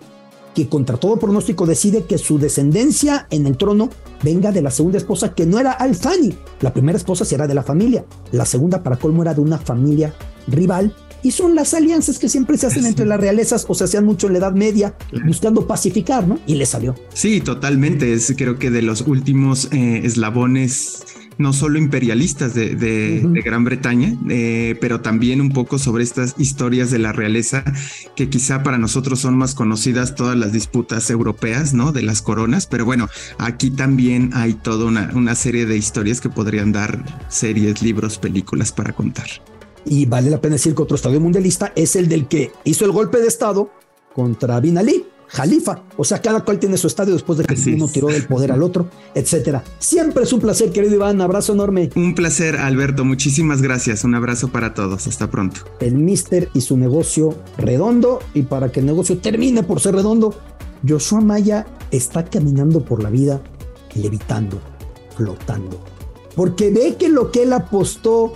que 0.53 0.69
contra 0.69 0.97
todo 0.97 1.17
pronóstico 1.17 1.65
decide 1.65 2.05
que 2.05 2.17
su 2.17 2.37
descendencia 2.37 3.27
en 3.29 3.47
el 3.47 3.57
trono 3.57 3.89
venga 4.23 4.51
de 4.51 4.61
la 4.61 4.71
segunda 4.71 4.97
esposa 4.97 5.33
que 5.33 5.45
no 5.45 5.59
era 5.59 5.71
Al-Thani. 5.71 6.35
La 6.61 6.73
primera 6.73 6.97
esposa 6.97 7.25
sí 7.25 7.35
era 7.35 7.47
de 7.47 7.55
la 7.55 7.63
familia, 7.63 8.05
la 8.31 8.45
segunda 8.45 8.83
para 8.83 8.97
colmo 8.97 9.23
era 9.23 9.33
de 9.33 9.41
una 9.41 9.57
familia 9.57 10.13
rival. 10.47 10.95
Y 11.23 11.31
son 11.31 11.55
las 11.55 11.73
alianzas 11.73 12.19
que 12.19 12.27
siempre 12.27 12.57
se 12.57 12.67
hacen 12.67 12.85
entre 12.85 13.05
las 13.05 13.17
realezas 13.17 13.65
o 13.69 13.73
se 13.73 13.85
hacían 13.85 14.03
mucho 14.03 14.27
en 14.27 14.33
la 14.33 14.39
Edad 14.39 14.51
Media, 14.51 14.93
buscando 15.25 15.65
pacificar, 15.65 16.27
¿no? 16.27 16.37
Y 16.45 16.55
le 16.55 16.65
salió. 16.65 16.95
Sí, 17.13 17.39
totalmente. 17.39 18.11
Es 18.11 18.33
creo 18.37 18.59
que 18.59 18.69
de 18.69 18.81
los 18.81 19.07
últimos 19.07 19.69
eh, 19.71 20.01
eslabones 20.03 21.05
no 21.37 21.53
solo 21.53 21.77
imperialistas 21.77 22.53
de, 22.53 23.21
Gran 23.43 23.63
Bretaña, 23.63 24.15
eh, 24.29 24.77
pero 24.79 25.01
también 25.01 25.41
un 25.41 25.49
poco 25.49 25.79
sobre 25.79 26.03
estas 26.03 26.35
historias 26.37 26.91
de 26.91 26.99
la 26.99 27.11
realeza 27.11 27.63
que 28.15 28.29
quizá 28.29 28.63
para 28.63 28.77
nosotros 28.77 29.19
son 29.19 29.37
más 29.37 29.55
conocidas 29.55 30.15
todas 30.15 30.37
las 30.37 30.51
disputas 30.51 31.09
europeas, 31.09 31.73
¿no? 31.73 31.91
De 31.91 32.03
las 32.03 32.21
coronas, 32.21 32.67
pero 32.67 32.85
bueno, 32.85 33.09
aquí 33.37 33.69
también 33.69 34.31
hay 34.33 34.53
toda 34.53 34.85
una, 34.85 35.11
una 35.13 35.35
serie 35.35 35.65
de 35.65 35.77
historias 35.77 36.21
que 36.21 36.29
podrían 36.29 36.71
dar 36.71 37.03
series, 37.29 37.81
libros, 37.81 38.17
películas 38.17 38.71
para 38.71 38.93
contar. 38.93 39.27
Y 39.85 40.05
vale 40.05 40.29
la 40.29 40.39
pena 40.39 40.53
decir 40.53 40.75
que 40.75 40.81
otro 40.81 40.95
estadio 40.95 41.19
mundialista 41.19 41.73
es 41.75 41.95
el 41.95 42.07
del 42.07 42.27
que 42.27 42.51
hizo 42.63 42.85
el 42.85 42.91
golpe 42.91 43.19
de 43.19 43.27
Estado 43.27 43.69
contra 44.13 44.59
Bin 44.59 44.77
Ali, 44.77 45.05
Jalifa. 45.27 45.83
O 45.97 46.03
sea, 46.03 46.21
cada 46.21 46.41
cual 46.41 46.59
tiene 46.59 46.77
su 46.77 46.87
estadio 46.87 47.13
después 47.13 47.37
de 47.37 47.45
que 47.45 47.55
uno 47.73 47.87
tiró 47.87 48.07
del 48.07 48.25
poder 48.25 48.51
al 48.51 48.63
otro, 48.63 48.87
etcétera. 49.15 49.63
Siempre 49.79 50.23
es 50.23 50.33
un 50.33 50.39
placer, 50.39 50.71
querido 50.71 50.95
Iván. 50.95 51.21
Abrazo 51.21 51.53
enorme. 51.53 51.89
Un 51.95 52.15
placer, 52.15 52.57
Alberto. 52.57 53.05
Muchísimas 53.05 53.61
gracias. 53.61 54.03
Un 54.03 54.15
abrazo 54.15 54.49
para 54.49 54.73
todos. 54.73 55.07
Hasta 55.07 55.29
pronto. 55.29 55.61
El 55.79 55.95
Mister 55.95 56.49
y 56.53 56.61
su 56.61 56.77
negocio 56.77 57.35
redondo. 57.57 58.19
Y 58.33 58.43
para 58.43 58.71
que 58.71 58.79
el 58.79 58.85
negocio 58.85 59.17
termine 59.17 59.63
por 59.63 59.79
ser 59.79 59.95
redondo, 59.95 60.35
Joshua 60.87 61.21
Maya 61.21 61.65
está 61.91 62.25
caminando 62.25 62.83
por 62.83 63.01
la 63.01 63.09
vida 63.09 63.41
levitando, 63.95 64.59
flotando. 65.15 65.79
Porque 66.35 66.71
ve 66.71 66.95
que 66.97 67.09
lo 67.09 67.31
que 67.31 67.43
él 67.43 67.53
apostó 67.53 68.33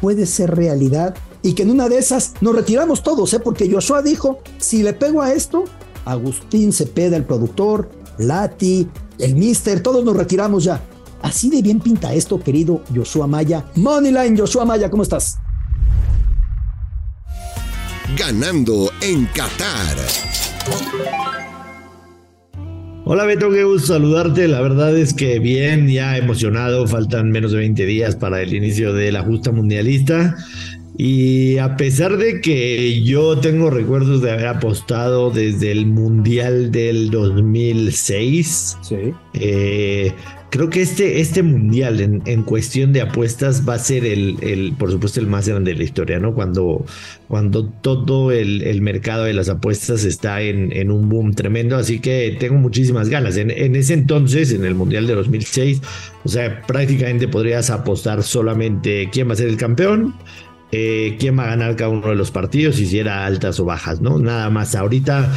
puede 0.00 0.26
ser 0.26 0.54
realidad 0.54 1.14
y 1.42 1.52
que 1.52 1.62
en 1.62 1.70
una 1.70 1.88
de 1.88 1.98
esas 1.98 2.34
nos 2.40 2.54
retiramos 2.54 3.02
todos, 3.02 3.32
¿eh? 3.34 3.40
porque 3.40 3.70
Joshua 3.70 4.02
dijo, 4.02 4.40
si 4.58 4.82
le 4.82 4.92
pego 4.92 5.22
a 5.22 5.32
esto, 5.32 5.64
Agustín 6.08 6.72
Cepeda, 6.72 7.16
el 7.16 7.24
productor, 7.24 7.90
Lati, 8.18 8.88
el 9.18 9.36
Mister, 9.36 9.82
todos 9.82 10.04
nos 10.04 10.16
retiramos 10.16 10.64
ya. 10.64 10.80
Así 11.22 11.50
de 11.50 11.62
bien 11.62 11.80
pinta 11.80 12.14
esto, 12.14 12.40
querido 12.40 12.82
Joshua 12.94 13.26
Maya. 13.26 13.64
Moneyline, 13.76 14.36
Joshua 14.36 14.64
Maya, 14.64 14.88
¿cómo 14.90 15.02
estás? 15.02 15.36
Ganando 18.16 18.90
en 19.02 19.26
Qatar. 19.26 19.96
Hola 23.10 23.24
Beto, 23.24 23.50
qué 23.50 23.64
gusto 23.64 23.94
saludarte. 23.94 24.48
La 24.48 24.60
verdad 24.60 24.96
es 24.96 25.14
que 25.14 25.38
bien, 25.38 25.88
ya 25.88 26.18
emocionado. 26.18 26.86
Faltan 26.86 27.30
menos 27.30 27.52
de 27.52 27.58
20 27.58 27.86
días 27.86 28.16
para 28.16 28.42
el 28.42 28.52
inicio 28.52 28.92
de 28.92 29.10
la 29.12 29.22
justa 29.22 29.50
mundialista. 29.50 30.36
Y 31.00 31.58
a 31.58 31.76
pesar 31.76 32.16
de 32.16 32.40
que 32.40 33.04
yo 33.04 33.38
tengo 33.38 33.70
recuerdos 33.70 34.20
de 34.20 34.32
haber 34.32 34.48
apostado 34.48 35.30
desde 35.30 35.70
el 35.70 35.86
Mundial 35.86 36.72
del 36.72 37.10
2006, 37.12 38.78
sí. 38.82 39.14
eh, 39.34 40.12
Creo 40.50 40.70
que 40.70 40.80
este, 40.80 41.20
este 41.20 41.42
mundial 41.42 42.00
en, 42.00 42.22
en, 42.24 42.42
cuestión 42.42 42.94
de 42.94 43.02
apuestas 43.02 43.68
va 43.68 43.74
a 43.74 43.78
ser 43.78 44.06
el, 44.06 44.38
el, 44.40 44.72
por 44.78 44.90
supuesto, 44.90 45.20
el 45.20 45.26
más 45.26 45.46
grande 45.46 45.72
de 45.72 45.76
la 45.76 45.84
historia, 45.84 46.18
¿no? 46.20 46.32
Cuando, 46.32 46.86
cuando 47.28 47.66
todo 47.66 48.32
el, 48.32 48.62
el 48.62 48.80
mercado 48.80 49.24
de 49.24 49.34
las 49.34 49.50
apuestas 49.50 50.04
está 50.04 50.40
en, 50.40 50.74
en, 50.74 50.90
un 50.90 51.10
boom 51.10 51.34
tremendo, 51.34 51.76
así 51.76 51.98
que 51.98 52.34
tengo 52.40 52.54
muchísimas 52.56 53.10
ganas. 53.10 53.36
En, 53.36 53.50
en, 53.50 53.76
ese 53.76 53.92
entonces, 53.92 54.50
en 54.52 54.64
el 54.64 54.74
mundial 54.74 55.06
de 55.06 55.16
2006, 55.16 55.82
o 56.24 56.28
sea, 56.30 56.62
prácticamente 56.62 57.28
podrías 57.28 57.68
apostar 57.68 58.22
solamente 58.22 59.10
quién 59.12 59.28
va 59.28 59.34
a 59.34 59.36
ser 59.36 59.48
el 59.48 59.58
campeón. 59.58 60.14
Eh, 60.70 61.16
quién 61.18 61.38
va 61.38 61.44
a 61.44 61.46
ganar 61.48 61.76
cada 61.76 61.90
uno 61.90 62.08
de 62.08 62.14
los 62.14 62.30
partidos 62.30 62.78
y 62.78 62.86
si 62.86 62.98
era 62.98 63.24
altas 63.24 63.58
o 63.58 63.64
bajas, 63.64 64.00
¿no? 64.00 64.18
Nada 64.18 64.50
más. 64.50 64.74
Ahorita 64.74 65.32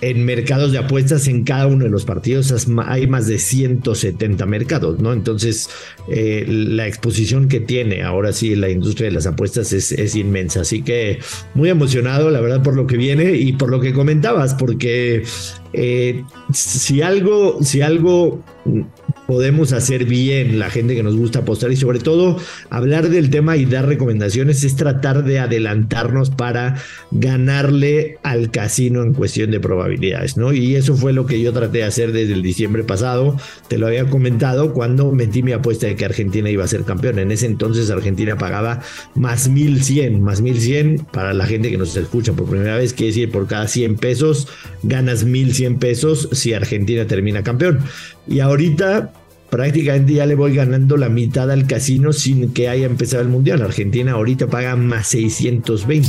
en 0.00 0.24
mercados 0.24 0.72
de 0.72 0.78
apuestas 0.78 1.28
en 1.28 1.44
cada 1.44 1.66
uno 1.66 1.84
de 1.84 1.90
los 1.90 2.04
partidos 2.04 2.54
hay 2.86 3.06
más 3.06 3.26
de 3.26 3.38
170 3.38 4.46
mercados, 4.46 4.98
¿no? 4.98 5.12
Entonces, 5.12 5.68
eh, 6.08 6.44
la 6.48 6.86
exposición 6.86 7.48
que 7.48 7.60
tiene 7.60 8.02
ahora 8.02 8.32
sí 8.32 8.56
la 8.56 8.70
industria 8.70 9.08
de 9.08 9.14
las 9.14 9.26
apuestas 9.26 9.72
es, 9.72 10.16
inmensa. 10.16 10.62
Así 10.62 10.82
que 10.82 11.18
muy 11.54 11.68
emocionado, 11.68 12.30
la 12.30 12.40
verdad, 12.40 12.62
por 12.62 12.74
lo 12.74 12.86
que 12.86 12.96
viene 12.96 13.34
y 13.34 13.52
por 13.52 13.70
lo 13.70 13.80
que 13.80 13.92
comentabas, 13.92 14.54
porque 14.54 15.24
eh, 15.72 16.24
si 16.52 17.02
algo, 17.02 17.62
si 17.62 17.82
algo 17.82 18.42
podemos 19.30 19.72
hacer 19.72 20.06
bien 20.06 20.58
la 20.58 20.70
gente 20.70 20.96
que 20.96 21.04
nos 21.04 21.16
gusta 21.16 21.38
apostar 21.38 21.70
y 21.70 21.76
sobre 21.76 22.00
todo 22.00 22.36
hablar 22.68 23.10
del 23.10 23.30
tema 23.30 23.56
y 23.56 23.64
dar 23.64 23.86
recomendaciones 23.86 24.64
es 24.64 24.74
tratar 24.74 25.22
de 25.22 25.38
adelantarnos 25.38 26.30
para 26.30 26.82
ganarle 27.12 28.18
al 28.24 28.50
casino 28.50 29.04
en 29.04 29.14
cuestión 29.14 29.52
de 29.52 29.60
probabilidades, 29.60 30.36
¿no? 30.36 30.52
Y 30.52 30.74
eso 30.74 30.96
fue 30.96 31.12
lo 31.12 31.26
que 31.26 31.40
yo 31.40 31.52
traté 31.52 31.78
de 31.78 31.84
hacer 31.84 32.10
desde 32.10 32.32
el 32.32 32.42
diciembre 32.42 32.82
pasado, 32.82 33.36
te 33.68 33.78
lo 33.78 33.86
había 33.86 34.04
comentado 34.06 34.72
cuando 34.72 35.12
metí 35.12 35.44
mi 35.44 35.52
apuesta 35.52 35.86
de 35.86 35.94
que 35.94 36.04
Argentina 36.04 36.50
iba 36.50 36.64
a 36.64 36.66
ser 36.66 36.82
campeón. 36.82 37.20
En 37.20 37.30
ese 37.30 37.46
entonces 37.46 37.88
Argentina 37.88 38.36
pagaba 38.36 38.80
más 39.14 39.48
1100, 39.48 40.20
más 40.20 40.40
1100 40.40 41.06
para 41.12 41.34
la 41.34 41.46
gente 41.46 41.70
que 41.70 41.78
nos 41.78 41.96
escucha 41.96 42.32
por 42.32 42.50
primera 42.50 42.76
vez, 42.76 42.94
quiere 42.94 43.12
decir 43.12 43.30
por 43.30 43.46
cada 43.46 43.68
100 43.68 43.94
pesos 43.94 44.48
ganas 44.82 45.22
1100 45.22 45.78
pesos 45.78 46.28
si 46.32 46.52
Argentina 46.52 47.06
termina 47.06 47.44
campeón. 47.44 47.78
Y 48.26 48.40
ahorita 48.40 49.12
prácticamente 49.50 50.14
ya 50.14 50.26
le 50.26 50.34
voy 50.34 50.54
ganando 50.54 50.96
la 50.96 51.08
mitad 51.08 51.50
al 51.50 51.66
casino 51.66 52.12
sin 52.12 52.52
que 52.52 52.68
haya 52.68 52.86
empezado 52.86 53.22
el 53.22 53.28
mundial. 53.28 53.62
Argentina 53.62 54.12
ahorita 54.12 54.46
paga 54.46 54.76
más 54.76 55.08
620. 55.08 56.08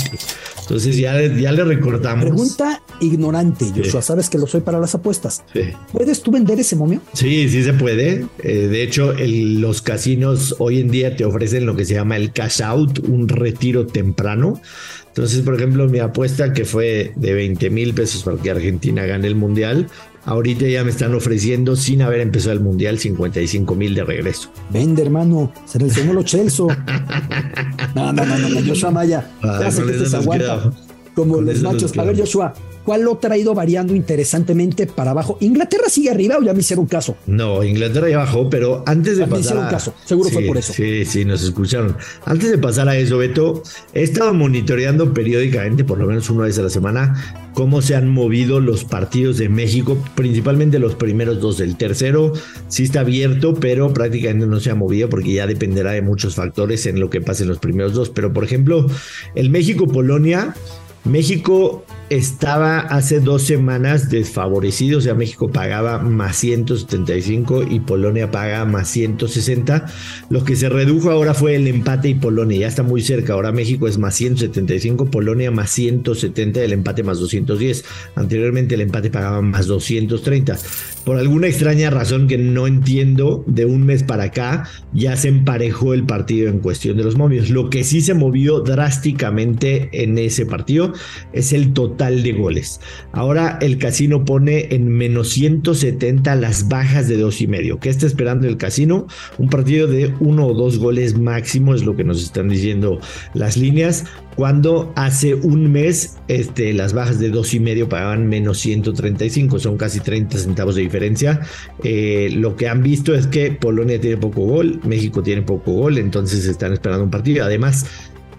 Entonces 0.61 0.97
ya, 0.97 1.21
ya 1.21 1.51
le 1.51 1.63
recortamos. 1.65 2.23
Pregunta 2.23 2.81
ignorante, 3.01 3.65
Joshua, 3.75 4.01
sabes 4.01 4.29
que 4.29 4.37
lo 4.37 4.47
soy 4.47 4.61
para 4.61 4.79
las 4.79 4.95
apuestas. 4.95 5.43
¿Puedes 5.91 6.21
tú 6.21 6.31
vender 6.31 6.59
ese 6.59 6.75
momio? 6.75 7.01
Sí, 7.13 7.49
sí 7.49 7.63
se 7.63 7.73
puede. 7.73 8.25
Eh, 8.43 8.67
de 8.67 8.83
hecho, 8.83 9.13
los 9.17 9.81
casinos 9.81 10.55
hoy 10.59 10.79
en 10.79 10.89
día 10.89 11.15
te 11.15 11.25
ofrecen 11.25 11.65
lo 11.65 11.75
que 11.75 11.83
se 11.83 11.95
llama 11.95 12.15
el 12.15 12.31
cash 12.31 12.61
out, 12.61 12.99
un 12.99 13.27
retiro 13.27 13.87
temprano. 13.87 14.61
Entonces, 15.07 15.41
por 15.41 15.55
ejemplo, 15.55 15.89
mi 15.89 15.99
apuesta 15.99 16.53
que 16.53 16.63
fue 16.63 17.11
de 17.17 17.33
20 17.33 17.69
mil 17.69 17.93
pesos 17.93 18.23
para 18.23 18.37
que 18.37 18.49
Argentina 18.49 19.05
gane 19.05 19.27
el 19.27 19.35
mundial, 19.35 19.89
Ahorita 20.25 20.67
ya 20.67 20.83
me 20.83 20.91
están 20.91 21.15
ofreciendo, 21.15 21.75
sin 21.75 22.01
haber 22.01 22.19
empezado 22.19 22.53
el 22.53 22.59
mundial, 22.59 22.99
55 22.99 23.75
mil 23.75 23.95
de 23.95 24.03
regreso. 24.03 24.51
Vende, 24.69 25.01
hermano. 25.01 25.51
Se 25.65 25.79
el 25.79 26.13
lo 26.13 26.23
Chelso. 26.23 26.67
no, 27.95 28.13
no, 28.13 28.25
no, 28.25 28.37
no, 28.37 28.67
Joshua 28.67 28.91
Maya. 28.91 29.31
Ah, 29.41 29.59
que 29.61 29.67
este 29.67 30.05
se 30.05 30.17
aguanta. 30.17 30.71
Como 31.15 31.41
los 31.41 31.61
machos. 31.61 31.97
A 31.97 32.03
ver, 32.03 32.17
Joshua, 32.17 32.53
¿Cuál 32.85 33.07
otro 33.07 33.31
ha 33.31 33.37
ido 33.37 33.53
variando 33.53 33.95
interesantemente 33.95 34.87
para 34.87 35.11
abajo? 35.11 35.37
¿Inglaterra 35.39 35.89
sigue 35.89 36.09
arriba 36.09 36.37
o 36.37 36.43
ya 36.43 36.53
me 36.53 36.61
hicieron 36.61 36.85
caso? 36.85 37.15
No, 37.27 37.63
Inglaterra 37.63 38.09
ya 38.09 38.17
bajó, 38.17 38.49
pero 38.49 38.83
antes 38.85 39.17
de 39.17 39.23
pasar. 39.23 39.37
Me 39.37 39.41
hicieron 39.41 39.67
caso, 39.69 39.93
seguro 40.05 40.29
fue 40.29 40.43
por 40.43 40.57
eso. 40.57 40.73
Sí, 40.73 41.05
sí, 41.05 41.25
nos 41.25 41.43
escucharon. 41.43 41.95
Antes 42.25 42.49
de 42.49 42.57
pasar 42.57 42.89
a 42.89 42.97
eso, 42.97 43.17
Beto, 43.17 43.61
he 43.93 44.03
estado 44.03 44.33
monitoreando 44.33 45.13
periódicamente, 45.13 45.83
por 45.83 45.99
lo 45.99 46.07
menos 46.07 46.29
una 46.29 46.45
vez 46.45 46.57
a 46.57 46.63
la 46.63 46.69
semana, 46.69 47.51
cómo 47.53 47.81
se 47.81 47.95
han 47.95 48.09
movido 48.09 48.59
los 48.59 48.83
partidos 48.83 49.37
de 49.37 49.49
México, 49.49 49.97
principalmente 50.15 50.79
los 50.79 50.95
primeros 50.95 51.39
dos. 51.39 51.59
El 51.59 51.77
tercero 51.77 52.33
sí 52.67 52.83
está 52.83 53.01
abierto, 53.01 53.53
pero 53.53 53.93
prácticamente 53.93 54.47
no 54.47 54.59
se 54.59 54.71
ha 54.71 54.75
movido 54.75 55.09
porque 55.09 55.33
ya 55.33 55.47
dependerá 55.47 55.91
de 55.91 56.01
muchos 56.01 56.35
factores 56.35 56.85
en 56.85 56.99
lo 56.99 57.09
que 57.09 57.21
pase 57.21 57.43
en 57.43 57.49
los 57.49 57.59
primeros 57.59 57.93
dos. 57.93 58.09
Pero, 58.09 58.33
por 58.33 58.43
ejemplo, 58.43 58.87
el 59.35 59.49
México-Polonia 59.49 60.55
México 61.03 61.83
estaba 62.11 62.79
hace 62.79 63.21
dos 63.21 63.43
semanas 63.43 64.09
desfavorecido, 64.09 64.97
o 64.97 65.01
sea, 65.01 65.13
México 65.13 65.49
pagaba 65.49 65.99
más 65.99 66.35
175 66.35 67.63
y 67.63 67.79
Polonia 67.79 68.29
paga 68.31 68.65
más 68.65 68.89
160. 68.89 69.85
Lo 70.29 70.43
que 70.43 70.57
se 70.57 70.67
redujo 70.67 71.09
ahora 71.09 71.33
fue 71.33 71.55
el 71.55 71.67
empate 71.67 72.09
y 72.09 72.15
Polonia, 72.15 72.59
ya 72.59 72.67
está 72.67 72.83
muy 72.83 73.01
cerca. 73.01 73.31
Ahora 73.31 73.53
México 73.53 73.87
es 73.87 73.97
más 73.97 74.13
175, 74.15 75.05
Polonia 75.05 75.51
más 75.51 75.71
170, 75.71 76.61
el 76.61 76.73
empate 76.73 77.01
más 77.01 77.17
210. 77.17 77.85
Anteriormente 78.15 78.75
el 78.75 78.81
empate 78.81 79.09
pagaba 79.09 79.41
más 79.41 79.67
230. 79.67 80.57
Por 81.05 81.17
alguna 81.17 81.47
extraña 81.47 81.91
razón 81.91 82.27
que 82.27 82.37
no 82.37 82.67
entiendo, 82.67 83.45
de 83.47 83.63
un 83.65 83.85
mes 83.85 84.03
para 84.03 84.25
acá 84.25 84.67
ya 84.91 85.15
se 85.15 85.29
emparejó 85.29 85.93
el 85.93 86.03
partido 86.03 86.49
en 86.49 86.59
cuestión 86.59 86.97
de 86.97 87.05
los 87.05 87.15
momios. 87.15 87.49
Lo 87.49 87.69
que 87.69 87.85
sí 87.85 88.01
se 88.01 88.13
movió 88.13 88.59
drásticamente 88.59 89.89
en 89.93 90.17
ese 90.17 90.45
partido 90.45 90.91
es 91.31 91.53
el 91.53 91.71
total 91.71 92.00
de 92.09 92.33
goles. 92.33 92.79
Ahora 93.11 93.59
el 93.61 93.77
casino 93.77 94.25
pone 94.25 94.73
en 94.73 94.87
menos 94.87 95.29
170 95.29 96.35
las 96.35 96.67
bajas 96.67 97.07
de 97.07 97.17
dos 97.17 97.41
y 97.41 97.47
medio. 97.47 97.79
¿Qué 97.79 97.89
está 97.89 98.07
esperando 98.07 98.47
el 98.47 98.57
casino? 98.57 99.07
Un 99.37 99.49
partido 99.49 99.87
de 99.87 100.13
uno 100.19 100.47
o 100.47 100.53
dos 100.53 100.79
goles 100.79 101.17
máximo 101.17 101.75
es 101.75 101.83
lo 101.83 101.95
que 101.95 102.03
nos 102.03 102.23
están 102.23 102.49
diciendo 102.49 102.99
las 103.33 103.57
líneas 103.57 104.05
cuando 104.35 104.93
hace 104.95 105.35
un 105.35 105.71
mes 105.71 106.17
este, 106.27 106.73
las 106.73 106.93
bajas 106.93 107.19
de 107.19 107.29
dos 107.29 107.53
y 107.53 107.59
medio 107.59 107.89
pagaban 107.89 108.27
menos 108.27 108.59
135, 108.59 109.59
son 109.59 109.77
casi 109.77 109.99
30 109.99 110.37
centavos 110.37 110.75
de 110.75 110.81
diferencia. 110.81 111.41
Eh, 111.83 112.29
lo 112.33 112.55
que 112.55 112.67
han 112.67 112.81
visto 112.81 113.13
es 113.13 113.27
que 113.27 113.51
Polonia 113.51 113.99
tiene 113.99 114.17
poco 114.17 114.41
gol, 114.41 114.79
México 114.83 115.21
tiene 115.21 115.41
poco 115.41 115.73
gol, 115.73 115.97
entonces 115.97 116.45
están 116.45 116.73
esperando 116.73 117.03
un 117.03 117.11
partido. 117.11 117.43
Además, 117.43 117.85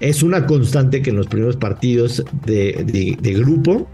es 0.02 0.22
una 0.22 0.46
constante 0.46 1.00
que 1.00 1.10
en 1.10 1.16
los 1.16 1.28
primeros 1.28 1.56
partidos 1.56 2.24
de, 2.44 3.16
de 3.20 3.32
grupo 3.34 3.88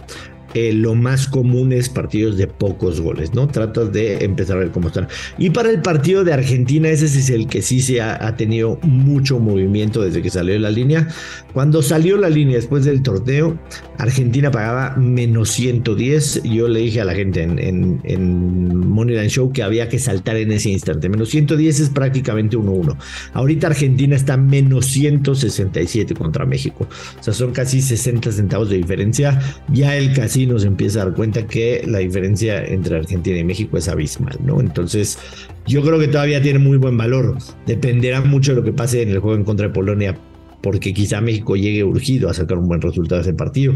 eh, 0.55 0.72
lo 0.72 0.94
más 0.94 1.28
común 1.28 1.72
es 1.72 1.88
partidos 1.88 2.36
de 2.36 2.46
pocos 2.46 3.01
goles, 3.01 3.34
¿no? 3.34 3.49
Tratas 3.49 3.92
de 3.92 4.24
empezar 4.24 4.57
a 4.57 4.61
ver 4.61 4.70
cómo 4.70 4.88
están. 4.88 5.09
Y 5.36 5.51
para 5.51 5.70
el 5.70 5.82
partido 5.82 6.24
de 6.24 6.32
Argentina, 6.32 6.88
ese 6.88 7.07
es 7.07 7.30
el 7.30 7.46
que 7.46 7.62
sí 7.62 7.80
se 7.80 8.01
ha, 8.01 8.36
tenido 8.36 8.78
mucho 8.82 9.38
movimiento 9.38 10.03
desde 10.03 10.22
que 10.22 10.30
salió 10.30 10.59
la 10.59 10.70
línea. 10.70 11.09
Cuando 11.53 11.82
salió 11.82 12.16
la 12.16 12.30
línea 12.30 12.57
después 12.57 12.84
del 12.84 13.03
torneo, 13.03 13.59
Argentina 13.99 14.51
pagaba 14.51 14.96
menos 14.96 15.51
110. 15.51 16.42
Yo 16.44 16.68
le 16.68 16.80
dije 16.80 17.01
a 17.01 17.05
la 17.05 17.14
gente 17.14 17.42
en, 17.42 17.59
en, 17.59 18.01
en 18.05 19.28
Show 19.28 19.53
que 19.53 19.62
había 19.62 19.88
que 19.88 19.99
saltar 19.99 20.36
en 20.36 20.53
ese 20.53 20.70
instante. 20.70 21.09
Menos 21.09 21.30
110 21.30 21.80
es 21.80 21.90
prácticamente 21.90 22.57
1-1. 22.57 22.96
Ahorita 23.32 23.66
Argentina 23.66 24.16
está 24.16 24.36
menos 24.36 24.86
167 24.86 26.14
contra 26.14 26.46
México. 26.46 26.88
O 27.18 27.22
sea, 27.22 27.34
son 27.34 27.53
casi 27.53 27.82
60 27.82 28.32
centavos 28.32 28.70
de 28.70 28.76
diferencia. 28.76 29.40
Ya 29.72 29.96
el 29.96 30.12
casino 30.12 30.47
se 30.57 30.68
empieza 30.68 31.03
a 31.03 31.07
dar 31.07 31.14
cuenta 31.14 31.46
que 31.46 31.82
la 31.84 31.99
diferencia 31.99 32.64
entre 32.64 32.96
Argentina 32.96 33.38
y 33.38 33.42
México 33.42 33.76
es 33.76 33.88
abismal, 33.88 34.38
¿no? 34.44 34.61
Entonces, 34.61 35.18
yo 35.66 35.82
creo 35.82 35.99
que 35.99 36.07
todavía 36.07 36.40
tiene 36.40 36.61
muy 36.61 36.76
buen 36.76 36.96
valor. 36.96 37.36
Dependerá 37.66 38.20
mucho 38.20 38.53
de 38.53 38.59
lo 38.59 38.64
que 38.64 38.72
pase 38.72 39.03
en 39.03 39.09
el 39.09 39.18
juego 39.18 39.36
en 39.36 39.44
contra 39.44 39.66
de 39.66 39.74
Polonia, 39.74 40.16
porque 40.62 40.94
quizá 40.94 41.20
México 41.20 41.57
llegue 41.57 41.82
urgido 41.82 42.30
a 42.30 42.34
sacar 42.34 42.59
un 42.59 42.68
buen 42.68 42.80
resultado 42.80 43.20
de 43.20 43.28
ese 43.28 43.36
partido. 43.36 43.74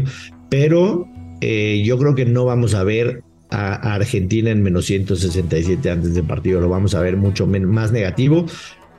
Pero 0.49 1.05
eh, 1.41 1.83
yo 1.85 1.97
creo 1.97 2.15
que 2.15 2.25
no 2.25 2.45
vamos 2.45 2.73
a 2.73 2.83
ver 2.83 3.21
a, 3.49 3.93
Argentina 3.93 4.49
en 4.49 4.63
menos 4.63 4.85
167 4.85 5.89
antes 5.89 6.15
del 6.15 6.23
partido, 6.23 6.61
lo 6.61 6.69
vamos 6.69 6.95
a 6.95 7.01
ver 7.01 7.17
mucho 7.17 7.45
más 7.45 7.91
negativo 7.91 8.45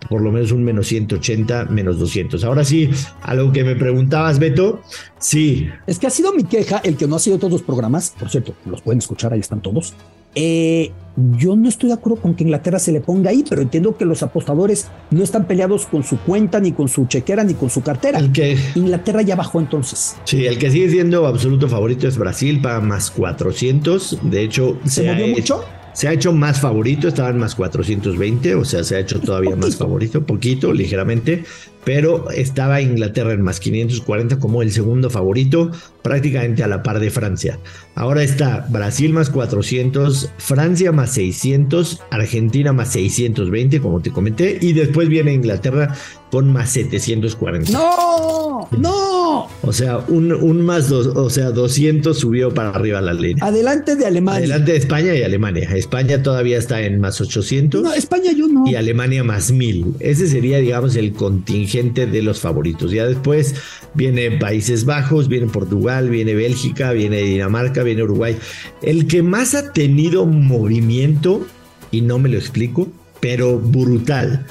por 0.08 0.22
lo 0.22 0.32
menos 0.32 0.52
un 0.52 0.64
menos 0.64 0.86
180, 0.88 1.66
menos 1.66 1.98
200. 1.98 2.42
Ahora 2.44 2.64
sí, 2.64 2.90
algo 3.22 3.52
que 3.52 3.64
me 3.64 3.76
preguntabas, 3.76 4.38
Beto, 4.38 4.82
sí. 5.18 5.68
Es 5.86 5.98
que 5.98 6.06
ha 6.06 6.10
sido 6.10 6.32
mi 6.32 6.44
queja, 6.44 6.78
el 6.84 6.96
que 6.96 7.06
no 7.06 7.16
ha 7.16 7.18
sido 7.18 7.38
todos 7.38 7.52
los 7.52 7.62
programas, 7.62 8.14
por 8.18 8.30
cierto, 8.30 8.54
los 8.66 8.82
pueden 8.82 8.98
escuchar, 8.98 9.32
ahí 9.32 9.40
están 9.40 9.60
todos. 9.60 9.94
Eh, 10.34 10.90
yo 11.36 11.54
no 11.54 11.68
estoy 11.68 11.90
de 11.90 11.94
acuerdo 11.94 12.20
con 12.20 12.34
que 12.34 12.42
Inglaterra 12.42 12.80
se 12.80 12.90
le 12.90 13.00
ponga 13.00 13.30
ahí, 13.30 13.44
pero 13.48 13.62
entiendo 13.62 13.96
que 13.96 14.04
los 14.04 14.22
apostadores 14.24 14.88
no 15.10 15.22
están 15.22 15.46
peleados 15.46 15.86
con 15.86 16.02
su 16.02 16.18
cuenta, 16.18 16.58
ni 16.58 16.72
con 16.72 16.88
su 16.88 17.06
chequera, 17.06 17.44
ni 17.44 17.54
con 17.54 17.70
su 17.70 17.82
cartera. 17.82 18.18
El 18.18 18.32
que, 18.32 18.58
Inglaterra 18.74 19.22
ya 19.22 19.36
bajó 19.36 19.60
entonces. 19.60 20.16
Sí, 20.24 20.44
el 20.44 20.58
que 20.58 20.72
sigue 20.72 20.90
siendo 20.90 21.26
absoluto 21.26 21.68
favorito 21.68 22.08
es 22.08 22.18
Brasil 22.18 22.60
para 22.60 22.80
más 22.80 23.12
400. 23.12 24.18
De 24.22 24.42
hecho, 24.42 24.76
¿se, 24.84 25.02
¿Se 25.02 25.12
movió 25.12 25.28
mucho? 25.28 25.64
Se 25.94 26.08
ha 26.08 26.12
hecho 26.12 26.32
más 26.32 26.60
favorito, 26.60 27.08
estaba 27.08 27.30
en 27.30 27.38
más 27.38 27.54
420, 27.54 28.56
o 28.56 28.64
sea, 28.64 28.82
se 28.82 28.96
ha 28.96 28.98
hecho 28.98 29.20
todavía 29.20 29.54
más 29.54 29.76
favorito, 29.76 30.26
poquito, 30.26 30.72
ligeramente, 30.72 31.44
pero 31.84 32.30
estaba 32.30 32.80
Inglaterra 32.80 33.32
en 33.32 33.42
más 33.42 33.60
540 33.60 34.38
como 34.40 34.62
el 34.62 34.72
segundo 34.72 35.08
favorito, 35.08 35.70
prácticamente 36.02 36.64
a 36.64 36.68
la 36.68 36.82
par 36.82 36.98
de 36.98 37.10
Francia. 37.10 37.60
Ahora 37.94 38.24
está 38.24 38.66
Brasil 38.70 39.12
más 39.12 39.30
400, 39.30 40.30
Francia 40.38 40.90
más 40.90 41.12
600, 41.12 42.02
Argentina 42.10 42.72
más 42.72 42.88
620, 42.92 43.80
como 43.80 44.00
te 44.00 44.10
comenté, 44.10 44.58
y 44.60 44.72
después 44.72 45.08
viene 45.08 45.32
Inglaterra 45.32 45.94
con 46.30 46.52
más 46.52 46.70
740. 46.70 47.70
¡No! 47.72 48.68
¡No! 48.76 49.48
O 49.62 49.72
sea, 49.72 49.98
un, 50.08 50.32
un 50.32 50.62
más 50.62 50.88
dos, 50.88 51.06
o 51.06 51.30
sea, 51.30 51.50
200 51.50 52.18
subió 52.18 52.52
para 52.52 52.70
arriba 52.70 53.00
la 53.00 53.14
línea. 53.14 53.44
Adelante 53.44 53.94
de 53.96 54.06
Alemania. 54.06 54.38
Adelante 54.38 54.72
de 54.72 54.78
España 54.78 55.14
y 55.14 55.22
Alemania. 55.22 55.68
España 55.74 56.22
todavía 56.22 56.58
está 56.58 56.82
en 56.82 57.00
más 57.00 57.20
800. 57.20 57.82
No, 57.82 57.92
España 57.94 58.32
yo 58.32 58.48
no. 58.48 58.66
Y 58.66 58.74
Alemania 58.74 59.22
más 59.22 59.52
1000. 59.52 59.94
Ese 60.00 60.26
sería, 60.26 60.58
digamos, 60.58 60.96
el 60.96 61.12
contingente 61.12 62.06
de 62.06 62.22
los 62.22 62.40
favoritos. 62.40 62.90
Ya 62.90 63.06
después 63.06 63.54
viene 63.94 64.32
Países 64.32 64.84
Bajos, 64.84 65.28
viene 65.28 65.46
Portugal, 65.46 66.10
viene 66.10 66.34
Bélgica, 66.34 66.92
viene 66.92 67.18
Dinamarca, 67.18 67.82
viene 67.82 68.02
Uruguay. 68.02 68.36
El 68.82 69.06
que 69.06 69.22
más 69.22 69.54
ha 69.54 69.72
tenido 69.72 70.26
movimiento, 70.26 71.46
y 71.90 72.00
no 72.00 72.18
me 72.18 72.28
lo 72.28 72.38
explico, 72.38 72.88
pero 73.20 73.58
brutal 73.58 74.46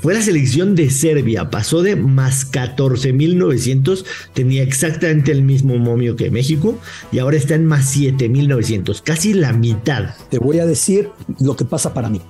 fue 0.00 0.14
la 0.14 0.22
selección 0.22 0.74
de 0.74 0.90
Serbia, 0.90 1.50
pasó 1.50 1.82
de 1.82 1.96
más 1.96 2.50
14.900, 2.52 4.04
tenía 4.32 4.62
exactamente 4.62 5.32
el 5.32 5.42
mismo 5.42 5.76
momio 5.76 6.14
que 6.14 6.30
México 6.30 6.78
y 7.10 7.18
ahora 7.18 7.36
está 7.36 7.54
en 7.54 7.66
más 7.66 7.96
7.900, 7.96 9.02
casi 9.02 9.34
la 9.34 9.52
mitad. 9.52 10.14
Te 10.30 10.38
voy 10.38 10.60
a 10.60 10.66
decir 10.66 11.10
lo 11.40 11.56
que 11.56 11.64
pasa 11.64 11.94
para 11.94 12.08
mí, 12.08 12.20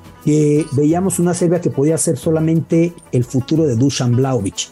veíamos 0.73 1.19
una 1.19 1.35
Serbia 1.35 1.61
que 1.61 1.71
podía 1.71 1.99
ser 1.99 2.17
solamente 2.17 2.93
el 3.13 3.25
futuro 3.25 3.67
de 3.67 3.77
Dusan 3.77 4.17
Blaovic 4.17 4.69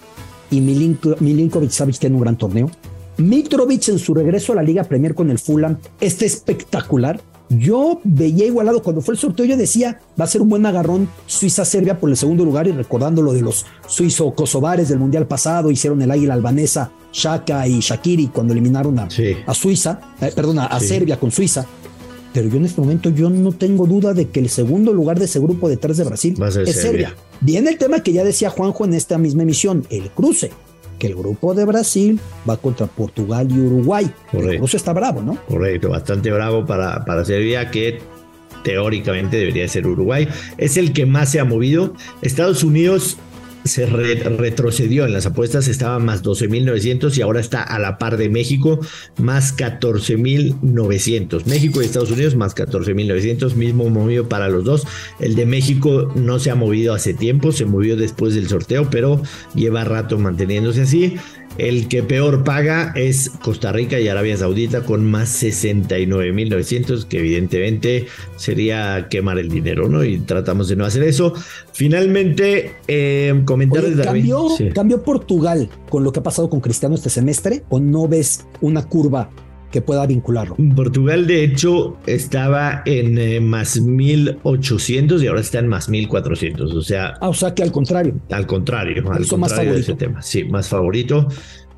y 0.51 0.61
Milinkovic 0.61 1.71
Savic 1.71 1.99
tiene 1.99 2.17
un 2.17 2.23
gran 2.23 2.37
torneo. 2.37 2.71
Mitrovic 3.19 3.89
en 3.89 3.99
su 3.99 4.15
regreso 4.15 4.53
a 4.53 4.57
la 4.57 4.63
Liga 4.63 4.85
Premier 4.85 5.15
con 5.15 5.31
el 5.31 5.39
Fulham 5.39 5.79
está 6.01 6.25
espectacular 6.25 7.21
yo 7.49 8.01
veía 8.05 8.47
igualado 8.47 8.83
cuando 8.83 9.01
fue 9.03 9.15
el 9.15 9.21
sorteo, 9.21 9.47
yo 9.47 9.57
decía, 9.57 10.01
va 10.19 10.25
a 10.25 10.29
ser 10.29 10.43
un 10.43 10.49
buen 10.49 10.67
agarrón 10.67 11.09
Suiza-Serbia 11.27 11.99
por 12.01 12.11
el 12.11 12.17
segundo 12.17 12.45
lugar 12.45 12.67
y 12.67 12.73
recordando 12.73 13.23
lo 13.23 13.33
de 13.33 13.43
los 13.43 13.67
suizo-kosovares 13.87 14.89
del 14.89 14.99
Mundial 14.99 15.27
pasado, 15.27 15.71
hicieron 15.71 16.03
el 16.03 16.11
águila 16.11 16.35
albanesa, 16.35 16.91
Shaka 17.13 17.67
y 17.67 17.81
Shakiri 17.81 18.29
cuando 18.29 18.53
eliminaron 18.53 18.99
a, 18.99 19.09
a 19.47 19.55
Suiza, 19.55 20.01
eh, 20.21 20.33
perdón, 20.35 20.59
a, 20.59 20.81
Serbia 20.81 21.19
con 21.19 21.31
Suiza. 21.31 21.67
Pero 22.35 22.49
yo 22.49 22.57
en 22.59 22.67
este 22.67 22.81
momento 22.81 23.09
yo 23.09 23.31
no 23.31 23.53
tengo 23.53 23.87
duda 23.87 24.13
de 24.13 24.29
que 24.29 24.41
el 24.41 24.51
segundo 24.51 24.93
lugar 24.93 25.19
de 25.19 25.25
ese 25.25 25.39
grupo 25.41 25.71
detrás 25.71 25.97
de 25.97 26.05
Brasil 26.05 26.37
es 26.67 26.77
Serbia. 26.77 27.15
Viene 27.41 27.71
el 27.71 27.79
tema 27.79 28.01
que 28.01 28.13
ya 28.13 28.25
decía 28.25 28.51
Juanjo 28.51 28.85
en 28.85 28.93
esta 28.93 29.17
misma 29.17 29.45
emisión, 29.45 29.87
el 29.89 30.11
cruce 30.11 30.51
que 30.99 31.09
el 31.09 31.15
grupo 31.15 31.55
de 31.55 31.65
Brasil 31.65 32.21
va 32.49 32.57
contra 32.57 32.87
Portugal 32.87 33.49
y 33.51 33.59
Uruguay. 33.59 34.11
Correcto. 34.31 34.65
El 34.65 34.77
está 34.77 34.93
bravo, 34.93 35.23
¿no? 35.23 35.37
Correcto, 35.49 35.91
bastante 35.91 36.31
bravo 36.31 36.65
para, 36.67 37.05
para 37.05 37.25
Serbia, 37.25 37.71
que 37.71 38.01
teóricamente 38.67 39.37
debería 39.37 39.69
ser 39.69 39.87
Uruguay. 39.87 40.27
Es 40.59 40.77
el 40.77 40.93
que 40.93 41.07
más 41.07 41.31
se 41.31 41.39
ha 41.39 41.45
movido. 41.45 41.95
Estados 42.21 42.65
Unidos 42.65 43.17
se 43.67 43.87
retrocedió 43.87 45.07
en 45.07 45.13
las 45.13 45.27
apuestas, 45.27 45.69
estaba 45.69 45.99
más 45.99 46.23
12.900 46.23 47.17
y 47.17 47.23
ahora 47.23 47.41
está 47.41 47.63
a 47.63 47.79
la 47.79 47.99
par 47.99 48.17
de 48.17 48.29
México, 48.29 48.81
más 49.19 49.57
14.900. 49.57 51.45
México 51.47 51.83
y 51.83 51.85
Estados 51.85 52.11
Unidos 52.11 52.37
más 52.37 52.55
14.900, 52.55 53.55
mismo 53.55 53.89
movido 53.89 54.29
para 54.29 54.49
los 54.49 54.65
dos. 54.65 54.87
El 55.21 55.35
de 55.35 55.47
México 55.47 56.13
no 56.15 56.39
se 56.39 56.51
ha 56.51 56.55
movido 56.55 56.95
hace 56.95 57.15
tiempo, 57.15 57.53
se 57.53 57.65
movió 57.65 57.97
después 57.97 58.35
del 58.35 58.49
sorteo, 58.49 58.89
pero 58.91 59.23
lleva 59.55 59.85
rato 59.85 60.19
manteniéndose 60.19 60.83
así. 60.83 61.17
El 61.59 61.89
que 61.89 62.03
peor 62.03 62.45
paga 62.45 62.93
es 62.95 63.31
Costa 63.31 63.73
Rica 63.73 63.99
y 63.99 64.09
Arabia 64.09 64.37
Saudita 64.37 64.83
con 64.83 65.11
más 65.11 65.43
69.900, 65.43 67.07
que 67.07 67.19
evidentemente 67.19 68.07
sería 68.37 69.09
quemar 69.09 69.39
el 69.39 69.49
dinero, 69.49 69.89
¿no? 69.89 70.05
Y 70.05 70.19
tratamos 70.19 70.69
de 70.69 70.77
no 70.77 70.85
hacer 70.85 71.03
eso. 71.05 71.33
Finalmente, 71.73 72.77
eh, 72.89 73.43
comentarios 73.45 73.97
de 73.97 74.05
¿cambió, 74.05 74.49
¿Cambió 74.75 75.03
Portugal 75.03 75.69
con 75.89 76.05
lo 76.05 76.13
que 76.13 76.21
ha 76.21 76.23
pasado 76.23 76.51
con 76.51 76.61
Cristiano 76.61 76.95
este 76.95 77.11
semestre 77.11 77.65
o 77.69 77.81
no 77.81 78.07
ves 78.07 78.47
una 78.61 78.85
curva 78.85 79.31
que 79.77 79.83
pueda 79.83 80.07
vincularlo. 80.07 80.57
Portugal, 80.75 81.27
de 81.27 81.45
hecho, 81.45 81.99
estaba 82.07 82.81
en 82.87 83.19
eh, 83.19 83.41
más 83.41 83.79
1800 83.79 85.23
y 85.23 85.27
ahora 85.27 85.43
está 85.43 85.59
en 85.59 85.69
más 85.69 85.91
1400. 85.91 86.75
O 86.75 86.81
sea, 86.81 87.13
ah, 87.21 87.29
o 87.29 87.35
sea 87.35 87.55
que 87.55 87.63
al 87.63 87.71
contrario. 87.71 88.15
Al 88.31 88.47
contrario, 88.47 89.05
al 89.13 89.27
contrario 89.27 89.75
de 89.75 89.81
ese 89.81 89.95
tema. 89.95 90.23
Sí, 90.23 90.45
más 90.45 90.71
favorito 90.71 91.29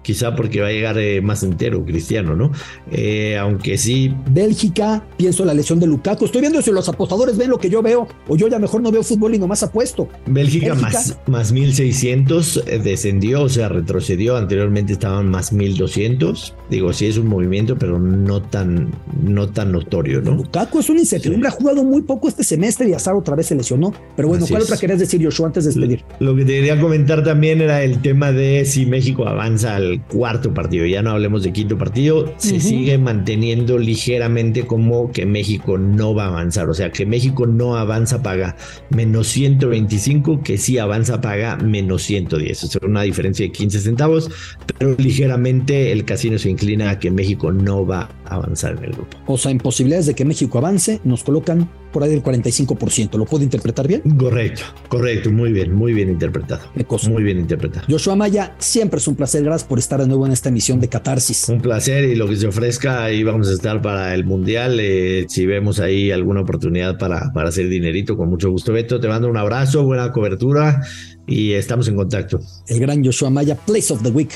quizá 0.03 0.35
porque 0.35 0.61
va 0.61 0.69
a 0.69 0.73
llegar 0.73 0.99
eh, 0.99 1.21
más 1.21 1.43
entero 1.43 1.85
Cristiano, 1.85 2.35
¿no? 2.35 2.51
Eh, 2.91 3.37
aunque 3.37 3.77
sí. 3.79 4.15
Bélgica, 4.31 5.05
pienso 5.17 5.45
la 5.45 5.55
lesión 5.55 5.81
de 5.81 5.87
Lukaku. 5.87 6.25
Estoy 6.25 6.41
viendo 6.41 6.63
si 6.63 6.71
los 6.71 6.89
apostadores 6.89 7.37
ven 7.37 7.51
lo 7.51 7.59
que 7.59 7.71
yo 7.71 7.83
veo, 7.83 8.09
o 8.27 8.37
yo 8.37 8.49
ya 8.49 8.59
mejor 8.59 8.83
no 8.83 8.91
veo 8.91 9.03
fútbol 9.03 9.35
y 9.35 9.39
nomás 9.39 9.63
apuesto. 9.63 10.09
Bélgica, 10.27 10.75
más, 10.75 11.19
más 11.27 11.53
1600 11.53 12.65
eh, 12.67 12.79
descendió, 12.79 13.43
o 13.43 13.49
sea, 13.49 13.69
retrocedió. 13.69 14.37
Anteriormente 14.37 14.93
estaban 14.93 15.29
más 15.29 15.53
1200. 15.53 16.55
Digo, 16.71 16.93
sí 16.93 17.07
es 17.07 17.19
un 17.19 17.29
movimiento, 17.29 17.77
pero 17.79 17.99
no 17.99 18.43
tan, 18.43 18.91
no 19.23 19.49
tan 19.49 19.73
notorio, 19.73 20.21
¿no? 20.23 20.35
Lukaku 20.35 20.81
es 20.81 20.91
un 20.91 20.99
incertidumbre, 20.99 21.49
ha 21.49 21.53
jugado 21.53 21.85
muy 21.85 22.03
poco 22.03 22.29
este 22.29 22.45
semestre 22.45 22.89
y 22.89 22.93
Azar 22.93 23.15
otra 23.15 23.35
vez 23.35 23.47
se 23.47 23.55
lesionó. 23.55 23.93
Pero 24.17 24.29
bueno, 24.29 24.47
¿cuál 24.49 24.63
otra 24.63 24.77
querías 24.77 24.99
decir, 24.99 25.23
Joshua, 25.25 25.47
antes 25.47 25.65
de 25.65 25.71
despedir? 25.71 26.05
Lo 26.21 26.35
que 26.35 26.45
te 26.45 26.53
quería 26.53 26.81
comentar 26.81 27.25
también 27.25 27.61
era 27.61 27.83
el 27.83 28.01
tema 28.01 28.33
de 28.33 28.65
si 28.65 28.87
México 28.87 29.27
avanza 29.27 29.77
al 29.77 29.98
cuarto 29.99 30.55
partido, 30.55 30.87
ya 30.87 31.03
no 31.03 31.11
hablemos 31.11 31.43
de 31.43 31.53
quinto 31.53 31.77
partido, 31.77 32.33
se 32.37 32.61
sigue 32.61 32.99
manteniendo 32.99 33.79
ligeramente 33.79 34.67
como 34.67 35.11
que 35.13 35.27
México 35.27 35.79
no 35.79 36.15
va 36.15 36.25
a 36.25 36.29
avanzar, 36.29 36.69
o 36.69 36.75
sea, 36.75 36.91
que 36.91 37.07
México 37.07 37.47
no 37.47 37.77
avanza 37.77 38.23
paga 38.23 38.57
menos 38.91 39.29
125, 39.29 40.43
que 40.43 40.59
sí 40.59 40.79
avanza 40.79 41.21
paga 41.21 41.57
menos 41.57 42.03
110, 42.03 42.65
es 42.65 42.77
una 42.83 43.03
diferencia 43.03 43.47
de 43.47 43.53
15 43.53 43.81
centavos, 43.81 44.31
pero 44.79 44.95
ligeramente 44.99 45.93
el 45.93 46.05
casino 46.05 46.39
se 46.39 46.51
inclina 46.51 46.91
a 46.91 46.99
que 46.99 47.11
México 47.11 47.53
no 47.53 47.87
va 47.87 48.03
a 48.03 48.09
avanzar 48.35 48.77
en 48.77 48.85
el 48.85 48.93
grupo. 48.93 49.17
O 49.27 49.37
sea, 49.37 49.51
en 49.51 49.59
posibilidades 49.59 50.07
de 50.07 50.15
que 50.15 50.25
México 50.25 50.59
avance, 50.59 51.01
nos 51.05 51.25
colocan 51.25 51.69
por 51.93 52.03
ahí 52.03 52.11
del 52.11 52.23
45%. 52.23 53.17
¿Lo 53.17 53.25
puedo 53.25 53.45
interpretar 53.45 53.87
bien? 53.87 54.03
Correcto, 54.17 54.63
correcto, 54.89 55.31
muy 55.31 55.53
bien, 55.53 55.75
muy 55.75 55.93
bien 55.93 56.09
interpretado. 56.11 56.63
Muy 57.09 57.23
bien 57.23 57.39
interpretado. 57.39 57.87
Joshua 57.89 58.17
Maya, 58.17 58.55
siempre 58.59 58.99
es 58.99 59.09
un 59.09 59.17
placer. 59.17 59.43
Gracias 59.43 59.69
por 59.69 59.79
estar 59.79 60.01
de 60.01 60.07
nuevo 60.07 60.27
en 60.27 60.33
esta 60.33 60.49
emisión 60.49 60.81
de 60.81 60.89
Catarsis. 60.89 61.49
Un 61.49 61.61
placer 61.61 62.05
y 62.05 62.15
lo 62.15 62.29
que 62.29 62.37
se 62.37 62.47
ofrezca, 62.47 63.05
ahí 63.05 63.23
vamos 63.23 63.49
a 63.49 63.53
estar 63.53 63.81
para 63.81 64.15
el 64.15 64.25
Mundial. 64.25 64.79
Eh, 64.81 65.27
si 65.29 65.47
vemos 65.47 65.81
ahí 65.81 66.11
alguna 66.11 66.43
oportunidad 66.43 66.99
para, 66.99 67.33
para 67.33 67.49
hacer 67.49 67.69
dinerito, 67.69 68.17
con 68.17 68.29
mucho 68.29 68.51
gusto. 68.51 68.73
Beto, 68.73 69.01
te 69.01 69.09
mando 69.09 69.29
un 69.29 69.37
abrazo, 69.37 69.85
buena 69.85 70.13
cobertura 70.13 70.83
y 71.27 71.53
estamos 71.53 71.89
en 71.89 71.97
contacto. 71.97 72.41
El 72.67 72.81
gran 72.81 73.05
Joshua 73.05 73.31
Maya, 73.31 73.55
Place 73.55 73.93
of 73.93 74.03
the 74.03 74.11
Week, 74.11 74.33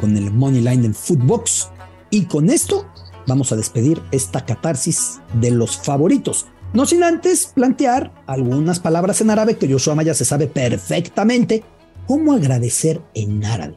con 0.00 0.16
el 0.16 0.30
Money 0.30 0.60
Line 0.60 0.86
en 0.86 0.94
Footbox. 0.94 1.70
Y 2.10 2.24
con 2.26 2.50
esto 2.50 2.86
vamos 3.26 3.52
a 3.52 3.56
despedir 3.56 4.02
esta 4.12 4.44
catarsis 4.44 5.20
de 5.40 5.50
los 5.50 5.76
favoritos. 5.76 6.46
No 6.72 6.86
sin 6.86 7.02
antes 7.02 7.52
plantear 7.54 8.12
algunas 8.26 8.80
palabras 8.80 9.20
en 9.20 9.30
árabe 9.30 9.56
que 9.56 9.68
Yoshua 9.68 9.94
Maya 9.94 10.14
se 10.14 10.24
sabe 10.24 10.46
perfectamente 10.46 11.62
cómo 12.06 12.32
agradecer 12.32 13.00
en 13.14 13.44
árabe. 13.44 13.76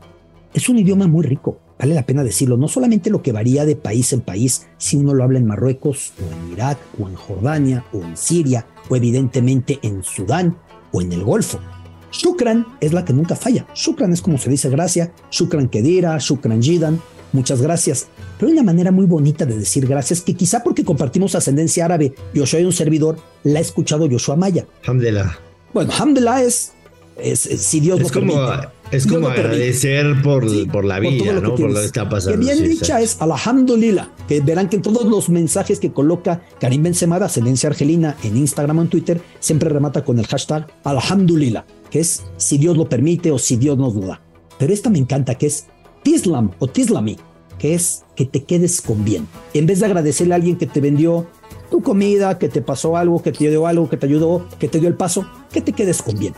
Es 0.53 0.69
un 0.69 0.79
idioma 0.79 1.07
muy 1.07 1.23
rico. 1.23 1.59
vale 1.79 1.93
la 1.93 2.05
pena 2.05 2.23
decirlo, 2.23 2.57
no 2.57 2.67
solamente 2.67 3.09
lo 3.09 3.21
que 3.21 3.31
varía 3.31 3.65
de 3.65 3.77
país 3.77 4.11
en 4.11 4.21
país, 4.21 4.67
si 4.77 4.97
uno 4.97 5.13
lo 5.13 5.23
habla 5.23 5.39
en 5.39 5.45
Marruecos 5.45 6.11
o 6.19 6.33
en 6.33 6.51
Irak 6.51 6.77
o 6.99 7.07
en 7.07 7.15
Jordania 7.15 7.85
o 7.93 8.01
en 8.01 8.17
Siria 8.17 8.65
o 8.89 8.95
evidentemente 8.95 9.79
en 9.81 10.03
Sudán 10.03 10.57
o 10.91 11.01
en 11.01 11.13
el 11.13 11.23
Golfo. 11.23 11.59
Shukran 12.11 12.65
es 12.81 12.91
la 12.91 13.05
que 13.05 13.13
nunca 13.13 13.35
falla. 13.35 13.67
Shukran 13.75 14.11
es 14.11 14.21
como 14.21 14.37
se 14.37 14.49
dice 14.49 14.69
gracia, 14.69 15.13
Shukran 15.31 15.69
Kedira, 15.69 16.17
Shukran 16.17 16.61
Jidan, 16.61 16.99
muchas 17.33 17.61
gracias. 17.61 18.07
Pero 18.37 18.47
hay 18.47 18.53
una 18.53 18.63
manera 18.63 18.91
muy 18.91 19.05
bonita 19.05 19.45
de 19.45 19.57
decir 19.57 19.87
gracias 19.87 20.21
que 20.21 20.33
quizá 20.33 20.63
porque 20.63 20.83
compartimos 20.83 21.35
ascendencia 21.35 21.85
árabe, 21.85 22.13
yo 22.33 22.45
soy 22.45 22.63
un 22.63 22.73
servidor, 22.73 23.17
la 23.43 23.59
ha 23.59 23.61
escuchado 23.61 24.09
Joshua 24.09 24.35
Maya. 24.35 24.65
Alhamdulillah. 24.83 25.37
Bueno, 25.73 25.91
Alhamdulillah 25.91 26.43
es, 26.43 26.71
es, 27.17 27.39
si 27.39 27.79
Dios 27.79 27.99
es 27.99 28.11
como, 28.11 28.33
Es 28.91 29.05
como 29.05 29.27
agradecer 29.27 30.21
por, 30.23 30.45
por 30.71 30.85
la 30.85 30.99
vida, 30.99 31.33
¿no? 31.39 31.55
por 31.55 31.69
lo 31.69 31.79
que 31.79 31.85
está 31.85 32.09
pasando. 32.09 32.39
Que 32.39 32.53
bien 32.53 32.69
dicha 32.69 33.01
es 33.01 33.17
Alhamdulillah, 33.21 34.09
que 34.27 34.41
verán 34.41 34.69
que 34.69 34.77
en 34.77 34.81
todos 34.81 35.05
los 35.05 35.29
mensajes 35.29 35.79
que 35.79 35.91
coloca 35.91 36.41
Karim 36.59 36.83
Benzema 36.83 37.19
de 37.19 37.25
ascendencia 37.25 37.69
argelina 37.69 38.15
en 38.23 38.37
Instagram 38.37 38.79
o 38.79 38.81
en 38.83 38.87
Twitter, 38.87 39.21
siempre 39.39 39.69
remata 39.69 40.03
con 40.03 40.17
el 40.17 40.27
hashtag 40.27 40.67
Alhamdulillah, 40.83 41.65
que 41.91 41.99
es 41.99 42.23
si 42.37 42.57
Dios 42.57 42.77
lo 42.77 42.89
permite 42.89 43.31
o 43.31 43.37
si 43.37 43.57
Dios 43.57 43.77
nos 43.77 43.95
lo 43.95 44.07
da. 44.07 44.21
Pero 44.57 44.73
esta 44.73 44.89
me 44.89 44.97
encanta, 44.97 45.35
que 45.35 45.47
es 45.47 45.67
Tislam 46.03 46.51
o 46.59 46.67
Tislami, 46.67 47.17
que 47.57 47.73
es 47.73 48.05
que 48.15 48.25
te 48.25 48.43
quedes 48.43 48.81
con 48.81 49.03
bien. 49.03 49.27
En 49.53 49.65
vez 49.65 49.79
de 49.79 49.85
agradecerle 49.85 50.33
a 50.33 50.37
alguien 50.37 50.57
que 50.57 50.67
te 50.67 50.81
vendió 50.81 51.27
tu 51.69 51.81
comida, 51.81 52.37
que 52.39 52.49
te 52.49 52.61
pasó 52.61 52.97
algo, 52.97 53.21
que 53.21 53.31
te 53.31 53.49
dio 53.49 53.67
algo, 53.67 53.89
que 53.89 53.97
te 53.97 54.05
ayudó, 54.05 54.47
que 54.59 54.67
te 54.67 54.79
dio 54.79 54.87
el 54.87 54.95
paso, 54.95 55.25
que 55.51 55.61
te 55.61 55.73
quedes 55.73 56.01
con 56.01 56.17
bien. 56.17 56.33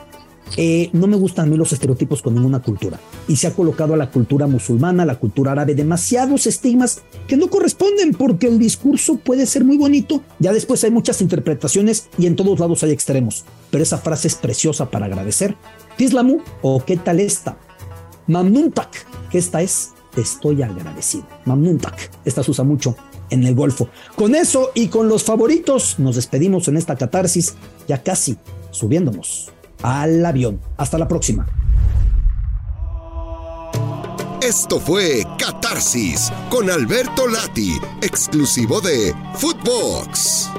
Eh, 0.58 0.90
no 0.92 1.08
me 1.08 1.16
gustan 1.16 1.48
a 1.48 1.50
mí 1.50 1.58
los 1.58 1.72
estereotipos 1.72 2.22
con 2.22 2.34
ninguna 2.34 2.62
cultura. 2.62 3.00
Y 3.28 3.38
se 3.38 3.48
ha 3.48 3.54
colocado 3.54 3.94
a 3.94 3.98
la 3.98 4.12
cultura 4.12 4.48
musulmana, 4.48 5.04
a 5.04 5.06
la 5.06 5.20
cultura 5.20 5.54
árabe, 5.54 5.76
demasiados 5.76 6.46
estigmas 6.48 7.02
que 7.28 7.38
no 7.38 7.48
corresponden 7.48 8.14
porque 8.14 8.48
el 8.48 8.60
discurso 8.60 9.18
puede 9.18 9.46
ser 9.46 9.64
muy 9.64 9.78
bonito. 9.78 10.22
Ya 10.40 10.52
después 10.52 10.84
hay 10.84 10.92
muchas 10.92 11.22
interpretaciones 11.22 12.10
y 12.18 12.26
en 12.26 12.36
todos 12.36 12.60
lados 12.60 12.84
hay 12.84 12.92
extremos. 12.92 13.46
Pero 13.70 13.84
esa 13.84 13.98
frase 14.00 14.28
es 14.28 14.36
preciosa 14.36 14.90
para 14.90 15.06
agradecer. 15.06 15.56
Tislamu 15.98 16.40
o 16.62 16.84
qué 16.84 16.98
tal 16.98 17.20
esta. 17.20 17.58
Mamnuntak, 18.32 19.30
que 19.30 19.38
esta 19.38 19.62
es 19.62 19.92
te 20.16 20.22
estoy 20.22 20.62
agradecido. 20.62 21.28
Mamnuntak, 21.46 22.12
esta 22.26 22.44
se 22.44 22.52
usa 22.52 22.64
mucho 22.64 22.96
en 23.30 23.44
el 23.44 23.56
Golfo. 23.56 23.90
Con 24.16 24.36
eso 24.36 24.72
y 24.74 24.88
con 24.88 25.10
los 25.10 25.24
favoritos 25.24 26.00
nos 26.00 26.16
despedimos 26.16 26.68
en 26.68 26.78
esta 26.78 26.96
catarsis, 26.96 27.56
ya 27.88 28.02
casi 28.02 28.38
subiéndonos 28.72 29.52
al 29.82 30.26
avión. 30.26 30.62
Hasta 30.78 30.98
la 30.98 31.08
próxima. 31.08 31.48
Esto 34.42 34.80
fue 34.80 35.24
Catarsis 35.38 36.32
con 36.50 36.70
Alberto 36.72 37.28
Lati, 37.28 37.78
exclusivo 38.02 38.82
de 38.82 39.14
Footbox. 39.36 40.50